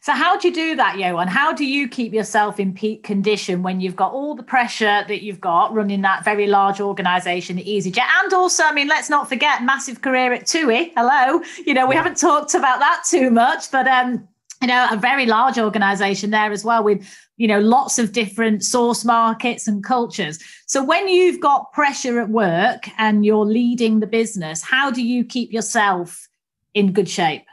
So 0.03 0.13
how 0.13 0.39
do 0.39 0.49
you 0.49 0.55
do 0.55 0.77
that 0.77 0.99
johan? 0.99 1.29
How 1.29 1.53
do 1.53 1.67
you 1.67 1.87
keep 1.87 2.15
yourself 2.15 2.59
in 2.59 2.73
peak 2.73 3.03
condition 3.03 3.63
when 3.63 3.83
you've 3.83 3.97
got 3.97 4.13
all 4.13 4.35
the 4.35 4.43
pressure 4.43 5.05
that 5.07 5.23
you've 5.23 5.43
got 5.43 5.75
running 5.75 6.01
that 6.01 6.25
very 6.25 6.47
large 6.47 6.81
organization 6.81 7.59
easyjet 7.59 8.07
and 8.23 8.33
also 8.33 8.65
i 8.65 8.73
mean 8.73 8.89
let's 8.89 9.11
not 9.11 9.29
forget 9.29 9.63
massive 9.63 10.01
career 10.01 10.33
at 10.33 10.47
tui. 10.47 10.93
Hello. 10.97 11.43
You 11.67 11.75
know 11.75 11.87
we 11.87 11.95
haven't 11.95 12.17
talked 12.17 12.55
about 12.55 12.79
that 12.79 13.03
too 13.07 13.31
much 13.31 13.71
but 13.71 13.87
um 13.87 14.27
you 14.63 14.69
know 14.69 14.89
a 14.91 14.97
very 14.97 15.27
large 15.27 15.59
organization 15.59 16.31
there 16.31 16.51
as 16.51 16.65
well 16.65 16.83
with 16.83 17.07
you 17.41 17.49
know 17.49 17.59
lots 17.59 17.99
of 17.99 18.13
different 18.13 18.63
source 18.63 19.03
markets 19.03 19.67
and 19.67 19.83
cultures. 19.83 20.39
So 20.67 20.85
when 20.85 21.09
you've 21.09 21.41
got 21.41 21.73
pressure 21.73 22.21
at 22.21 22.29
work 22.29 22.87
and 22.99 23.25
you're 23.25 23.47
leading 23.47 24.01
the 24.01 24.07
business 24.07 24.63
how 24.63 24.91
do 24.91 25.03
you 25.03 25.25
keep 25.25 25.51
yourself 25.51 26.29
in 26.75 26.93
good 26.93 27.09
shape? 27.09 27.47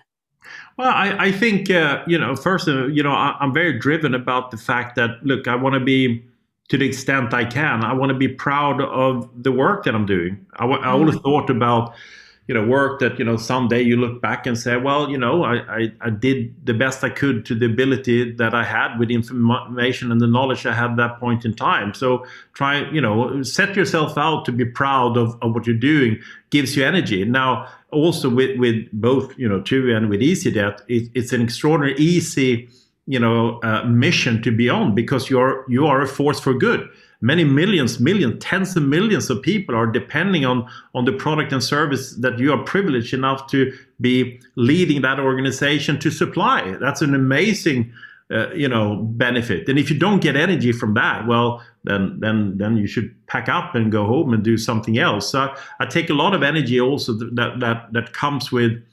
Well 0.78 0.90
i, 0.90 1.28
I 1.28 1.32
think 1.32 1.72
uh, 1.72 2.04
you 2.06 2.18
know 2.18 2.36
first 2.36 2.68
uh, 2.68 2.88
you 2.88 3.02
know 3.02 3.14
I, 3.14 3.36
i'm 3.40 3.54
very 3.54 3.80
driven 3.80 4.14
about 4.14 4.52
the 4.52 4.58
fact 4.58 4.96
that 4.98 5.12
look 5.24 5.48
i 5.48 5.56
want 5.56 5.74
to 5.74 5.80
be 5.80 6.24
to 6.70 6.78
the 6.78 6.88
extent 6.88 7.34
i 7.34 7.44
can 7.44 7.84
i 7.84 7.94
want 7.94 8.10
to 8.12 8.18
be 8.18 8.28
proud 8.28 8.82
of 8.82 9.30
the 9.42 9.52
work 9.52 9.86
that 9.86 9.96
i'm 9.96 10.06
doing. 10.06 10.46
I, 10.58 10.66
I 10.66 10.90
always 10.90 11.16
mm. 11.16 11.24
thought 11.24 11.50
about 11.50 11.94
you 12.48 12.54
know 12.56 12.66
work 12.66 13.00
that 13.00 13.20
you 13.20 13.26
know 13.26 13.36
someday 13.36 13.82
you 13.82 13.98
look 13.98 14.22
back 14.22 14.48
and 14.48 14.58
say 14.58 14.78
well 14.78 15.10
you 15.10 15.18
know 15.18 15.44
I, 15.44 15.56
I, 15.56 15.92
I 16.02 16.10
did 16.10 16.56
the 16.66 16.74
best 16.74 17.04
i 17.04 17.10
could 17.10 17.46
to 17.48 17.56
the 17.56 17.66
ability 17.66 18.32
that 18.34 18.54
i 18.54 18.64
had 18.64 18.98
with 18.98 19.12
information 19.12 20.12
and 20.12 20.22
the 20.22 20.28
knowledge 20.28 20.66
i 20.66 20.74
had 20.74 20.92
at 20.92 20.98
that 20.98 21.20
point 21.20 21.46
in 21.46 21.54
time. 21.54 21.94
So 21.94 22.26
try 22.54 22.90
you 22.92 23.02
know 23.02 23.44
set 23.44 23.76
yourself 23.76 24.18
out 24.18 24.46
to 24.46 24.52
be 24.52 24.66
proud 24.66 25.18
of, 25.18 25.38
of 25.42 25.54
what 25.54 25.68
you're 25.68 25.76
doing 25.76 26.20
gives 26.50 26.76
you 26.76 26.84
energy. 26.86 27.26
Now 27.26 27.68
also 27.92 28.30
with 28.30 28.58
with 28.60 28.88
both 28.94 29.38
you 29.38 29.48
know 29.48 29.62
TUI 29.62 29.94
and 29.94 30.10
with 30.10 30.22
easyjet 30.22 30.82
it, 30.88 31.10
it's 31.14 31.34
an 31.34 31.42
extraordinary 31.42 31.98
easy 32.00 32.70
you 33.06 33.20
know 33.20 33.60
uh, 33.64 33.84
mission 33.86 34.42
to 34.44 34.52
be 34.52 34.70
on 34.70 34.94
because 34.94 35.30
you're 35.30 35.66
you 35.68 35.86
are 35.86 36.02
a 36.02 36.08
force 36.08 36.40
for 36.40 36.54
good 36.54 36.88
many 37.22 37.44
millions, 37.44 38.00
millions, 38.00 38.44
tens 38.44 38.76
of 38.76 38.84
millions 38.84 39.30
of 39.30 39.42
people 39.42 39.76
are 39.76 39.88
depending 39.88 40.46
on 40.46 40.68
on 40.94 41.06
the 41.06 41.14
product 41.14 41.52
and 41.52 41.64
service 41.64 42.16
that 42.16 42.40
you 42.40 42.52
are 42.52 42.64
privileged 42.64 43.14
enough 43.14 43.48
to 43.48 43.74
be 44.00 44.40
leading 44.56 45.02
that 45.02 45.20
organization 45.20 46.00
to 46.00 46.12
supply. 46.12 46.76
That's 46.80 47.02
an 47.02 47.14
amazing. 47.14 47.92
Uh, 48.30 48.52
you 48.54 48.68
know 48.68 48.98
benefit 49.14 49.70
and 49.70 49.80
if 49.80 49.90
you 49.90 49.98
don't 49.98 50.22
get 50.22 50.36
energy 50.36 50.74
from 50.74 50.94
that 50.96 51.26
well 51.28 51.64
then 51.86 52.20
then 52.20 52.58
then 52.58 52.76
you 52.76 52.86
should 52.86 53.10
pack 53.28 53.48
up 53.48 53.74
and 53.74 53.90
go 53.90 54.06
home 54.06 54.34
and 54.34 54.44
do 54.44 54.58
something 54.58 54.98
else 54.98 55.32
so 55.32 55.50
i 55.80 55.86
take 55.86 56.10
a 56.10 56.14
lot 56.14 56.34
of 56.34 56.44
energy 56.44 56.78
also 56.78 57.14
that 57.14 57.58
that 57.62 57.88
that 57.94 58.12
comes 58.12 58.52
with 58.52 58.84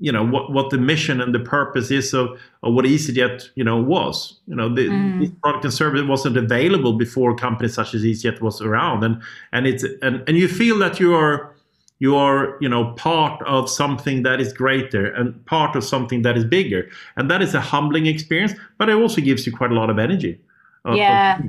you 0.00 0.10
know 0.10 0.26
what 0.26 0.50
what 0.50 0.70
the 0.70 0.78
mission 0.78 1.20
and 1.20 1.34
the 1.34 1.38
purpose 1.38 1.90
is 1.90 2.14
of, 2.14 2.30
of 2.62 2.74
what 2.74 2.86
EasyJet 2.86 3.50
you 3.54 3.62
know 3.62 3.76
was. 3.76 4.40
You 4.46 4.56
know, 4.56 4.74
the 4.74 4.88
mm. 4.88 5.20
this 5.20 5.30
product 5.42 5.64
and 5.64 5.74
service 5.74 6.02
wasn't 6.02 6.38
available 6.38 6.94
before 6.94 7.36
companies 7.36 7.74
such 7.74 7.94
as 7.94 8.02
EasyJet 8.02 8.40
was 8.40 8.62
around, 8.62 9.04
and 9.04 9.20
and 9.52 9.66
it's 9.66 9.84
and 10.02 10.24
and 10.26 10.38
you 10.38 10.48
feel 10.48 10.78
that 10.78 10.98
you 10.98 11.14
are 11.14 11.54
you 11.98 12.16
are 12.16 12.56
you 12.62 12.68
know 12.68 12.92
part 12.92 13.42
of 13.42 13.68
something 13.68 14.22
that 14.22 14.40
is 14.40 14.54
greater 14.54 15.12
and 15.12 15.44
part 15.44 15.76
of 15.76 15.84
something 15.84 16.22
that 16.22 16.36
is 16.36 16.44
bigger, 16.46 16.88
and 17.16 17.30
that 17.30 17.42
is 17.42 17.54
a 17.54 17.60
humbling 17.60 18.06
experience, 18.06 18.54
but 18.78 18.88
it 18.88 18.96
also 18.96 19.20
gives 19.20 19.46
you 19.46 19.52
quite 19.54 19.70
a 19.70 19.74
lot 19.74 19.90
of 19.90 19.98
energy. 19.98 20.40
Yeah. 20.86 21.42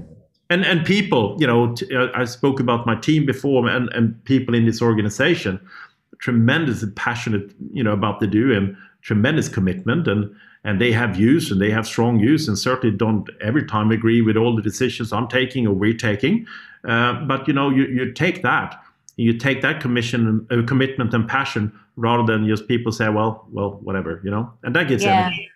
and 0.49 0.65
and 0.65 0.85
people, 0.85 1.37
you 1.39 1.47
know, 1.47 1.73
t- 1.73 1.95
uh, 1.95 2.09
I 2.13 2.25
spoke 2.25 2.59
about 2.59 2.85
my 2.85 2.95
team 2.95 3.25
before, 3.25 3.65
and 3.69 3.89
and 3.93 4.21
people 4.25 4.53
in 4.53 4.65
this 4.65 4.81
organization 4.81 5.57
tremendous 6.21 6.85
passionate, 6.95 7.51
you 7.73 7.83
know, 7.83 7.91
about 7.91 8.19
the 8.19 8.27
do 8.27 8.53
and 8.53 8.77
tremendous 9.01 9.49
commitment 9.49 10.07
and 10.07 10.33
and 10.63 10.79
they 10.79 10.91
have 10.91 11.15
views 11.15 11.51
and 11.51 11.59
they 11.59 11.71
have 11.71 11.87
strong 11.87 12.19
views 12.19 12.47
and 12.47 12.57
certainly 12.57 12.95
don't 12.95 13.27
every 13.41 13.65
time 13.65 13.91
agree 13.91 14.21
with 14.21 14.37
all 14.37 14.55
the 14.55 14.61
decisions 14.61 15.11
I'm 15.11 15.27
taking 15.27 15.65
or 15.65 15.73
we're 15.73 15.97
taking. 15.97 16.45
Uh, 16.87 17.13
but 17.25 17.47
you 17.47 17.53
know, 17.53 17.71
you, 17.71 17.85
you 17.87 18.11
take 18.13 18.43
that, 18.43 18.79
you 19.15 19.35
take 19.35 19.63
that 19.63 19.81
commission, 19.81 20.45
uh, 20.51 20.61
commitment 20.67 21.15
and 21.15 21.27
passion 21.27 21.71
rather 21.95 22.23
than 22.23 22.47
just 22.47 22.67
people 22.67 22.91
say, 22.91 23.09
well, 23.09 23.47
well, 23.51 23.79
whatever, 23.81 24.21
you 24.23 24.29
know, 24.29 24.53
and 24.61 24.75
that 24.75 24.87
gets 24.87 25.03
yeah. 25.03 25.25
energy. 25.25 25.49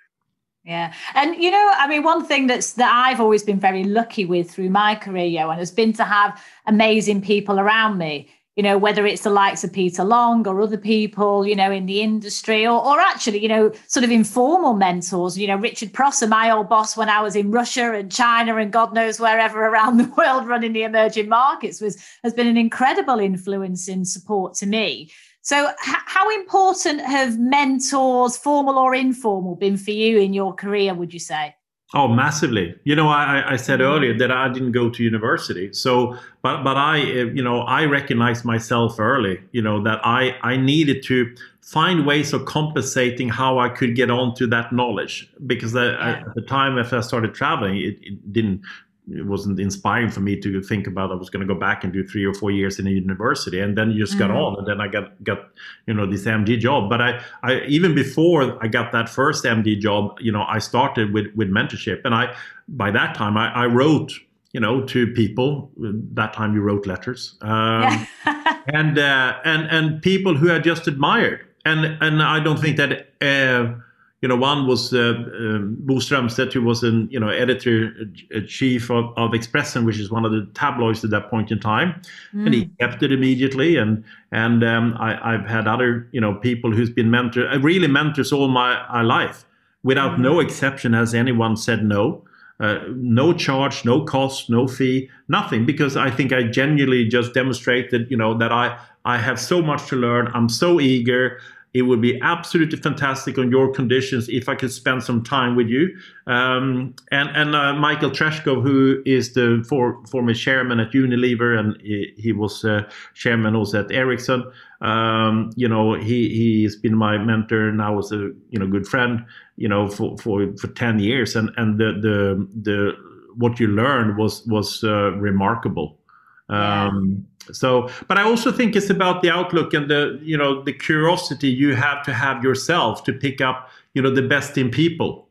Yeah. 0.64 0.92
And 1.14 1.36
you 1.36 1.52
know, 1.52 1.72
I 1.76 1.88
mean, 1.88 2.02
one 2.02 2.26
thing 2.26 2.48
that's 2.48 2.74
that 2.74 2.92
I've 2.92 3.22
always 3.22 3.44
been 3.44 3.60
very 3.60 3.84
lucky 3.84 4.26
with 4.26 4.50
through 4.50 4.72
my 4.72 4.96
career, 4.96 5.28
Johan, 5.28 5.60
has 5.60 5.70
been 5.70 5.94
to 5.94 6.04
have 6.04 6.42
amazing 6.66 7.22
people 7.22 7.60
around 7.60 8.00
me 8.00 8.28
you 8.56 8.64
know, 8.64 8.78
whether 8.78 9.06
it's 9.06 9.24
the 9.24 9.30
likes 9.30 9.64
of 9.66 9.74
Peter 9.74 10.03
Long 10.03 10.47
or 10.47 10.62
other 10.62 10.78
people, 10.78 11.45
you 11.45 11.56
know, 11.56 11.72
in 11.72 11.86
the 11.86 12.01
industry, 12.01 12.66
or, 12.66 12.84
or 12.86 12.99
actually, 12.99 13.39
you 13.39 13.49
know, 13.49 13.72
sort 13.88 14.06
of 14.06 14.12
informal 14.12 14.74
mentors. 14.74 15.38
You 15.38 15.47
know, 15.47 15.58
Richard 15.58 15.91
Prosser, 15.91 16.28
my 16.28 16.49
old 16.51 16.70
boss 16.70 16.95
when 16.95 17.10
I 17.10 17.22
was 17.22 17.36
in 17.36 17.51
Russia 17.51 17.93
and 17.93 18.12
China 18.12 18.56
and 18.56 18.72
God 18.72 18.93
knows 18.93 19.20
wherever 19.20 19.66
around 19.66 19.97
the 19.97 20.14
world 20.18 20.47
running 20.47 20.72
the 20.74 20.84
emerging 20.84 21.28
markets, 21.28 21.82
was 21.82 22.01
has 22.24 22.34
been 22.34 22.47
an 22.47 22.58
incredible 22.58 23.20
influence 23.20 23.89
in 23.89 24.06
support 24.06 24.53
to 24.56 24.66
me. 24.66 25.12
So, 25.41 25.68
h- 25.70 25.76
how 26.06 26.34
important 26.34 27.01
have 27.01 27.38
mentors, 27.38 28.38
formal 28.38 28.78
or 28.78 28.95
informal, 28.95 29.56
been 29.56 29.78
for 29.78 29.91
you 29.91 30.18
in 30.18 30.34
your 30.34 30.53
career? 30.53 30.93
Would 30.93 31.14
you 31.14 31.20
say? 31.20 31.56
Oh, 31.94 32.08
massively. 32.08 32.76
You 32.84 32.96
know, 32.96 33.10
I, 33.10 33.54
I 33.54 33.56
said 33.58 33.80
mm-hmm. 33.80 33.94
earlier 33.94 34.18
that 34.18 34.32
I 34.32 34.50
didn't 34.50 34.72
go 34.72 34.90
to 34.90 35.04
university. 35.04 35.72
So, 35.72 36.18
but 36.42 36.64
but 36.64 36.78
I, 36.78 36.98
you 36.98 37.44
know, 37.44 37.62
I 37.62 37.86
recognized 37.86 38.44
myself 38.44 39.00
early. 39.00 39.40
You 39.52 39.62
know 39.62 39.82
that 39.84 40.00
I 40.04 40.36
I 40.42 40.58
needed 40.58 41.04
to 41.04 41.36
find 41.62 42.06
ways 42.06 42.34
of 42.34 42.46
compensating 42.46 43.30
how 43.30 43.60
I 43.60 43.70
could 43.70 43.96
get 43.96 44.10
onto 44.12 44.46
that 44.48 44.72
knowledge 44.72 45.32
because 45.48 45.74
yeah. 45.74 46.20
at 46.26 46.36
the 46.36 46.42
time 46.42 46.78
after 46.78 46.98
I 46.98 47.02
started 47.02 47.34
traveling, 47.34 47.78
it, 47.78 47.98
it 48.02 48.34
didn't 48.34 48.62
it 49.08 49.26
wasn't 49.26 49.60
inspiring 49.60 50.10
for 50.10 50.22
me 50.22 50.39
to 50.39 50.62
think 50.62 50.88
about 50.88 51.12
I 51.12 51.16
was 51.16 51.30
going 51.30 51.47
to 51.47 51.53
go 51.53 51.60
back 51.60 51.84
and 51.84 51.93
do 51.93 52.08
three 52.08 52.26
or 52.26 52.34
four 52.34 52.51
years 52.51 52.80
in 52.80 52.88
a 52.88 52.89
university 52.89 53.60
and 53.60 53.78
then 53.78 53.91
you 53.91 53.99
just 53.99 54.16
mm 54.16 54.20
got 54.20 54.32
on 54.32 54.58
and 54.58 54.66
then 54.66 54.80
I 54.80 54.88
got 54.88 55.24
got 55.24 55.39
you 55.88 55.93
know 55.93 56.06
this 56.06 56.24
MD 56.24 56.58
job. 56.58 56.89
But 56.89 57.01
I, 57.01 57.22
I 57.43 57.62
even 57.68 57.93
before 57.93 58.58
I 58.64 58.68
got 58.68 58.91
that 58.93 59.10
first 59.10 59.43
MD 59.43 59.80
job 59.80 60.18
you 60.22 60.32
know 60.32 60.45
I 60.47 60.60
started 60.60 61.14
with 61.14 61.28
with 61.36 61.49
mentorship. 61.49 62.01
And 62.06 62.16
I 62.16 62.34
by 62.68 62.91
that 62.91 63.16
time 63.16 63.38
I, 63.38 63.53
I 63.53 63.66
wrote 63.66 64.14
you 64.53 64.62
know 64.62 64.86
to 64.86 65.08
people. 65.08 65.70
That 65.78 66.34
time 66.34 66.56
you 66.56 66.62
wrote 66.62 66.86
letters. 66.88 67.36
Um, 67.41 68.08
and 68.68 68.97
uh, 68.97 69.38
and 69.43 69.68
and 69.70 70.01
people 70.01 70.36
who 70.36 70.51
I 70.51 70.60
just 70.60 70.88
admired. 70.88 71.45
And 71.66 71.97
and 72.01 72.24
I 72.24 72.39
don't 72.39 72.60
think 72.60 72.78
that 72.78 73.10
uh, 73.22 73.76
you 74.22 74.30
know, 74.30 74.36
one 74.36 74.66
was 74.66 74.93
uh, 74.93 75.13
um, 75.39 75.78
Bo 75.82 75.95
Strömstedt, 75.95 76.53
who 76.53 76.63
was 76.63 76.84
an 76.84 77.07
you 77.11 77.20
know 77.20 77.30
editor 77.30 77.93
uh, 78.36 78.39
chief 78.47 78.89
of, 78.89 79.13
of 79.18 79.32
Expressen, 79.32 79.86
which 79.86 79.99
is 79.99 80.09
one 80.09 80.26
of 80.26 80.32
the 80.32 80.47
tabloids 80.53 81.03
at 81.03 81.11
that 81.11 81.30
point 81.30 81.51
in 81.51 81.59
time, 81.59 82.01
mm. 82.34 82.45
and 82.45 82.53
he 82.53 82.66
mm. 82.66 82.80
kept 82.80 83.03
it 83.03 83.11
immediately. 83.11 83.78
And 83.78 84.03
and 84.32 84.63
um, 84.63 84.95
I, 84.99 85.34
have 85.34 85.45
had 85.45 85.68
other 85.68 86.07
you 86.11 86.22
know 86.22 86.36
people 86.36 86.72
who's 86.72 86.89
been 86.89 87.11
mentor, 87.11 87.47
uh, 87.49 87.59
really 87.59 87.88
mentors 87.88 88.32
all 88.32 88.47
my, 88.47 88.84
my 88.91 89.01
life, 89.01 89.45
without 89.84 90.18
mm. 90.18 90.22
no 90.22 90.39
exception 90.39 90.93
has 90.93 91.13
anyone 91.13 91.57
said 91.57 91.84
no. 91.84 92.24
Uh, 92.57 92.80
no 92.95 93.34
charge, 93.34 93.84
no 93.84 94.05
cost, 94.05 94.49
no 94.49 94.66
fee, 94.66 95.09
nothing, 95.28 95.66
because 95.66 95.97
I 95.97 96.09
think 96.09 96.32
I 96.32 96.43
genuinely 96.43 97.05
just 97.05 97.34
demonstrated, 97.34 98.09
you 98.09 98.16
know, 98.16 98.34
that 98.38 98.53
I 98.53 98.80
I 99.03 99.18
have 99.18 99.39
so 99.39 99.61
much 99.61 99.88
to 99.89 99.95
learn. 99.97 100.32
I'm 100.34 100.49
so 100.49 100.80
eager. 100.80 101.39
It 101.76 101.82
would 101.82 102.00
be 102.00 102.18
absolutely 102.22 102.78
fantastic 102.78 103.38
on 103.38 103.52
your 103.52 103.70
conditions 103.70 104.30
if 104.30 104.48
I 104.48 104.56
could 104.56 104.72
spend 104.72 105.04
some 105.04 105.22
time 105.22 105.58
with 105.58 105.68
you. 105.68 105.90
Um, 106.26 106.96
and 107.12 107.30
and 107.36 107.54
uh, 107.54 107.74
Michael 107.74 108.12
Treschow, 108.12 108.64
who 108.64 109.04
is 109.06 109.34
the 109.34 109.62
for, 109.68 110.02
former 110.06 110.34
chairman 110.34 110.80
at 110.80 110.94
Unilever, 110.94 111.60
and 111.60 111.76
he, 111.82 112.14
he 112.16 112.32
was 112.32 112.64
uh, 112.64 112.84
chairman 113.14 113.58
also 113.58 113.84
at 113.84 113.92
Ericsson. 113.92 114.50
Um, 114.80 115.52
you 115.58 115.68
know, 115.68 115.96
he 115.96 116.30
he's 116.30 116.78
been 116.78 116.96
my 116.96 117.18
mentor 117.18 117.74
now 117.74 118.00
as 118.00 118.10
a 118.14 118.32
you 118.52 118.58
know 118.58 118.68
good 118.68 118.88
friend. 118.88 119.26
You 119.58 119.68
know, 119.68 119.90
for 119.90 120.18
for, 120.18 120.56
for 120.56 120.68
ten 120.68 121.00
years, 121.00 121.36
and 121.36 121.52
and 121.58 121.78
the 121.78 121.92
the 122.02 122.48
the 122.64 122.94
what 123.36 123.60
you 123.60 123.68
learned 123.68 124.18
was 124.18 124.46
was 124.48 124.82
uh, 124.82 125.12
remarkable. 125.12 126.00
Um, 126.48 127.28
so, 127.52 127.89
but 128.08 128.18
I 128.18 128.24
also 128.24 128.52
think 128.52 128.76
it's 128.76 128.89
about 128.89 129.22
the 129.22 129.30
outlook 129.30 129.74
and 129.74 129.89
the 129.89 130.20
you 130.24 130.38
know 130.38 130.64
the 130.64 130.74
curiosity 130.74 131.48
you 131.50 131.76
have 131.76 132.04
to 132.04 132.14
have 132.14 132.43
yourself 132.43 133.04
to 133.06 133.14
pick 133.14 133.41
up 133.41 133.70
you 133.93 134.02
know 134.02 134.10
the 134.10 134.22
best 134.22 134.58
in 134.58 134.70
people. 134.70 135.28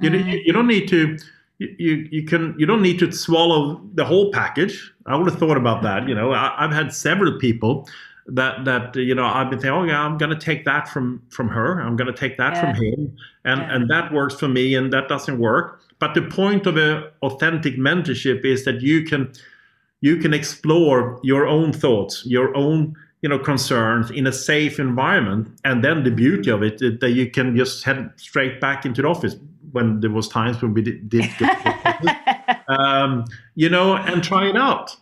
You 0.00 0.10
mm-hmm. 0.10 0.28
you, 0.28 0.42
you 0.46 0.52
don't 0.52 0.66
need 0.66 0.88
to. 0.88 1.18
You, 1.58 2.06
you 2.10 2.24
can 2.24 2.54
you 2.58 2.66
don't 2.66 2.82
need 2.82 2.98
to 2.98 3.10
swallow 3.10 3.80
the 3.94 4.04
whole 4.04 4.30
package. 4.30 4.92
I 5.06 5.16
would 5.16 5.26
have 5.26 5.38
thought 5.38 5.56
about 5.56 5.82
that. 5.84 6.06
You 6.06 6.14
know, 6.14 6.32
I, 6.32 6.54
have 6.58 6.72
had 6.72 6.92
several 6.92 7.38
people 7.38 7.88
that 8.26 8.64
that 8.64 8.94
you 8.96 9.14
know 9.14 9.24
I've 9.24 9.48
been 9.48 9.58
thinking, 9.58 9.78
oh 9.78 9.84
yeah, 9.84 10.02
I'm 10.02 10.18
going 10.18 10.30
to 10.30 10.38
take 10.38 10.64
that 10.66 10.88
from 10.88 11.22
from 11.30 11.48
her. 11.48 11.80
I'm 11.80 11.96
going 11.96 12.12
to 12.12 12.18
take 12.18 12.36
that 12.36 12.54
yeah. 12.54 12.60
from 12.60 12.82
him, 12.82 13.16
and 13.44 13.60
yeah. 13.60 13.74
and 13.74 13.90
that 13.90 14.12
works 14.12 14.34
for 14.34 14.48
me, 14.48 14.74
and 14.74 14.92
that 14.92 15.08
doesn't 15.08 15.38
work. 15.38 15.80
But 15.98 16.14
the 16.14 16.22
point 16.22 16.66
of 16.66 16.76
a 16.76 17.10
authentic 17.22 17.76
mentorship 17.76 18.44
is 18.44 18.64
that 18.66 18.82
you 18.82 19.04
can 19.04 19.32
you 20.00 20.16
can 20.18 20.34
explore 20.34 21.18
your 21.22 21.46
own 21.46 21.72
thoughts, 21.72 22.24
your 22.26 22.56
own 22.56 22.94
you 23.22 23.28
know 23.28 23.38
concerns 23.38 24.10
in 24.10 24.26
a 24.26 24.32
safe 24.32 24.78
environment, 24.78 25.48
and 25.64 25.82
then 25.82 26.04
the 26.04 26.10
beauty 26.10 26.50
of 26.50 26.62
it 26.62 26.80
is 26.82 26.98
that 27.00 27.10
you 27.10 27.30
can 27.30 27.56
just 27.56 27.84
head 27.84 28.10
straight 28.16 28.60
back 28.60 28.84
into 28.84 29.02
the 29.02 29.08
office 29.08 29.36
when 29.72 30.00
there 30.00 30.10
was 30.10 30.28
times 30.28 30.62
when 30.62 30.72
we 30.74 30.82
did, 30.82 31.08
did 31.08 31.30
get 31.38 32.62
um, 32.68 33.24
you 33.54 33.68
know, 33.68 33.96
and 33.96 34.22
try 34.22 34.48
it 34.48 34.56
out. 34.56 34.96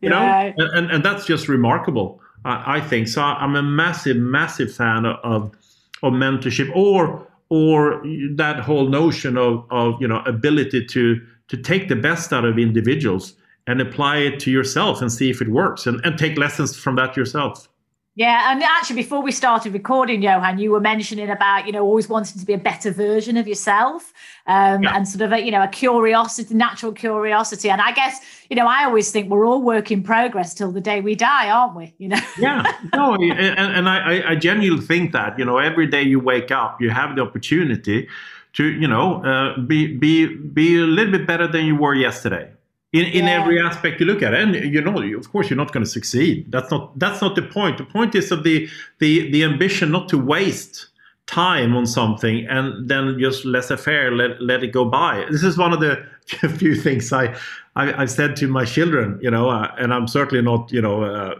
You 0.00 0.10
yeah. 0.10 0.52
know, 0.56 0.64
and, 0.64 0.78
and, 0.78 0.90
and 0.90 1.04
that's 1.04 1.24
just 1.24 1.48
remarkable. 1.48 2.20
I, 2.44 2.76
I 2.76 2.80
think 2.80 3.08
so. 3.08 3.22
I'm 3.22 3.56
a 3.56 3.62
massive, 3.62 4.16
massive 4.16 4.74
fan 4.74 5.06
of 5.06 5.54
of 6.02 6.12
mentorship 6.12 6.70
or 6.76 7.26
or 7.50 8.02
that 8.36 8.60
whole 8.60 8.88
notion 8.88 9.36
of, 9.36 9.64
of 9.70 10.00
you 10.00 10.08
know 10.08 10.22
ability 10.26 10.86
to 10.86 11.20
to 11.48 11.56
take 11.56 11.88
the 11.88 11.96
best 11.96 12.32
out 12.32 12.44
of 12.44 12.58
individuals 12.58 13.34
and 13.68 13.82
apply 13.82 14.16
it 14.16 14.40
to 14.40 14.50
yourself 14.50 15.00
and 15.02 15.12
see 15.12 15.28
if 15.30 15.40
it 15.42 15.48
works 15.48 15.86
and, 15.86 16.04
and 16.04 16.18
take 16.18 16.38
lessons 16.38 16.74
from 16.74 16.96
that 16.96 17.16
yourself. 17.16 17.68
Yeah, 18.14 18.50
and 18.50 18.60
actually, 18.64 18.96
before 18.96 19.22
we 19.22 19.30
started 19.30 19.72
recording, 19.72 20.22
Johan, 20.22 20.58
you 20.58 20.72
were 20.72 20.80
mentioning 20.80 21.30
about 21.30 21.66
you 21.66 21.72
know 21.72 21.84
always 21.84 22.08
wanting 22.08 22.40
to 22.40 22.44
be 22.44 22.52
a 22.52 22.58
better 22.58 22.90
version 22.90 23.36
of 23.36 23.46
yourself, 23.46 24.12
um, 24.48 24.82
yeah. 24.82 24.96
and 24.96 25.06
sort 25.06 25.22
of 25.22 25.30
a, 25.30 25.40
you 25.40 25.52
know 25.52 25.62
a 25.62 25.68
curiosity, 25.68 26.52
natural 26.52 26.90
curiosity. 26.90 27.70
And 27.70 27.80
I 27.80 27.92
guess 27.92 28.20
you 28.50 28.56
know 28.56 28.66
I 28.66 28.86
always 28.86 29.12
think 29.12 29.30
we're 29.30 29.46
all 29.46 29.62
work 29.62 29.92
in 29.92 30.02
progress 30.02 30.52
till 30.52 30.72
the 30.72 30.80
day 30.80 31.00
we 31.00 31.14
die, 31.14 31.48
aren't 31.48 31.76
we? 31.76 31.94
You 31.98 32.08
know. 32.08 32.20
yeah. 32.40 32.64
No, 32.92 33.14
and, 33.20 33.32
and 33.32 33.88
I, 33.88 34.30
I 34.30 34.34
genuinely 34.34 34.84
think 34.84 35.12
that 35.12 35.38
you 35.38 35.44
know 35.44 35.58
every 35.58 35.86
day 35.86 36.02
you 36.02 36.18
wake 36.18 36.50
up, 36.50 36.80
you 36.80 36.90
have 36.90 37.14
the 37.14 37.22
opportunity 37.22 38.08
to 38.54 38.64
you 38.64 38.88
know 38.88 39.22
uh, 39.22 39.60
be 39.60 39.96
be 39.96 40.34
be 40.34 40.76
a 40.76 40.80
little 40.80 41.12
bit 41.12 41.24
better 41.24 41.46
than 41.46 41.66
you 41.66 41.76
were 41.76 41.94
yesterday 41.94 42.50
in, 42.92 43.04
in 43.04 43.26
yeah. 43.26 43.40
every 43.40 43.60
aspect 43.60 44.00
you 44.00 44.06
look 44.06 44.22
at 44.22 44.32
it. 44.32 44.40
and 44.40 44.54
you 44.54 44.80
know 44.80 45.02
of 45.18 45.30
course 45.30 45.50
you're 45.50 45.56
not 45.56 45.72
going 45.72 45.84
to 45.84 45.90
succeed 45.90 46.50
that's 46.50 46.70
not 46.70 46.98
that's 46.98 47.20
not 47.20 47.34
the 47.34 47.42
point 47.42 47.78
the 47.78 47.84
point 47.84 48.14
is 48.14 48.32
of 48.32 48.44
the 48.44 48.68
the 48.98 49.30
the 49.30 49.44
ambition 49.44 49.90
not 49.90 50.08
to 50.08 50.18
waste 50.18 50.88
time 51.26 51.76
on 51.76 51.86
something 51.86 52.46
and 52.46 52.88
then 52.88 53.18
just 53.18 53.44
laissez-faire 53.44 54.12
let, 54.12 54.40
let 54.40 54.64
it 54.64 54.68
go 54.68 54.84
by 54.84 55.26
this 55.30 55.42
is 55.42 55.58
one 55.58 55.72
of 55.74 55.80
the 55.80 56.02
few 56.56 56.74
things 56.74 57.12
i, 57.12 57.34
I 57.76 57.86
have 57.92 58.10
said 58.10 58.34
to 58.36 58.48
my 58.48 58.64
children 58.64 59.18
you 59.20 59.30
know 59.30 59.50
uh, 59.50 59.70
and 59.78 59.92
i'm 59.92 60.08
certainly 60.08 60.42
not 60.42 60.72
you 60.72 60.80
know 60.80 61.04
uh, 61.04 61.34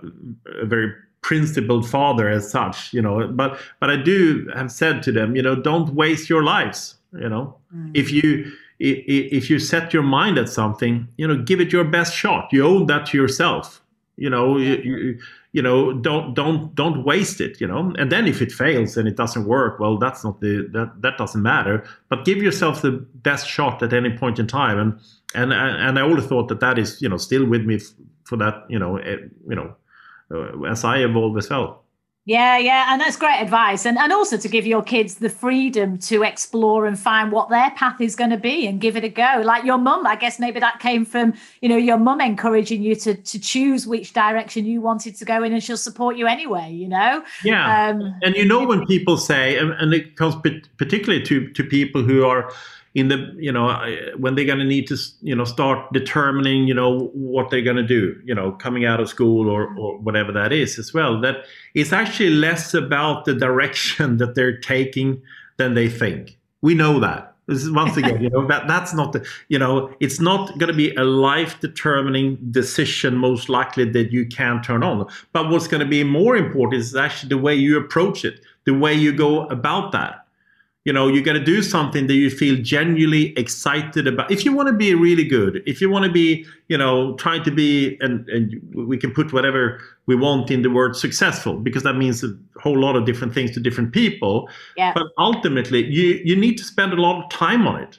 a 0.61 0.67
very 0.67 0.93
principled 1.23 1.89
father 1.89 2.29
as 2.29 2.51
such 2.51 2.93
you 2.93 3.01
know 3.01 3.27
but 3.29 3.59
but 3.81 3.89
i 3.91 3.97
do 3.97 4.51
have 4.55 4.71
said 4.71 5.03
to 5.05 5.13
them 5.13 5.35
you 5.35 5.43
know 5.43 5.57
don't 5.57 5.95
waste 5.95 6.29
your 6.29 6.45
lives 6.45 6.97
you 7.13 7.29
know 7.29 7.57
mm. 7.75 7.91
if 7.95 8.13
you 8.13 8.53
if 8.81 9.51
you 9.51 9.59
set 9.59 9.93
your 9.93 10.03
mind 10.03 10.39
at 10.39 10.49
something, 10.49 11.09
you 11.17 11.27
know, 11.27 11.37
give 11.43 11.61
it 11.61 11.73
your 11.73 11.85
best 11.85 12.15
shot. 12.15 12.53
You 12.53 12.65
owe 12.65 12.85
that 12.85 13.07
to 13.07 13.17
yourself. 13.17 13.83
You 14.17 14.31
know, 14.31 14.57
you, 14.57 14.77
you, 14.77 15.19
you, 15.53 15.63
know, 15.63 15.93
don't 15.93 16.35
don't 16.35 16.75
don't 16.75 17.05
waste 17.05 17.41
it. 17.41 17.61
You 17.61 17.69
know, 17.69 17.93
and 17.99 18.11
then 18.11 18.27
if 18.27 18.43
it 18.43 18.51
fails 18.51 18.97
and 18.97 19.09
it 19.09 19.17
doesn't 19.17 19.47
work, 19.47 19.79
well, 19.79 19.97
that's 19.97 20.25
not 20.25 20.41
the 20.41 20.69
that 20.73 21.03
that 21.03 21.19
doesn't 21.19 21.43
matter. 21.43 21.85
But 22.09 22.25
give 22.25 22.39
yourself 22.39 22.83
the 22.83 22.93
best 23.15 23.49
shot 23.49 23.83
at 23.83 23.93
any 23.93 24.17
point 24.17 24.39
in 24.39 24.47
time. 24.47 24.79
And 24.79 25.01
and 25.35 25.53
and 25.53 25.99
I 25.99 26.03
always 26.03 26.27
thought 26.27 26.49
that 26.49 26.61
that 26.61 26.79
is 26.79 27.01
you 27.01 27.09
know 27.09 27.17
still 27.17 27.47
with 27.47 27.65
me 27.65 27.81
for 28.25 28.37
that 28.39 28.65
you 28.69 28.79
know 28.79 28.97
eh, 28.99 29.17
you 29.49 29.55
know 29.55 29.75
uh, 30.33 30.63
as 30.65 30.85
I 30.85 30.99
evolve 30.99 31.37
as 31.39 31.51
well. 31.51 31.85
Yeah, 32.29 32.59
yeah, 32.59 32.93
and 32.93 33.01
that's 33.01 33.17
great 33.17 33.41
advice, 33.41 33.87
and 33.87 33.97
and 33.97 34.13
also 34.13 34.37
to 34.37 34.49
give 34.49 34.67
your 34.67 34.83
kids 34.83 35.15
the 35.15 35.31
freedom 35.31 35.97
to 36.01 36.25
explore 36.25 36.85
and 36.85 36.99
find 36.99 37.33
what 37.33 37.49
their 37.49 37.71
path 37.71 38.03
is 38.03 38.15
going 38.15 38.29
to 38.29 38.37
be 38.37 38.67
and 38.67 38.83
give 38.83 38.99
it 38.99 39.05
a 39.05 39.09
go. 39.09 39.41
Like 39.43 39.65
your 39.65 39.79
mum, 39.79 40.07
I 40.07 40.15
guess 40.15 40.39
maybe 40.39 40.61
that 40.61 40.79
came 40.79 41.07
from 41.07 41.33
you 41.63 41.71
know 41.71 41.79
your 41.79 41.97
mum 41.97 42.21
encouraging 42.21 42.83
you 42.83 42.95
to 42.97 43.15
to 43.15 43.39
choose 43.39 43.87
which 43.87 44.13
direction 44.13 44.67
you 44.67 44.83
wanted 44.83 45.17
to 45.17 45.25
go 45.25 45.43
in, 45.43 45.55
and 45.55 45.65
she'll 45.65 45.79
support 45.79 46.19
you 46.19 46.27
anyway. 46.27 46.71
You 46.71 46.89
know. 46.89 47.25
Yeah, 47.45 47.89
um, 47.89 48.15
and 48.21 48.37
you 48.37 48.45
know 48.45 48.67
when 48.67 48.85
people 48.85 49.17
say, 49.17 49.57
and 49.57 49.95
it 49.95 50.17
comes 50.17 50.37
particularly 50.77 51.25
to 51.25 51.49
to 51.49 51.65
people 51.65 52.03
who 52.03 52.27
are 52.27 52.53
in 52.95 53.09
the 53.09 53.35
you 53.39 53.53
know 53.53 53.69
when 54.17 54.35
they're 54.35 54.45
going 54.45 54.59
to 54.59 54.65
need 54.65 54.87
to 54.87 54.97
you 55.23 55.35
know 55.35 55.45
start 55.45 55.93
determining 55.93 56.67
you 56.67 56.75
know 56.75 57.11
what 57.13 57.51
they're 57.51 57.63
going 57.63 57.77
to 57.77 57.83
do 57.83 58.21
you 58.25 58.35
know 58.35 58.53
coming 58.53 58.85
out 58.85 59.01
of 59.01 59.09
school 59.09 59.49
or, 59.49 59.69
mm-hmm. 59.69 59.79
or 59.79 59.99
whatever 59.99 60.33
that 60.33 60.53
is 60.53 60.79
as 60.79 60.93
well 60.95 61.21
that 61.21 61.45
it's 61.75 61.93
actually 61.93 62.31
less 62.31 62.75
about 62.75 63.25
the 63.25 63.35
direction 63.35 64.17
that 64.19 64.35
they're 64.35 64.59
taking 64.59 65.21
than 65.57 65.75
they 65.75 65.89
think. 65.89 66.39
We 66.63 66.75
know 66.75 66.99
that. 67.01 67.35
This 67.47 67.63
is 67.63 67.71
once 67.71 67.97
again 67.97 68.21
you 68.23 68.29
know 68.29 68.47
that 68.47 68.69
that's 68.69 68.93
not 68.93 69.15
the 69.15 69.27
you 69.49 69.59
know 69.59 69.91
it's 70.01 70.21
not 70.21 70.59
going 70.59 70.71
to 70.71 70.77
be 70.77 70.95
a 70.97 71.05
life 71.05 71.59
determining 71.61 72.37
decision 72.51 73.17
most 73.17 73.49
likely 73.49 73.85
that 73.91 74.13
you 74.13 74.27
can 74.27 74.61
turn 74.63 74.83
on. 74.83 75.09
But 75.33 75.49
what's 75.49 75.67
going 75.67 75.81
to 75.81 75.89
be 75.89 76.05
more 76.05 76.37
important 76.37 76.83
is 76.83 76.95
actually 76.95 77.31
the 77.31 77.39
way 77.39 77.55
you 77.55 77.79
approach 77.79 78.23
it 78.25 78.41
the 78.65 78.75
way 78.75 78.93
you 78.93 79.15
go 79.15 79.47
about 79.47 79.93
that 79.93 80.27
you 80.89 80.95
know 80.95 81.07
you 81.07 81.21
got 81.21 81.35
to 81.35 81.45
do 81.55 81.61
something 81.63 82.07
that 82.07 82.15
you 82.15 82.31
feel 82.31 82.57
genuinely 82.63 83.25
excited 83.37 84.07
about. 84.07 84.31
If 84.31 84.43
you 84.47 84.55
want 84.55 84.69
to 84.69 84.73
be 84.73 84.95
really 84.95 85.29
good 85.37 85.63
if 85.67 85.83
you 85.83 85.91
want 85.91 86.07
to 86.07 86.11
be 86.11 86.47
you 86.69 86.79
know 86.79 87.15
trying 87.17 87.43
to 87.49 87.51
be 87.51 87.99
and, 88.01 88.27
and 88.31 88.45
we 88.93 88.97
can 88.97 89.11
put 89.13 89.35
whatever 89.35 89.63
we 90.07 90.17
want 90.17 90.51
in 90.51 90.63
the 90.63 90.71
word 90.71 90.97
successful 90.97 91.55
because 91.67 91.83
that 91.83 91.97
means 92.03 92.25
a 92.25 92.33
whole 92.63 92.79
lot 92.87 92.97
of 92.97 93.05
different 93.05 93.35
things 93.35 93.51
to 93.51 93.61
different 93.61 93.93
people. 93.93 94.49
Yeah. 94.79 94.93
but 94.95 95.09
ultimately 95.19 95.85
you 95.85 96.07
you 96.25 96.35
need 96.45 96.57
to 96.57 96.65
spend 96.65 96.95
a 96.95 97.01
lot 97.07 97.23
of 97.23 97.31
time 97.31 97.67
on 97.67 97.83
it. 97.83 97.99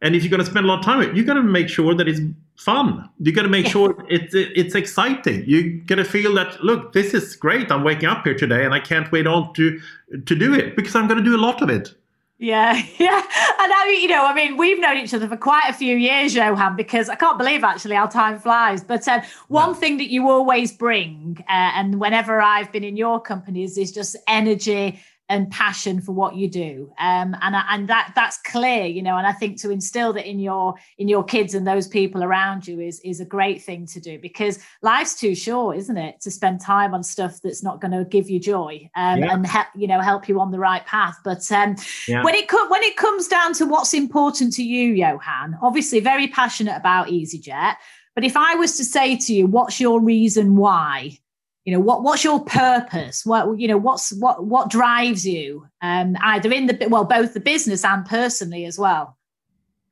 And 0.00 0.16
if 0.16 0.24
you're 0.24 0.34
going 0.36 0.44
to 0.44 0.50
spend 0.50 0.64
a 0.64 0.68
lot 0.68 0.78
of 0.78 0.84
time 0.86 1.00
on 1.00 1.04
it 1.08 1.14
you 1.16 1.22
got 1.30 1.34
to 1.34 1.42
make 1.42 1.68
sure 1.68 1.94
that 1.94 2.08
it's 2.08 2.22
fun. 2.56 3.10
You 3.20 3.32
got 3.32 3.42
to 3.42 3.54
make 3.58 3.66
sure 3.66 3.88
it's 4.08 4.34
it's 4.34 4.74
exciting. 4.74 5.44
You 5.46 5.82
got 5.90 5.96
to 5.96 6.04
feel 6.16 6.32
that 6.38 6.64
look 6.64 6.94
this 6.94 7.12
is 7.12 7.36
great. 7.36 7.70
I'm 7.70 7.84
waking 7.84 8.08
up 8.08 8.24
here 8.24 8.38
today 8.44 8.64
and 8.64 8.72
i 8.72 8.80
can't 8.90 9.08
wait 9.12 9.26
on 9.26 9.52
to 9.58 9.64
to 10.30 10.34
do 10.44 10.54
it 10.54 10.76
because 10.76 10.94
i'm 10.96 11.08
going 11.10 11.22
to 11.24 11.28
do 11.32 11.36
a 11.42 11.44
lot 11.48 11.60
of 11.62 11.68
it 11.78 11.94
yeah, 12.42 12.74
yeah. 12.98 13.22
And 13.60 13.72
I 13.72 13.86
mean, 13.86 14.02
you 14.02 14.08
know, 14.08 14.26
I 14.26 14.34
mean, 14.34 14.56
we've 14.56 14.80
known 14.80 14.96
each 14.96 15.14
other 15.14 15.28
for 15.28 15.36
quite 15.36 15.64
a 15.68 15.72
few 15.72 15.96
years, 15.96 16.34
Johan, 16.34 16.74
because 16.74 17.08
I 17.08 17.14
can't 17.14 17.38
believe 17.38 17.62
actually 17.62 17.94
how 17.94 18.06
time 18.06 18.38
flies. 18.38 18.82
But 18.82 19.06
uh, 19.06 19.22
one 19.46 19.70
yeah. 19.70 19.74
thing 19.74 19.96
that 19.98 20.10
you 20.10 20.28
always 20.28 20.72
bring, 20.72 21.38
uh, 21.48 21.52
and 21.76 22.00
whenever 22.00 22.40
I've 22.40 22.72
been 22.72 22.82
in 22.82 22.96
your 22.96 23.20
companies, 23.20 23.78
is 23.78 23.92
just 23.92 24.16
energy 24.26 24.98
and 25.32 25.50
passion 25.50 25.98
for 25.98 26.12
what 26.12 26.36
you 26.36 26.46
do 26.46 26.92
um, 26.98 27.34
and 27.40 27.56
and 27.70 27.88
that 27.88 28.12
that's 28.14 28.36
clear 28.42 28.84
you 28.84 29.02
know 29.02 29.16
and 29.16 29.26
i 29.26 29.32
think 29.32 29.58
to 29.58 29.70
instill 29.70 30.12
that 30.12 30.28
in 30.28 30.38
your 30.38 30.74
in 30.98 31.08
your 31.08 31.24
kids 31.24 31.54
and 31.54 31.66
those 31.66 31.88
people 31.88 32.22
around 32.22 32.68
you 32.68 32.78
is 32.78 33.00
is 33.00 33.18
a 33.18 33.24
great 33.24 33.62
thing 33.62 33.86
to 33.86 33.98
do 33.98 34.18
because 34.18 34.58
life's 34.82 35.18
too 35.18 35.34
short 35.34 35.78
isn't 35.78 35.96
it 35.96 36.20
to 36.20 36.30
spend 36.30 36.60
time 36.60 36.92
on 36.92 37.02
stuff 37.02 37.40
that's 37.42 37.62
not 37.62 37.80
going 37.80 37.92
to 37.92 38.04
give 38.04 38.28
you 38.28 38.38
joy 38.38 38.90
um, 38.94 39.20
yeah. 39.20 39.32
and 39.32 39.46
help 39.46 39.68
you 39.74 39.86
know 39.86 40.00
help 40.00 40.28
you 40.28 40.38
on 40.38 40.50
the 40.50 40.58
right 40.58 40.84
path 40.84 41.16
but 41.24 41.50
um, 41.50 41.74
yeah. 42.06 42.22
when 42.22 42.34
it 42.34 42.46
co- 42.46 42.68
when 42.68 42.82
it 42.82 42.98
comes 42.98 43.26
down 43.26 43.54
to 43.54 43.64
what's 43.64 43.94
important 43.94 44.52
to 44.52 44.62
you 44.62 44.92
johan 44.92 45.56
obviously 45.62 45.98
very 45.98 46.28
passionate 46.28 46.76
about 46.76 47.06
easyjet 47.06 47.76
but 48.14 48.22
if 48.22 48.36
i 48.36 48.54
was 48.54 48.76
to 48.76 48.84
say 48.84 49.16
to 49.16 49.32
you 49.32 49.46
what's 49.46 49.80
your 49.80 49.98
reason 49.98 50.56
why 50.56 51.16
you 51.64 51.72
know 51.72 51.80
what 51.80 52.02
what's 52.02 52.24
your 52.24 52.40
purpose? 52.40 53.24
What 53.24 53.58
you 53.58 53.68
know 53.68 53.78
what's 53.78 54.12
what 54.14 54.44
what 54.46 54.70
drives 54.70 55.26
you? 55.26 55.66
Um 55.80 56.16
either 56.22 56.52
in 56.52 56.66
the 56.66 56.86
well 56.88 57.04
both 57.04 57.34
the 57.34 57.40
business 57.40 57.84
and 57.84 58.04
personally 58.04 58.64
as 58.64 58.78
well. 58.78 59.16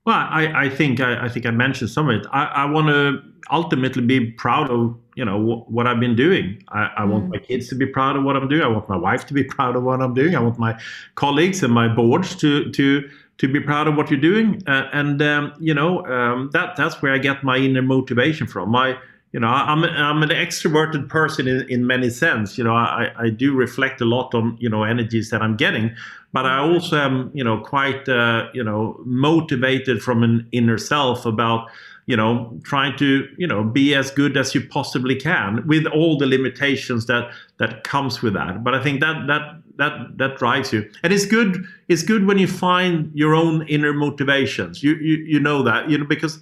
Well 0.04 0.16
i 0.30 0.64
i 0.64 0.70
think 0.70 0.98
i, 1.00 1.26
I 1.26 1.28
think 1.28 1.46
i 1.46 1.50
mentioned 1.50 1.90
some 1.90 2.08
of 2.08 2.20
it. 2.20 2.26
I, 2.32 2.44
I 2.44 2.64
want 2.64 2.88
to 2.88 3.22
ultimately 3.52 4.02
be 4.02 4.30
proud 4.32 4.70
of 4.70 4.96
you 5.14 5.24
know 5.24 5.38
w- 5.38 5.64
what 5.68 5.86
i've 5.86 6.00
been 6.00 6.16
doing. 6.16 6.62
I, 6.70 6.90
I 6.96 7.02
mm. 7.02 7.10
want 7.10 7.28
my 7.28 7.38
kids 7.38 7.68
to 7.68 7.74
be 7.74 7.86
proud 7.86 8.16
of 8.16 8.24
what 8.24 8.36
i'm 8.36 8.48
doing. 8.48 8.62
I 8.62 8.68
want 8.68 8.88
my 8.88 8.96
wife 8.96 9.26
to 9.26 9.34
be 9.34 9.44
proud 9.56 9.76
of 9.76 9.82
what 9.84 10.00
i'm 10.00 10.14
doing. 10.14 10.34
I 10.34 10.40
want 10.40 10.58
my 10.58 10.80
colleagues 11.14 11.62
and 11.62 11.72
my 11.72 11.86
boards 11.86 12.34
to 12.36 12.70
to 12.72 13.08
to 13.38 13.48
be 13.48 13.60
proud 13.60 13.88
of 13.88 13.96
what 13.96 14.10
you're 14.10 14.20
doing. 14.20 14.62
Uh, 14.66 14.88
and 14.92 15.22
um, 15.22 15.52
you 15.60 15.74
know 15.74 16.04
um, 16.06 16.50
that 16.52 16.76
that's 16.76 17.00
where 17.02 17.12
i 17.12 17.18
get 17.18 17.44
my 17.44 17.58
inner 17.58 17.82
motivation 17.82 18.46
from. 18.46 18.70
My 18.70 18.98
you 19.32 19.38
know, 19.38 19.46
I'm 19.46 19.84
I'm 19.84 20.22
an 20.22 20.30
extroverted 20.30 21.08
person 21.08 21.46
in, 21.46 21.68
in 21.68 21.86
many 21.86 22.10
sense. 22.10 22.58
You 22.58 22.64
know, 22.64 22.74
I, 22.74 23.12
I 23.16 23.30
do 23.30 23.54
reflect 23.54 24.00
a 24.00 24.04
lot 24.04 24.34
on 24.34 24.56
you 24.58 24.68
know 24.68 24.82
energies 24.82 25.30
that 25.30 25.40
I'm 25.40 25.56
getting, 25.56 25.94
but 26.32 26.46
I 26.46 26.58
also 26.58 26.96
am 26.96 27.30
you 27.32 27.44
know 27.44 27.58
quite 27.58 28.08
uh, 28.08 28.48
you 28.52 28.64
know 28.64 29.00
motivated 29.04 30.02
from 30.02 30.24
an 30.24 30.48
inner 30.50 30.78
self 30.78 31.26
about 31.26 31.70
you 32.06 32.16
know 32.16 32.58
trying 32.64 32.96
to 32.98 33.28
you 33.38 33.46
know 33.46 33.62
be 33.62 33.94
as 33.94 34.10
good 34.10 34.36
as 34.36 34.52
you 34.52 34.66
possibly 34.66 35.14
can 35.14 35.64
with 35.68 35.86
all 35.86 36.18
the 36.18 36.26
limitations 36.26 37.06
that 37.06 37.30
that 37.58 37.84
comes 37.84 38.22
with 38.22 38.34
that. 38.34 38.64
But 38.64 38.74
I 38.74 38.82
think 38.82 39.00
that 39.00 39.28
that 39.28 39.62
that 39.76 40.18
that 40.18 40.38
drives 40.38 40.72
you, 40.72 40.90
and 41.04 41.12
it's 41.12 41.26
good. 41.26 41.64
It's 41.88 42.02
good 42.02 42.26
when 42.26 42.38
you 42.38 42.48
find 42.48 43.12
your 43.14 43.36
own 43.36 43.66
inner 43.68 43.92
motivations. 43.92 44.82
You 44.82 44.96
you 44.96 45.18
you 45.18 45.38
know 45.38 45.62
that 45.62 45.88
you 45.88 45.98
know 45.98 46.04
because 46.04 46.40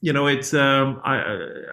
you 0.00 0.12
know, 0.12 0.26
it's 0.26 0.52
um, 0.52 1.00
I 1.04 1.16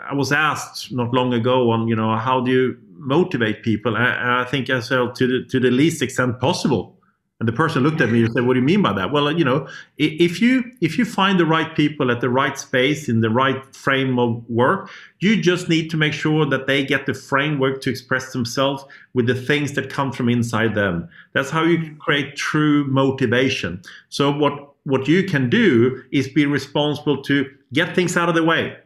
I 0.10 0.14
was 0.14 0.32
asked 0.32 0.92
not 0.92 1.14
long 1.14 1.34
ago 1.34 1.72
on 1.72 1.88
you 1.88 1.96
know 1.96 2.16
how 2.16 2.40
do 2.42 2.52
you 2.52 2.78
motivate 2.94 3.64
people, 3.64 3.98
and 3.98 4.06
I, 4.06 4.44
think 4.46 4.70
I 4.70 4.80
said 4.80 5.16
to 5.16 5.28
the 5.28 5.46
to 5.50 5.60
the 5.60 5.72
least 5.72 6.02
extent 6.02 6.40
possible. 6.40 6.98
And 7.40 7.48
the 7.48 7.54
person 7.54 7.82
looked 7.82 8.02
at 8.02 8.12
me 8.12 8.24
and 8.24 8.32
said, 8.32 8.46
"What 8.46 8.54
do 8.54 8.60
you 8.60 8.66
mean 8.66 8.84
by 8.84 8.94
that?" 8.94 9.12
Well, 9.12 9.32
you 9.36 9.44
know, 9.44 9.68
if 9.98 10.40
you 10.40 10.64
if 10.80 11.00
you 11.00 11.06
find 11.06 11.40
the 11.40 11.46
right 11.46 11.76
people 11.76 12.12
at 12.12 12.22
the 12.22 12.30
right 12.30 12.58
space 12.58 13.10
in 13.10 13.22
the 13.22 13.32
right 13.32 13.76
frame 13.76 14.20
of 14.20 14.48
work, 14.48 14.92
you 15.20 15.42
just 15.42 15.68
need 15.68 15.90
to 15.90 15.98
make 15.98 16.14
sure 16.14 16.46
that 16.46 16.68
they 16.68 16.86
get 16.86 17.08
the 17.08 17.16
framework 17.16 17.82
to 17.82 17.90
express 17.90 18.32
themselves 18.32 18.86
with 19.16 19.26
the 19.26 19.34
things 19.34 19.72
that 19.74 19.90
come 19.90 20.12
from 20.12 20.30
inside 20.30 20.76
them. 20.76 21.10
That's 21.34 21.50
how 21.50 21.64
you 21.64 21.96
create 21.96 22.36
true 22.36 22.86
motivation. 22.86 23.82
So 24.10 24.32
what 24.32 24.54
what 24.84 25.08
you 25.08 25.24
can 25.24 25.50
do 25.50 26.04
is 26.12 26.28
be 26.30 26.46
responsible 26.46 27.24
to 27.24 27.50
get 27.74 27.96
things 27.96 28.18
out 28.18 28.30
of 28.30 28.36
the 28.36 28.44
way. 28.44 28.78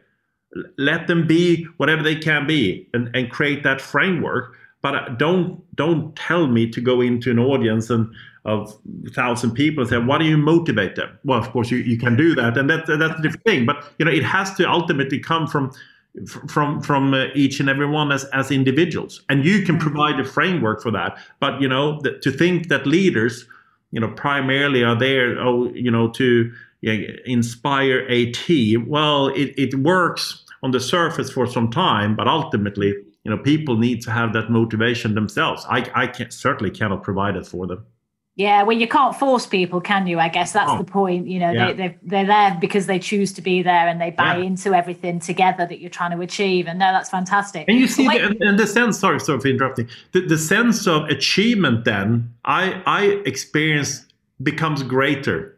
Let 0.78 1.06
them 1.06 1.26
be 1.26 1.64
whatever 1.76 2.02
they 2.02 2.16
can 2.16 2.46
be 2.46 2.88
and, 2.94 3.14
and 3.14 3.30
create 3.30 3.62
that 3.64 3.80
framework. 3.80 4.54
But 4.82 5.18
don't 5.18 5.62
don't 5.74 6.14
tell 6.16 6.46
me 6.46 6.70
to 6.70 6.80
go 6.80 7.00
into 7.00 7.30
an 7.30 7.38
audience 7.38 7.90
and 7.90 8.12
of 8.44 8.78
a 9.04 9.10
thousand 9.10 9.52
people 9.52 9.82
and 9.82 9.90
say 9.90 9.98
why 9.98 10.18
do 10.18 10.24
you 10.24 10.38
motivate 10.38 10.94
them? 10.94 11.18
Well 11.24 11.38
of 11.38 11.50
course 11.50 11.70
you, 11.70 11.78
you 11.78 11.98
can 11.98 12.16
do 12.16 12.34
that 12.36 12.56
and 12.56 12.70
that, 12.70 12.86
that's 12.86 13.18
a 13.18 13.22
different 13.22 13.44
thing. 13.44 13.66
But 13.66 13.84
you 13.98 14.04
know 14.04 14.12
it 14.12 14.22
has 14.22 14.54
to 14.54 14.70
ultimately 14.70 15.18
come 15.18 15.46
from 15.48 15.72
from 16.48 16.80
from 16.80 17.12
uh, 17.12 17.26
each 17.34 17.58
and 17.60 17.68
every 17.68 17.86
one 17.86 18.12
as 18.12 18.24
as 18.26 18.50
individuals. 18.50 19.22
And 19.28 19.44
you 19.44 19.62
can 19.62 19.74
mm-hmm. 19.74 19.88
provide 19.88 20.20
a 20.20 20.24
framework 20.24 20.80
for 20.80 20.92
that. 20.92 21.18
But 21.40 21.60
you 21.60 21.68
know 21.68 22.00
that, 22.02 22.22
to 22.22 22.30
think 22.30 22.68
that 22.68 22.86
leaders 22.86 23.46
you 23.90 24.00
know 24.00 24.08
primarily 24.08 24.82
are 24.84 24.98
there 24.98 25.38
oh 25.40 25.72
you 25.72 25.90
know 25.90 26.08
to 26.10 26.52
inspire 26.86 28.06
a 28.08 28.30
team 28.32 28.86
well 28.88 29.28
it, 29.28 29.52
it 29.56 29.74
works 29.76 30.44
on 30.62 30.70
the 30.70 30.80
surface 30.80 31.30
for 31.30 31.46
some 31.46 31.70
time 31.70 32.16
but 32.16 32.26
ultimately 32.26 32.94
you 33.24 33.30
know 33.30 33.38
people 33.38 33.76
need 33.76 34.00
to 34.02 34.10
have 34.10 34.32
that 34.32 34.50
motivation 34.50 35.14
themselves 35.14 35.64
i 35.68 35.90
i 35.94 36.06
can, 36.06 36.30
certainly 36.30 36.70
cannot 36.70 37.02
provide 37.02 37.36
it 37.36 37.46
for 37.46 37.66
them 37.66 37.84
yeah, 38.36 38.64
well, 38.64 38.76
you 38.76 38.86
can't 38.86 39.16
force 39.16 39.46
people, 39.46 39.80
can 39.80 40.06
you? 40.06 40.18
I 40.18 40.28
guess 40.28 40.52
that's 40.52 40.70
oh, 40.70 40.76
the 40.76 40.84
point. 40.84 41.26
You 41.26 41.38
know, 41.38 41.52
yeah. 41.52 41.72
they, 41.72 41.96
they 42.02 42.20
are 42.20 42.26
there 42.26 42.58
because 42.60 42.84
they 42.84 42.98
choose 42.98 43.32
to 43.32 43.40
be 43.40 43.62
there 43.62 43.88
and 43.88 43.98
they 43.98 44.10
buy 44.10 44.36
yeah. 44.36 44.44
into 44.44 44.74
everything 44.74 45.20
together 45.20 45.64
that 45.64 45.80
you're 45.80 45.88
trying 45.88 46.10
to 46.10 46.20
achieve. 46.20 46.66
And 46.66 46.78
no, 46.78 46.92
that's 46.92 47.08
fantastic. 47.08 47.64
And 47.66 47.80
you 47.80 47.86
see, 47.86 48.06
the, 48.06 48.36
and 48.42 48.58
the 48.58 48.66
sense. 48.66 48.98
Sorry, 48.98 49.20
sorry 49.20 49.40
for 49.40 49.48
interrupting. 49.48 49.88
The, 50.12 50.20
the 50.20 50.36
sense 50.36 50.86
of 50.86 51.04
achievement, 51.04 51.86
then 51.86 52.34
I 52.44 52.82
I 52.84 53.22
experience 53.24 54.04
becomes 54.42 54.82
greater. 54.82 55.55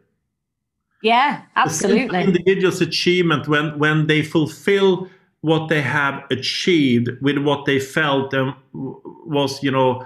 Yeah, 1.01 1.43
absolutely. 1.55 2.23
individual's 2.23 2.81
achievement 2.81 3.47
when 3.47 3.77
when 3.79 4.07
they 4.07 4.21
fulfill 4.21 5.09
what 5.41 5.69
they 5.69 5.81
have 5.81 6.23
achieved 6.29 7.09
with 7.21 7.37
what 7.37 7.65
they 7.65 7.79
felt 7.79 8.33
and 8.33 8.53
was, 8.73 9.63
you 9.63 9.71
know 9.71 10.05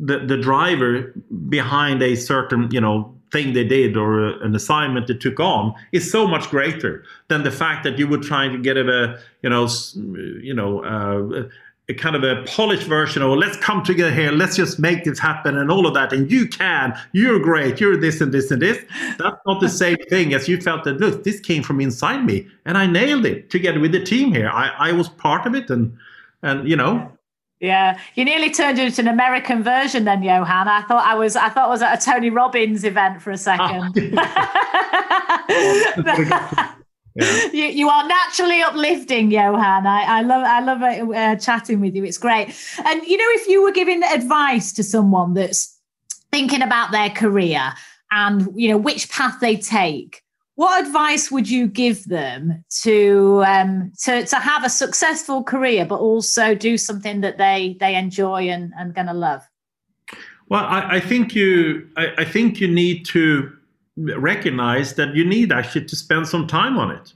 the, 0.00 0.18
the 0.18 0.36
driver 0.36 1.14
behind 1.48 2.02
a 2.02 2.16
certain 2.16 2.68
you 2.72 2.80
know 2.80 3.14
thing 3.30 3.52
they 3.52 3.64
did 3.64 3.96
or 3.96 4.42
an 4.42 4.54
assignment 4.54 5.06
they 5.06 5.14
took 5.14 5.40
on 5.40 5.74
is 5.92 6.10
so 6.10 6.26
much 6.26 6.50
greater 6.50 7.04
than 7.28 7.44
the 7.44 7.50
fact 7.50 7.84
that 7.84 7.98
you 7.98 8.06
were 8.06 8.18
trying 8.18 8.52
to 8.52 8.58
get 8.58 8.76
a 8.76 9.18
you 9.42 9.48
know 9.48 9.68
you 10.42 10.52
know 10.52 10.84
uh, 10.84 11.48
a 11.92 11.94
kind 11.94 12.16
of 12.16 12.24
a 12.24 12.42
polished 12.44 12.86
version 12.86 13.22
of 13.22 13.36
let's 13.38 13.56
come 13.56 13.82
together 13.82 14.12
here. 14.12 14.32
Let's 14.32 14.56
just 14.56 14.78
make 14.78 15.04
this 15.04 15.18
happen 15.18 15.56
and 15.56 15.70
all 15.70 15.86
of 15.86 15.94
that. 15.94 16.12
And 16.12 16.30
you 16.30 16.48
can. 16.48 16.98
You're 17.12 17.38
great. 17.38 17.80
You're 17.80 17.96
this 17.96 18.20
and 18.20 18.32
this 18.32 18.50
and 18.50 18.60
this. 18.60 18.82
That's 19.18 19.36
not 19.46 19.60
the 19.60 19.68
same 19.68 19.98
thing 20.08 20.34
as 20.34 20.48
you 20.48 20.60
felt 20.60 20.84
that 20.84 20.98
look 20.98 21.24
this 21.24 21.40
came 21.40 21.62
from 21.62 21.80
inside 21.80 22.24
me 22.24 22.46
and 22.64 22.76
i 22.78 22.86
nailed 22.86 23.26
it 23.26 23.50
together 23.50 23.80
with 23.80 23.92
the 23.92 24.02
team 24.02 24.32
here. 24.32 24.48
I, 24.48 24.68
I 24.78 24.92
was 24.92 25.08
part 25.08 25.46
of 25.46 25.54
it 25.54 25.70
and 25.70 25.96
and 26.42 26.68
you 26.68 26.76
know. 26.76 27.10
Yeah, 27.60 27.98
you 28.16 28.24
nearly 28.24 28.50
turned 28.50 28.80
it 28.80 28.86
into 28.86 29.02
an 29.02 29.08
American 29.08 29.62
version 29.62 30.04
then, 30.04 30.24
Johan. 30.24 30.66
I 30.66 30.82
thought 30.82 31.06
I 31.06 31.14
was 31.14 31.36
I 31.36 31.48
thought 31.48 31.66
I 31.66 31.70
was 31.70 31.82
at 31.82 32.02
a 32.02 32.04
Tony 32.04 32.30
Robbins 32.30 32.82
event 32.82 33.22
for 33.22 33.30
a 33.30 33.38
second. 33.38 34.16
Ah. 35.48 36.76
yeah. 37.14 37.46
you, 37.52 37.64
you 37.64 37.88
are 37.88 38.06
naturally 38.06 38.62
uplifting, 38.62 39.30
Johan. 39.30 39.86
I, 39.86 40.02
I 40.02 40.22
love 40.22 40.44
I 40.44 40.60
love 40.60 40.82
uh, 40.82 41.36
chatting 41.36 41.80
with 41.80 41.94
you. 41.94 42.04
It's 42.04 42.18
great. 42.18 42.54
And 42.84 43.02
you 43.04 43.16
know, 43.16 43.28
if 43.28 43.48
you 43.48 43.62
were 43.62 43.72
giving 43.72 44.02
advice 44.02 44.72
to 44.74 44.82
someone 44.82 45.34
that's 45.34 45.78
thinking 46.30 46.62
about 46.62 46.92
their 46.92 47.10
career 47.10 47.72
and 48.10 48.48
you 48.54 48.68
know 48.68 48.78
which 48.78 49.10
path 49.10 49.40
they 49.40 49.56
take, 49.56 50.22
what 50.54 50.84
advice 50.86 51.30
would 51.30 51.48
you 51.48 51.66
give 51.66 52.04
them 52.04 52.64
to 52.82 53.42
um, 53.46 53.92
to 54.02 54.24
to 54.26 54.36
have 54.36 54.64
a 54.64 54.70
successful 54.70 55.42
career, 55.42 55.84
but 55.84 56.00
also 56.00 56.54
do 56.54 56.76
something 56.76 57.20
that 57.22 57.38
they 57.38 57.76
they 57.80 57.94
enjoy 57.94 58.48
and 58.48 58.72
and 58.76 58.94
going 58.94 59.06
to 59.06 59.14
love? 59.14 59.42
Well, 60.48 60.64
I, 60.64 60.96
I 60.96 61.00
think 61.00 61.34
you 61.34 61.88
I, 61.96 62.08
I, 62.18 62.24
think 62.24 62.60
you 62.60 62.68
need 62.68 63.06
to 63.06 63.56
recognize 64.16 64.94
that 64.94 65.14
you 65.14 65.24
need 65.24 65.52
actually 65.52 65.84
to 65.86 65.96
spend 65.96 66.28
some 66.28 66.46
time 66.46 66.78
on 66.78 66.90
it. 66.90 67.12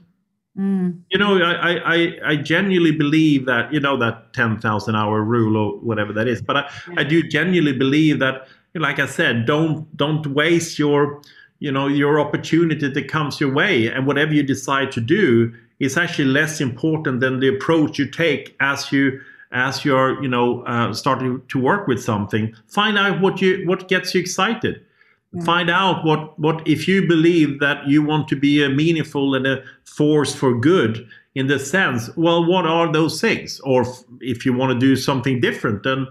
Mm. 0.57 1.01
You 1.11 1.19
know, 1.19 1.39
I, 1.39 1.95
I 1.95 2.13
I 2.25 2.35
genuinely 2.35 2.91
believe 2.91 3.45
that 3.45 3.71
you 3.71 3.79
know 3.79 3.95
that 3.97 4.33
ten 4.33 4.59
thousand 4.59 4.95
hour 4.95 5.21
rule 5.21 5.55
or 5.55 5.77
whatever 5.79 6.11
that 6.13 6.27
is, 6.27 6.41
but 6.41 6.57
I, 6.57 6.71
yeah. 6.89 6.95
I 7.01 7.03
do 7.03 7.21
genuinely 7.21 7.77
believe 7.77 8.19
that, 8.19 8.47
like 8.73 8.97
I 8.97 9.05
said, 9.05 9.45
don't 9.45 9.85
don't 9.95 10.25
waste 10.27 10.79
your 10.79 11.21
you 11.59 11.71
know 11.71 11.87
your 11.87 12.19
opportunity 12.19 12.89
that 12.89 13.07
comes 13.07 13.39
your 13.39 13.53
way 13.53 13.87
and 13.87 14.05
whatever 14.05 14.33
you 14.33 14.43
decide 14.43 14.91
to 14.91 15.01
do 15.01 15.53
is 15.79 15.97
actually 15.97 16.25
less 16.25 16.61
important 16.61 17.19
than 17.19 17.39
the 17.39 17.47
approach 17.47 17.97
you 17.97 18.09
take 18.09 18.55
as 18.59 18.91
you 18.91 19.19
as 19.51 19.83
you're 19.83 20.21
you 20.21 20.27
know 20.27 20.61
uh, 20.63 20.93
starting 20.93 21.41
to 21.47 21.59
work 21.59 21.87
with 21.87 22.01
something 22.01 22.53
find 22.67 22.97
out 22.97 23.21
what 23.21 23.41
you 23.41 23.63
what 23.65 23.87
gets 23.87 24.13
you 24.13 24.21
excited 24.21 24.83
mm. 25.35 25.45
find 25.45 25.69
out 25.69 26.05
what 26.05 26.37
what 26.39 26.67
if 26.67 26.87
you 26.87 27.07
believe 27.07 27.59
that 27.59 27.87
you 27.87 28.03
want 28.03 28.27
to 28.27 28.35
be 28.35 28.63
a 28.63 28.69
meaningful 28.69 29.35
and 29.35 29.47
a 29.47 29.63
force 29.85 30.33
for 30.33 30.57
good 30.59 31.07
in 31.35 31.47
the 31.47 31.59
sense 31.59 32.09
well 32.15 32.45
what 32.45 32.65
are 32.65 32.91
those 32.91 33.21
things 33.21 33.59
or 33.61 33.85
if 34.21 34.45
you 34.45 34.53
want 34.53 34.71
to 34.71 34.79
do 34.79 34.95
something 34.95 35.39
different 35.39 35.83
then 35.83 36.07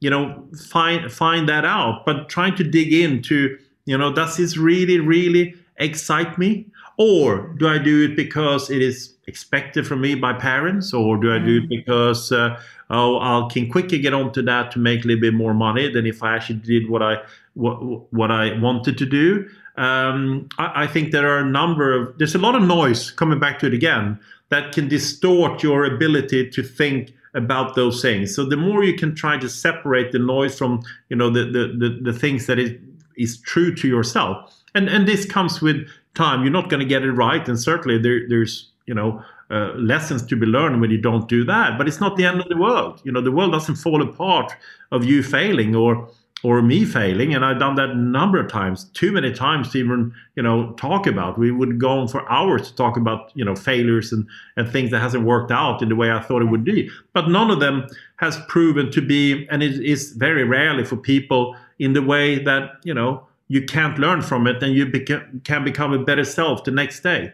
you 0.00 0.10
know 0.10 0.44
find 0.68 1.12
find 1.12 1.48
that 1.48 1.64
out 1.64 2.04
but 2.04 2.28
trying 2.28 2.54
to 2.54 2.64
dig 2.64 2.92
into 2.92 3.58
you 3.84 3.96
know 3.96 4.12
does 4.12 4.36
this 4.36 4.56
really 4.56 4.98
really 4.98 5.54
excite 5.76 6.38
me 6.38 6.66
or 6.96 7.48
do 7.58 7.68
i 7.68 7.78
do 7.78 8.04
it 8.04 8.16
because 8.16 8.70
it 8.70 8.82
is 8.82 9.14
expected 9.26 9.86
from 9.86 10.00
me 10.00 10.14
by 10.14 10.32
parents 10.32 10.92
or 10.92 11.16
do 11.16 11.32
i 11.32 11.38
do 11.38 11.58
it 11.58 11.64
mm. 11.64 11.68
because 11.68 12.32
uh, 12.32 12.60
oh, 12.90 13.18
I 13.18 13.48
can 13.50 13.70
quickly 13.70 13.98
get 13.98 14.12
onto 14.12 14.42
that 14.42 14.70
to 14.72 14.78
make 14.78 15.04
a 15.04 15.08
little 15.08 15.20
bit 15.20 15.34
more 15.34 15.54
money 15.54 15.90
than 15.90 16.06
if 16.06 16.22
I 16.22 16.34
actually 16.34 16.56
did 16.56 16.90
what 16.90 17.02
I 17.02 17.18
what, 17.54 18.12
what 18.12 18.30
I 18.30 18.58
wanted 18.58 18.98
to 18.98 19.06
do. 19.06 19.48
Um, 19.76 20.48
I, 20.58 20.84
I, 20.84 20.86
think 20.86 21.12
there 21.12 21.28
are 21.30 21.38
a 21.38 21.48
number 21.48 21.92
of 21.92 22.18
there's 22.18 22.34
a 22.34 22.38
lot 22.38 22.54
of 22.54 22.62
noise 22.62 23.10
coming 23.10 23.38
back 23.38 23.58
to 23.60 23.66
it 23.66 23.74
again 23.74 24.18
that 24.50 24.72
can 24.72 24.88
distort 24.88 25.62
your 25.62 25.84
ability 25.84 26.50
to 26.50 26.62
think 26.62 27.14
about 27.34 27.76
those 27.76 28.02
things. 28.02 28.34
So 28.34 28.44
the 28.44 28.56
more 28.56 28.84
you 28.84 28.96
can 28.96 29.14
try 29.14 29.38
to 29.38 29.48
separate 29.48 30.12
the 30.12 30.18
noise 30.18 30.58
from 30.58 30.82
you 31.08 31.16
know 31.16 31.30
the 31.30 31.44
the 31.44 31.88
the, 31.88 32.12
the 32.12 32.18
things 32.18 32.46
that 32.46 32.58
is 32.58 32.72
is 33.16 33.38
true 33.40 33.74
to 33.76 33.88
yourself, 33.88 34.54
and 34.74 34.88
and 34.88 35.06
this 35.06 35.24
comes 35.24 35.62
with 35.62 35.88
time. 36.14 36.42
You're 36.42 36.52
not 36.52 36.68
going 36.68 36.80
to 36.80 36.86
get 36.86 37.02
it 37.02 37.12
right, 37.12 37.46
and 37.48 37.58
certainly 37.58 37.98
there, 37.98 38.28
there's 38.28 38.70
you 38.86 38.94
know 38.94 39.22
uh, 39.50 39.72
lessons 39.74 40.24
to 40.26 40.36
be 40.36 40.46
learned 40.46 40.80
when 40.80 40.90
you 40.90 40.98
don't 40.98 41.28
do 41.28 41.44
that. 41.44 41.78
But 41.78 41.88
it's 41.88 42.00
not 42.00 42.16
the 42.16 42.24
end 42.24 42.40
of 42.40 42.48
the 42.48 42.56
world. 42.56 43.00
You 43.04 43.12
know, 43.12 43.20
the 43.20 43.32
world 43.32 43.52
doesn't 43.52 43.76
fall 43.76 44.02
apart 44.02 44.52
of 44.92 45.04
you 45.04 45.22
failing 45.22 45.74
or 45.74 46.08
or 46.42 46.62
me 46.62 46.84
failing. 46.84 47.34
And 47.34 47.44
I've 47.44 47.58
done 47.58 47.74
that 47.76 47.90
a 47.90 47.94
number 47.94 48.40
of 48.40 48.50
times, 48.50 48.84
too 48.94 49.12
many 49.12 49.32
times 49.32 49.70
to 49.72 49.78
even 49.78 50.12
you 50.36 50.42
know 50.42 50.72
talk 50.72 51.06
about. 51.06 51.38
We 51.38 51.50
would 51.50 51.78
go 51.78 51.90
on 51.90 52.08
for 52.08 52.30
hours 52.30 52.70
to 52.70 52.76
talk 52.76 52.96
about 52.96 53.30
you 53.34 53.44
know 53.44 53.54
failures 53.54 54.12
and 54.12 54.26
and 54.56 54.70
things 54.70 54.90
that 54.90 55.00
hasn't 55.00 55.24
worked 55.24 55.50
out 55.50 55.82
in 55.82 55.88
the 55.88 55.96
way 55.96 56.10
I 56.10 56.20
thought 56.20 56.42
it 56.42 56.46
would 56.46 56.64
be. 56.64 56.90
But 57.12 57.28
none 57.28 57.50
of 57.50 57.60
them 57.60 57.86
has 58.16 58.38
proven 58.48 58.90
to 58.92 59.00
be, 59.00 59.46
and 59.50 59.62
it 59.62 59.82
is 59.84 60.12
very 60.12 60.44
rarely 60.44 60.84
for 60.84 60.96
people 60.96 61.56
in 61.78 61.92
the 61.92 62.02
way 62.02 62.42
that 62.44 62.70
you 62.84 62.94
know 62.94 63.26
you 63.48 63.64
can't 63.64 63.98
learn 63.98 64.22
from 64.22 64.46
it 64.46 64.62
and 64.62 64.74
you 64.74 64.86
beca- 64.86 65.44
can 65.44 65.64
become 65.64 65.92
a 65.92 65.98
better 65.98 66.24
self 66.24 66.64
the 66.64 66.70
next 66.70 67.00
day. 67.00 67.32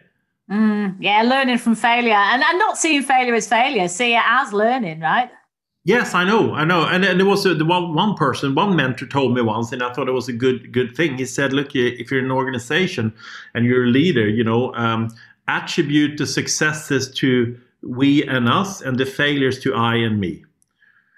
Mm, 0.49 0.95
yeah, 0.99 1.21
learning 1.23 1.57
from 1.57 1.75
failure 1.75 2.13
and, 2.13 2.41
and 2.41 2.57
not 2.57 2.77
seeing 2.77 3.03
failure 3.03 3.35
as 3.35 3.47
failure, 3.47 3.87
see 3.87 4.15
it 4.15 4.23
as 4.25 4.53
learning, 4.53 5.01
right? 5.01 5.29
Yes, 5.87 6.13
I 6.13 6.25
know, 6.25 6.53
I 6.53 6.65
know, 6.65 6.83
and, 6.83 7.05
and 7.05 7.17
there 7.17 7.25
was 7.25 7.45
a, 7.45 7.55
the 7.55 7.63
one 7.63 7.93
one 7.93 8.13
person, 8.15 8.53
one 8.53 8.75
mentor 8.75 9.05
told 9.05 9.33
me 9.33 9.41
once, 9.41 9.71
and 9.71 9.81
I 9.81 9.93
thought 9.93 10.09
it 10.09 10.11
was 10.11 10.27
a 10.27 10.33
good 10.33 10.73
good 10.73 10.93
thing. 10.97 11.17
He 11.17 11.25
said, 11.25 11.53
"Look, 11.53 11.77
if 11.77 12.11
you're 12.11 12.19
an 12.19 12.29
organization 12.29 13.13
and 13.53 13.65
you're 13.65 13.85
a 13.85 13.87
leader, 13.87 14.27
you 14.27 14.43
know, 14.43 14.73
um, 14.75 15.15
attribute 15.47 16.17
the 16.17 16.27
successes 16.27 17.09
to 17.11 17.57
we 17.83 18.27
and 18.27 18.49
us, 18.49 18.81
and 18.81 18.99
the 18.99 19.05
failures 19.05 19.61
to 19.61 19.75
I 19.75 19.95
and 19.95 20.19
me." 20.19 20.43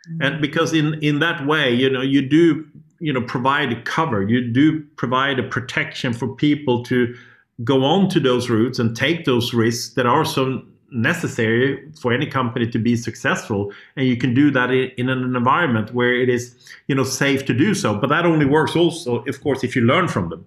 Mm-hmm. 0.07 0.22
And 0.22 0.39
because 0.39 0.72
in 0.72 0.93
in 1.01 1.17
that 1.17 1.47
way, 1.47 1.74
you 1.74 1.89
know, 1.89 2.01
you 2.01 2.22
do 2.22 2.63
you 2.99 3.11
know 3.11 3.24
provide 3.24 3.72
a 3.72 3.82
cover, 3.82 4.22
you 4.22 4.53
do 4.53 4.84
provide 4.97 5.39
a 5.39 5.49
protection 5.49 6.13
for 6.13 6.28
people 6.28 6.84
to 6.84 7.15
go 7.63 7.84
on 7.84 8.07
to 8.09 8.20
those 8.20 8.51
routes 8.51 8.78
and 8.78 8.95
take 8.95 9.26
those 9.26 9.51
risks 9.51 9.95
that 9.95 10.05
are 10.05 10.26
so 10.26 10.61
necessary 10.91 11.91
for 11.99 12.13
any 12.13 12.25
company 12.25 12.69
to 12.69 12.79
be 12.79 12.95
successful 12.95 13.71
and 13.95 14.07
you 14.07 14.17
can 14.17 14.33
do 14.33 14.51
that 14.51 14.71
in, 14.71 15.09
an 15.09 15.35
environment 15.35 15.93
where 15.93 16.13
it 16.13 16.29
is 16.29 16.55
you 16.87 16.95
know 16.95 17.03
safe 17.03 17.45
to 17.45 17.53
do 17.53 17.73
so 17.73 17.95
but 17.95 18.07
that 18.07 18.25
only 18.25 18.45
works 18.45 18.75
also 18.75 19.23
of 19.25 19.41
course 19.41 19.63
if 19.63 19.75
you 19.75 19.81
learn 19.81 20.07
from 20.07 20.29
them. 20.29 20.45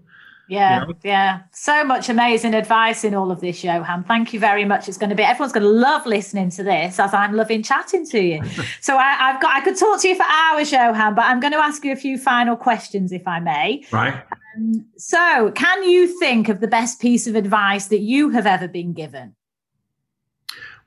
Yeah 0.49 0.81
you 0.81 0.87
know? 0.87 0.95
yeah. 1.05 1.41
So 1.53 1.85
much 1.85 2.09
amazing 2.09 2.55
advice 2.55 3.05
in 3.05 3.15
all 3.15 3.31
of 3.31 3.41
this 3.41 3.63
johan. 3.63 4.05
Thank 4.05 4.33
you 4.33 4.41
very 4.41 4.65
much. 4.65 4.89
It's 4.89 4.99
going 4.99 5.11
to 5.11 5.17
be 5.17 5.23
everyone's 5.23 5.53
going 5.53 5.63
to 5.63 5.69
love 5.69 6.05
listening 6.05 6.51
to 6.51 6.63
this 6.63 6.99
as 6.99 7.15
i'm 7.15 7.35
loving 7.35 7.63
chatting 7.63 8.07
to 8.07 8.21
you. 8.21 8.43
So 8.81 8.97
I, 8.97 9.13
have 9.13 9.41
got 9.41 9.55
i 9.55 9.61
could 9.61 9.77
talk 9.77 10.01
to 10.03 10.09
you 10.09 10.17
for 10.17 10.25
hours 10.25 10.73
johan 10.73 11.15
but 11.15 11.25
i'm 11.25 11.41
going 11.41 11.53
to 11.53 11.59
ask 11.59 11.85
you 11.85 11.93
a 11.93 11.97
few 11.97 12.19
final 12.19 12.57
questions 12.57 13.13
if 13.13 13.27
i 13.27 13.39
may. 13.41 13.85
Right. 13.93 14.23
Um, 14.57 14.85
so, 14.97 15.51
can 15.55 15.83
you 15.89 16.07
think 16.19 16.49
of 16.49 16.61
the 16.61 16.69
best 16.69 17.01
piece 17.01 17.27
of 17.27 17.35
advice 17.35 17.87
that 17.87 18.01
you 18.01 18.31
have 18.31 18.47
ever 18.47 18.69
been 18.69 18.93
given? 18.93 19.35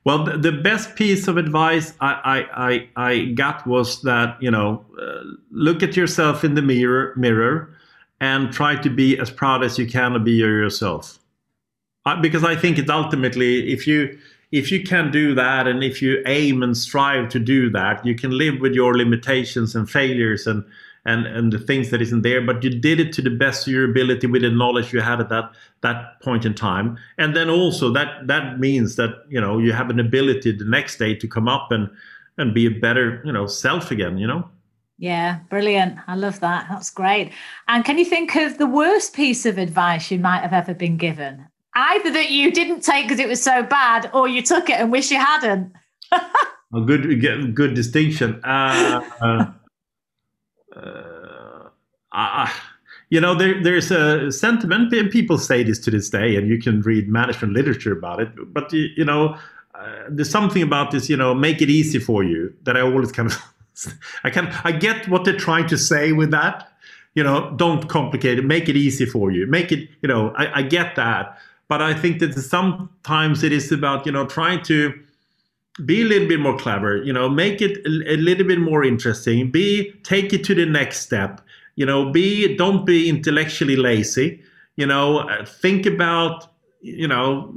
Well, 0.06 0.22
the, 0.22 0.38
the 0.38 0.52
best 0.52 0.94
piece 0.94 1.26
of 1.26 1.36
advice 1.36 1.92
I, 2.00 2.46
I, 2.54 2.68
I, 2.68 3.10
I 3.10 3.24
got 3.32 3.66
was 3.66 4.02
that, 4.02 4.40
you 4.40 4.52
know, 4.52 4.86
uh, 5.02 5.24
look 5.50 5.82
at 5.82 5.96
yourself 5.96 6.44
in 6.44 6.54
the 6.54 6.62
mirror, 6.62 7.12
mirror 7.16 7.74
and 8.20 8.52
try 8.52 8.76
to 8.76 8.88
be 8.88 9.18
as 9.18 9.32
proud 9.32 9.64
as 9.64 9.80
you 9.80 9.86
can 9.88 10.12
to 10.12 10.20
be 10.20 10.30
yourself. 10.30 11.18
Because 12.22 12.44
I 12.44 12.54
think 12.54 12.78
it's 12.78 12.88
ultimately, 12.88 13.72
if 13.72 13.88
you, 13.88 14.16
if 14.52 14.70
you 14.70 14.84
can 14.84 15.10
do 15.10 15.34
that 15.34 15.66
and 15.66 15.82
if 15.82 16.00
you 16.00 16.22
aim 16.24 16.62
and 16.62 16.76
strive 16.76 17.28
to 17.30 17.40
do 17.40 17.68
that, 17.70 18.06
you 18.06 18.14
can 18.14 18.30
live 18.30 18.60
with 18.60 18.74
your 18.74 18.96
limitations 18.96 19.74
and 19.74 19.90
failures 19.90 20.46
and, 20.46 20.64
and 21.06 21.26
and 21.26 21.52
the 21.52 21.58
things 21.58 21.90
that 21.90 22.02
isn't 22.02 22.22
there 22.22 22.42
but 22.42 22.62
you 22.62 22.70
did 22.70 23.00
it 23.00 23.12
to 23.14 23.22
the 23.22 23.30
best 23.30 23.66
of 23.66 23.72
your 23.72 23.88
ability 23.88 24.26
with 24.26 24.42
the 24.42 24.50
knowledge 24.50 24.92
you 24.92 25.00
had 25.00 25.20
at 25.20 25.28
that 25.28 25.50
that 25.80 26.20
point 26.20 26.44
in 26.44 26.52
time. 26.52 26.98
And 27.16 27.34
then 27.34 27.48
also 27.48 27.90
that 27.92 28.26
that 28.26 28.58
means 28.58 28.96
that 28.96 29.24
you 29.28 29.40
know 29.40 29.58
you 29.58 29.72
have 29.72 29.88
an 29.88 30.00
ability 30.00 30.52
the 30.52 30.64
next 30.64 30.98
day 30.98 31.14
to 31.14 31.28
come 31.28 31.48
up 31.48 31.70
and 31.70 31.88
and 32.36 32.52
be 32.52 32.66
a 32.66 32.70
better 32.70 33.22
you 33.24 33.32
know 33.32 33.46
self 33.46 33.90
again 33.90 34.18
you 34.18 34.26
know? 34.26 34.48
Yeah 34.98 35.40
brilliant. 35.48 35.98
I 36.06 36.16
love 36.16 36.40
that. 36.40 36.66
That's 36.68 36.90
great. 36.90 37.32
And 37.68 37.84
can 37.84 37.98
you 37.98 38.04
think 38.04 38.34
of 38.36 38.58
the 38.58 38.66
worst 38.66 39.14
piece 39.14 39.46
of 39.46 39.58
advice 39.58 40.10
you 40.10 40.18
might 40.18 40.42
have 40.42 40.52
ever 40.52 40.74
been 40.74 40.96
given? 40.96 41.46
Either 41.74 42.10
that 42.10 42.30
you 42.30 42.50
didn't 42.50 42.80
take 42.80 43.04
because 43.04 43.20
it 43.20 43.28
was 43.28 43.42
so 43.42 43.62
bad 43.62 44.10
or 44.12 44.26
you 44.26 44.42
took 44.42 44.68
it 44.70 44.80
and 44.80 44.90
wish 44.90 45.10
you 45.10 45.18
hadn't. 45.18 45.72
A 46.74 46.80
good 46.80 47.54
good 47.54 47.74
distinction. 47.74 48.40
Uh, 48.42 49.00
uh, 49.20 49.46
uh, 50.76 52.48
you 53.10 53.20
know, 53.20 53.34
there, 53.34 53.62
there's 53.62 53.90
a 53.90 54.32
sentiment, 54.32 54.90
people 55.12 55.38
say 55.38 55.62
this 55.62 55.78
to 55.80 55.90
this 55.90 56.10
day, 56.10 56.36
and 56.36 56.48
you 56.48 56.58
can 56.58 56.80
read 56.80 57.08
management 57.08 57.54
literature 57.54 57.92
about 57.92 58.20
it. 58.20 58.28
But, 58.52 58.72
you 58.72 59.04
know, 59.04 59.36
uh, 59.74 60.04
there's 60.08 60.30
something 60.30 60.62
about 60.62 60.90
this, 60.90 61.08
you 61.08 61.16
know, 61.16 61.34
make 61.34 61.62
it 61.62 61.70
easy 61.70 61.98
for 61.98 62.24
you 62.24 62.52
that 62.64 62.76
I 62.76 62.80
always 62.80 63.12
kind 63.12 63.30
of, 63.30 63.38
I 64.24 64.30
can, 64.30 64.52
I 64.64 64.72
get 64.72 65.08
what 65.08 65.24
they're 65.24 65.36
trying 65.36 65.68
to 65.68 65.78
say 65.78 66.12
with 66.12 66.30
that. 66.32 66.68
You 67.14 67.22
know, 67.22 67.54
don't 67.56 67.88
complicate 67.88 68.38
it, 68.38 68.44
make 68.44 68.68
it 68.68 68.76
easy 68.76 69.06
for 69.06 69.30
you. 69.30 69.46
Make 69.46 69.72
it, 69.72 69.88
you 70.02 70.08
know, 70.08 70.34
I, 70.36 70.58
I 70.60 70.62
get 70.62 70.96
that. 70.96 71.38
But 71.68 71.80
I 71.80 71.94
think 71.94 72.18
that 72.20 72.34
sometimes 72.34 73.42
it 73.42 73.52
is 73.52 73.72
about, 73.72 74.04
you 74.04 74.12
know, 74.12 74.26
trying 74.26 74.62
to, 74.64 74.92
be 75.84 76.02
a 76.02 76.04
little 76.04 76.28
bit 76.28 76.40
more 76.40 76.56
clever 76.56 77.02
you 77.02 77.12
know 77.12 77.28
make 77.28 77.60
it 77.60 77.84
a, 77.86 78.16
little 78.16 78.46
bit 78.46 78.58
more 78.58 78.84
interesting. 78.84 79.50
Be 79.50 79.92
take 80.02 80.32
it 80.32 80.44
to 80.44 80.54
the 80.54 80.66
next 80.66 81.00
step. 81.00 81.40
You 81.74 81.84
know 81.84 82.10
be 82.10 82.56
don't 82.56 82.86
be 82.86 83.08
intellectually 83.08 83.76
lazy. 83.76 84.40
You 84.76 84.86
know 84.86 85.18
uh, 85.18 85.44
think 85.44 85.84
about 85.84 86.48
you 86.80 87.08
know 87.08 87.52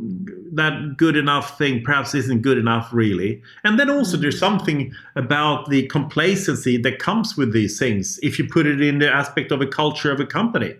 that 0.52 0.98
good 0.98 1.16
enough 1.16 1.58
thing 1.58 1.84
perhaps 1.84 2.14
isn't 2.14 2.42
good 2.42 2.58
enough 2.58 2.90
really. 2.92 3.42
And 3.64 3.80
then 3.80 3.90
also 3.90 4.18
there's 4.18 4.40
something 4.40 4.94
about 5.16 5.70
the 5.70 5.88
complacency 5.88 6.78
that 6.78 7.00
comes 7.00 7.38
with 7.38 7.54
these 7.54 7.80
things 7.80 8.20
if 8.22 8.40
you 8.40 8.48
put 8.48 8.66
it 8.66 8.82
in 8.82 9.00
the 9.00 9.10
aspect 9.10 9.52
of 9.52 9.62
a 9.62 9.68
culture 9.68 10.12
of 10.12 10.20
a 10.20 10.26
company. 10.26 10.74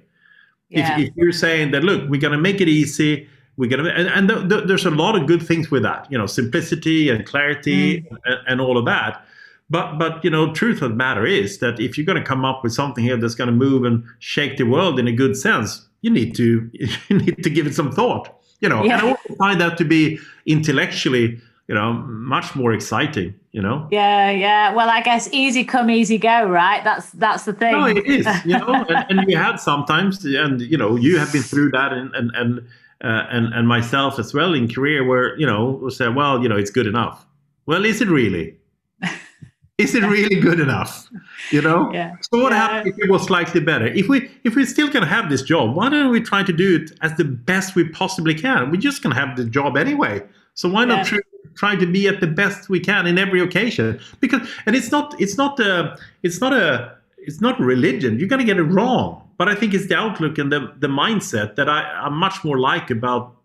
Yeah. 0.70 1.00
if, 1.00 1.10
if 1.10 1.16
you're 1.16 1.32
saying 1.32 1.72
that 1.72 1.84
look 1.84 2.08
we're 2.10 2.22
going 2.22 2.34
to 2.34 2.38
make 2.38 2.62
it 2.62 2.68
easy 2.68 3.28
we're 3.60 3.70
gonna 3.70 3.90
and, 3.90 4.08
and 4.08 4.30
th- 4.30 4.48
th- 4.50 4.64
there's 4.68 4.86
a 4.86 4.90
lot 4.90 5.18
of 5.18 5.28
good 5.28 5.44
things 5.44 5.70
with 5.70 5.84
that 5.84 6.08
you 6.10 6.18
know 6.18 6.26
simplicity 6.26 7.10
and 7.10 7.26
clarity 7.26 8.02
mm. 8.02 8.18
and, 8.24 8.40
and, 8.48 8.62
all 8.62 8.78
of 8.78 8.86
that. 8.86 9.26
But 9.70 9.98
but 10.00 10.24
you 10.24 10.30
know 10.30 10.54
truth 10.54 10.82
of 10.82 10.92
the 10.92 10.96
matter 10.96 11.26
is 11.26 11.58
that 11.60 11.78
if 11.78 11.98
you're 11.98 12.06
going 12.06 12.18
to 12.18 12.24
come 12.24 12.46
up 12.46 12.64
with 12.64 12.72
something 12.72 13.04
here 13.04 13.18
that's 13.18 13.36
going 13.36 13.50
to 13.50 13.54
move 13.54 13.84
and 13.84 14.06
shake 14.20 14.56
the 14.56 14.64
world 14.64 14.98
in 14.98 15.10
a 15.10 15.12
good 15.12 15.36
sense 15.36 15.86
you 16.02 16.10
need 16.10 16.36
to 16.38 16.72
you 17.10 17.18
need 17.18 17.44
to 17.44 17.50
give 17.50 17.68
it 17.68 17.76
some 17.76 17.92
thought 17.92 18.34
you 18.62 18.70
know. 18.70 18.84
Yeah. 18.84 19.06
and 19.06 19.18
i 19.30 19.36
find 19.36 19.60
that 19.60 19.78
to 19.78 19.84
be 19.84 20.20
intellectually 20.46 21.42
you 21.68 21.76
know 21.76 21.94
much 21.94 22.56
more 22.56 22.72
exciting 22.72 23.36
you 23.52 23.62
know? 23.62 23.88
Yeah 23.92 24.32
yeah. 24.32 24.74
Well 24.74 24.90
i 24.90 25.02
guess 25.02 25.28
easy 25.34 25.66
come 25.66 25.90
easy 25.90 26.18
go 26.18 26.46
right? 26.48 26.82
That's 26.84 27.10
that's 27.12 27.44
the 27.44 27.54
thing. 27.54 27.74
No 27.74 27.86
it 27.86 28.06
is 28.06 28.26
you 28.46 28.58
know? 28.58 28.86
And, 28.90 29.20
and 29.20 29.30
you 29.30 29.38
had 29.38 29.58
sometimes 29.58 30.24
and 30.24 30.62
you 30.62 30.78
know 30.78 30.96
you 30.96 31.20
have 31.20 31.34
been 31.34 31.44
through 31.44 31.72
that 31.72 31.92
and 31.92 32.16
and, 32.16 32.32
and 32.36 32.68
uh, 33.04 33.26
and 33.32 33.54
and 33.54 33.68
myself 33.68 34.20
as 34.20 34.34
well 34.34 34.54
in 34.54 34.68
career 34.68 35.04
where 35.06 35.38
you 35.40 35.46
know 35.48 35.80
we 35.84 35.90
say 35.92 36.08
well 36.10 36.42
you 36.44 36.50
know 36.50 36.58
it's 36.58 36.72
good 36.72 36.88
enough 36.88 37.26
well 37.66 37.86
is 37.86 38.02
it 38.02 38.08
really 38.10 38.58
is 39.78 39.96
it 39.96 40.04
really 40.04 40.40
good 40.42 40.60
enough 40.60 41.08
you 41.52 41.62
know. 41.62 41.90
Yeah. 41.94 42.16
So 42.22 42.42
what 42.44 42.52
Yeah. 42.52 42.58
happens 42.68 42.94
if 42.94 43.04
it 43.06 43.10
was 43.10 43.24
slightly 43.24 43.62
better? 43.62 43.88
If 43.88 44.08
we 44.08 44.30
if 44.44 44.56
we 44.56 44.66
still 44.66 44.90
can 44.90 45.04
have 45.04 45.30
this 45.30 45.42
job, 45.42 45.76
why 45.76 45.90
don't 45.90 46.12
we 46.12 46.20
try 46.22 46.44
to 46.44 46.54
do 46.54 46.76
it 46.76 46.92
as 47.02 47.16
the 47.16 47.24
best 47.24 47.76
we 47.76 47.88
possibly 47.90 48.36
can? 48.36 48.70
We're 48.70 48.82
just 48.90 49.02
gonna 49.02 49.16
have 49.16 49.36
the 49.38 49.46
job 49.46 49.78
anyway. 49.78 50.22
So 50.54 50.68
why 50.70 50.86
not 50.86 50.98
Yeah. 51.00 51.04
try, 51.06 51.20
try 51.56 51.76
to 51.78 51.86
be 51.88 52.08
at 52.08 52.20
the 52.20 52.28
best 52.28 52.70
we 52.70 52.80
can 52.80 53.08
in 53.08 53.18
every 53.18 53.40
occasion? 53.40 54.00
Because 54.20 54.42
and 54.66 54.76
it's 54.76 54.92
not 54.92 55.16
it's 55.20 55.38
not 55.38 55.60
a 55.60 55.98
it's 56.22 56.40
not 56.42 56.54
a 56.54 56.92
it's 57.22 57.42
not 57.42 57.60
religion. 57.60 58.20
You're 58.20 58.30
gonna 58.30 58.44
get 58.44 58.58
it 58.58 58.64
wrong. 58.64 59.26
But 59.38 59.48
I 59.48 59.56
think 59.56 59.74
it's 59.74 59.88
the 59.88 59.96
outlook 59.96 60.38
and 60.38 60.52
the 60.52 60.74
the 60.80 60.88
mindset 60.88 61.56
that 61.56 61.70
I, 61.70 61.82
I 61.84 62.10
much 62.10 62.44
more 62.44 62.60
like 62.60 62.90
about 62.90 63.36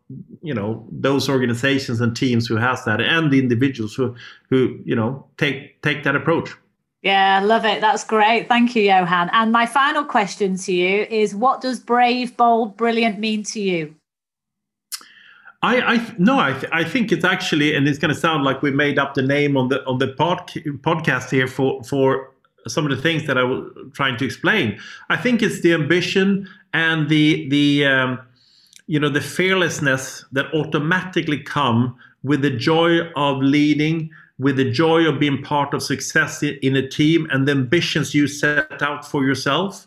you 0.43 0.53
know 0.53 0.87
those 0.91 1.29
organizations 1.29 2.01
and 2.01 2.17
teams 2.17 2.47
who 2.47 2.57
has 2.57 2.85
that 2.85 3.01
and 3.01 3.31
the 3.31 3.39
individuals 3.39 3.95
who 3.95 4.15
who 4.51 4.81
you 4.85 4.97
know 4.97 5.25
take 5.39 5.81
take 5.83 6.05
that 6.05 6.17
approach. 6.17 6.51
Yeah, 7.03 7.41
love 7.45 7.67
it. 7.67 7.83
That's 7.83 8.03
great. 8.03 8.49
Thank 8.49 8.75
you, 8.75 8.83
Johan. 8.83 9.29
And 9.33 9.53
my 9.53 9.67
final 9.67 10.05
question 10.05 10.57
to 10.57 10.73
you 10.73 11.07
is 11.11 11.35
what 11.35 11.61
does 11.61 11.79
brave, 11.79 12.35
bold, 12.35 12.79
brilliant 12.79 13.19
mean 13.19 13.43
to 13.45 13.61
you? 13.61 13.95
I, 15.63 15.81
I 15.81 16.15
no, 16.19 16.39
I, 16.39 16.53
th- 16.53 16.73
I 16.73 16.83
think 16.83 17.13
it's 17.13 17.25
actually, 17.25 17.75
and 17.75 17.87
it's 17.87 17.99
going 17.99 18.13
to 18.13 18.19
sound 18.19 18.45
like 18.45 18.63
we 18.63 18.71
made 18.71 18.99
up 18.99 19.15
the 19.15 19.23
name 19.23 19.57
on 19.57 19.69
the 19.69 19.85
on 19.85 19.99
the 19.99 20.09
pod, 20.09 20.49
podcast 20.83 21.31
here 21.31 21.47
for 21.47 21.85
for 21.85 22.34
some 22.67 22.85
of 22.85 22.97
the 22.97 23.03
things 23.03 23.27
that 23.27 23.39
I 23.39 23.43
was 23.43 23.71
trying 23.93 24.17
to 24.19 24.25
explain. 24.25 24.79
I 25.11 25.17
think 25.17 25.43
it's 25.43 25.61
the 25.61 25.75
ambition 25.75 26.49
and 26.73 27.09
the 27.09 27.49
the 27.49 27.87
um, 27.87 28.21
you 28.87 28.99
know 29.01 29.09
the 29.09 29.21
fearlessness 29.21 30.25
that 30.33 30.53
automatically 30.55 31.41
come 31.41 31.97
with 32.23 32.43
the 32.43 32.51
joy 32.51 33.01
of 33.17 33.39
leading, 33.39 34.11
with 34.39 34.57
the 34.57 34.71
joy 34.71 35.07
of 35.07 35.21
being 35.21 35.43
part 35.43 35.75
of 35.75 35.83
success 35.83 36.43
in, 36.43 36.75
a 36.75 36.89
team, 36.89 37.29
and 37.31 37.47
the 37.47 37.53
ambitions 37.53 38.15
you 38.15 38.27
set 38.27 38.81
out 38.83 39.07
for 39.07 39.25
yourself 39.25 39.87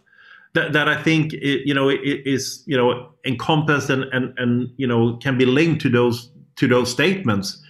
that, 0.53 0.73
that 0.73 0.87
I 0.87 1.01
think 1.01 1.33
it, 1.33 1.67
you 1.67 1.73
know 1.73 1.89
it, 1.89 2.01
is 2.03 2.63
you 2.65 2.77
know 2.77 3.09
encompassed 3.25 3.89
and, 3.89 4.05
and 4.05 4.33
and 4.37 4.69
you 4.77 4.87
know 4.87 5.17
can 5.17 5.37
be 5.37 5.45
linked 5.45 5.81
to 5.81 5.89
those 5.89 6.31
to 6.55 6.67
those 6.67 6.91
statements 6.91 7.61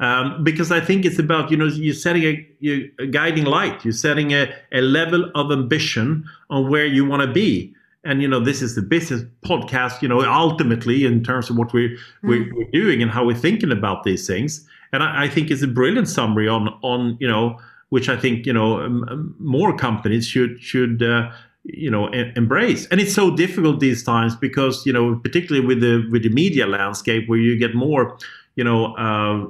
um, 0.00 0.44
because 0.44 0.70
I 0.70 0.80
think 0.80 1.04
it's 1.04 1.18
about 1.18 1.50
you 1.50 1.56
know 1.56 1.66
you're 1.66 1.94
setting 1.94 2.22
a, 2.24 2.48
you 2.60 2.90
a 2.98 3.06
guiding 3.06 3.44
light. 3.44 3.84
You're 3.84 3.92
setting 3.92 4.32
a, 4.32 4.52
a 4.72 4.80
level 4.80 5.30
of 5.34 5.50
ambition 5.50 6.24
on 6.50 6.68
where 6.70 6.86
you 6.86 7.04
want 7.04 7.22
to 7.22 7.32
be. 7.32 7.74
And 8.04 8.22
you 8.22 8.28
know 8.28 8.38
this 8.38 8.62
is 8.62 8.76
the 8.76 8.82
business 8.82 9.22
podcast 9.44 10.00
you 10.00 10.08
know 10.08 10.20
ultimately 10.22 11.04
in 11.04 11.24
terms 11.24 11.50
of 11.50 11.56
what 11.56 11.72
we 11.72 11.98
we're, 12.22 12.54
we're 12.54 12.70
doing 12.70 13.02
and 13.02 13.10
how 13.10 13.24
we're 13.24 13.34
thinking 13.34 13.72
about 13.72 14.04
these 14.04 14.26
things. 14.26 14.66
And 14.92 15.02
I, 15.02 15.24
I 15.24 15.28
think 15.28 15.50
it's 15.50 15.62
a 15.62 15.66
brilliant 15.66 16.08
summary 16.08 16.46
on 16.46 16.68
on 16.82 17.16
you 17.20 17.26
know 17.26 17.58
which 17.88 18.08
I 18.08 18.16
think 18.16 18.46
you 18.46 18.52
know 18.52 18.80
um, 18.80 19.34
more 19.38 19.76
companies 19.76 20.26
should 20.26 20.60
should 20.60 21.02
uh, 21.02 21.30
you 21.64 21.90
know 21.90 22.12
e- 22.14 22.32
embrace. 22.36 22.86
And 22.88 23.00
it's 23.00 23.14
so 23.14 23.34
difficult 23.34 23.80
these 23.80 24.04
times 24.04 24.36
because 24.36 24.86
you 24.86 24.92
know 24.92 25.16
particularly 25.16 25.66
with 25.66 25.80
the 25.80 26.06
with 26.10 26.22
the 26.22 26.30
media 26.30 26.66
landscape 26.66 27.28
where 27.28 27.38
you 27.38 27.58
get 27.58 27.74
more 27.74 28.16
you 28.54 28.64
know 28.64 28.94
uh, 28.94 29.46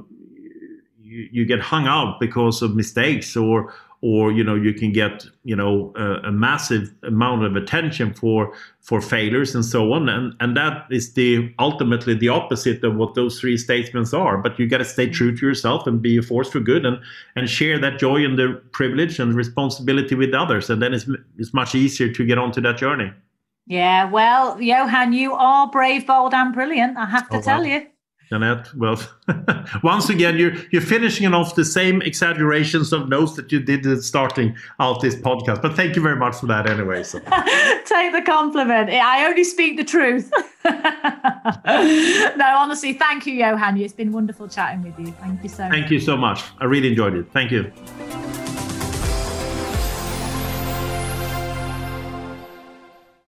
you, 1.17 1.29
you 1.33 1.47
get 1.47 1.61
hung 1.61 1.87
out 1.87 2.21
because 2.21 2.63
of 2.63 2.75
mistakes 2.77 3.37
or 3.37 3.73
or 4.03 4.31
you 4.31 4.45
know 4.45 4.55
you 4.55 4.75
can 4.75 4.93
get 4.93 5.25
you 5.45 5.57
know 5.57 5.93
a, 5.97 6.29
a 6.29 6.33
massive 6.33 6.93
amount 7.03 7.45
of 7.45 7.57
attention 7.57 8.13
for 8.13 8.53
for 8.81 9.01
failures 9.01 9.55
and 9.55 9.65
so 9.65 9.93
on 9.93 10.09
and 10.09 10.35
and 10.41 10.57
that 10.57 10.85
is 10.91 11.15
the 11.15 11.53
ultimately 11.59 12.15
the 12.15 12.29
opposite 12.29 12.85
of 12.85 12.95
what 12.97 13.15
those 13.15 13.41
three 13.41 13.57
statements 13.57 14.13
are 14.13 14.37
but 14.39 14.59
you 14.59 14.67
got 14.69 14.79
to 14.79 14.85
stay 14.85 15.09
true 15.09 15.35
to 15.37 15.47
yourself 15.47 15.87
and 15.87 16.03
be 16.03 16.17
a 16.19 16.23
force 16.23 16.51
for 16.51 16.61
good 16.61 16.85
and 16.85 16.99
and 17.37 17.49
share 17.49 17.79
that 17.79 17.99
joy 17.99 18.25
and 18.25 18.39
the 18.39 18.49
privilege 18.73 19.19
and 19.19 19.35
responsibility 19.35 20.15
with 20.15 20.35
others 20.35 20.69
and 20.71 20.83
then 20.83 20.93
it's 20.95 21.07
it's 21.39 21.55
much 21.55 21.75
easier 21.75 22.13
to 22.13 22.25
get 22.27 22.39
onto 22.39 22.61
that 22.61 22.77
journey 22.77 23.11
Yeah, 23.67 24.11
well, 24.11 24.61
Johan, 24.61 25.13
you 25.13 25.33
are 25.35 25.69
brave, 25.71 26.07
bold, 26.07 26.35
and 26.35 26.55
brilliant. 26.55 26.97
I 26.97 27.07
have 27.07 27.29
to 27.31 27.39
Oh, 27.39 27.41
tell 27.41 27.63
wow. 27.63 27.65
you. 27.65 27.87
Jeanette, 28.29 28.75
well, 28.75 29.01
once 29.85 30.09
again, 30.09 30.37
you're 30.37 30.53
you're 30.73 30.83
finishing 30.83 31.33
off 31.33 31.55
the 31.55 31.65
same 31.65 32.03
exaggerations 32.03 32.93
of 32.93 33.09
notes 33.09 33.35
that 33.35 33.53
you 33.53 33.61
did 33.61 33.87
at 33.87 34.03
starting 34.03 34.57
out 34.81 35.01
this 35.01 35.15
podcast. 35.15 35.63
But 35.63 35.77
thank 35.77 35.95
you 35.95 36.03
very 36.03 36.17
much 36.17 36.37
for 36.37 36.47
that, 36.47 36.69
anyway. 36.69 37.05
So. 37.05 37.21
Take 37.85 38.13
the 38.13 38.23
compliment. 38.25 38.91
I 38.91 39.27
only 39.27 39.45
speak 39.45 39.77
the 39.77 39.85
truth. 39.85 40.33
no, 40.65 42.57
honestly, 42.57 42.95
thank 42.95 43.27
you, 43.27 43.35
Johan. 43.35 43.79
It's 43.81 43.93
been 43.93 44.11
wonderful 44.11 44.49
chatting 44.49 44.83
with 44.83 44.99
you. 44.99 45.13
Thank 45.13 45.45
you 45.45 45.49
so 45.49 45.63
much. 45.63 45.73
Thank 45.73 45.91
you 45.93 46.01
so 46.01 46.17
much. 46.17 46.43
I 46.59 46.65
really 46.65 46.89
enjoyed 46.89 47.15
it. 47.15 47.27
Thank 47.33 47.53
you. 47.53 47.73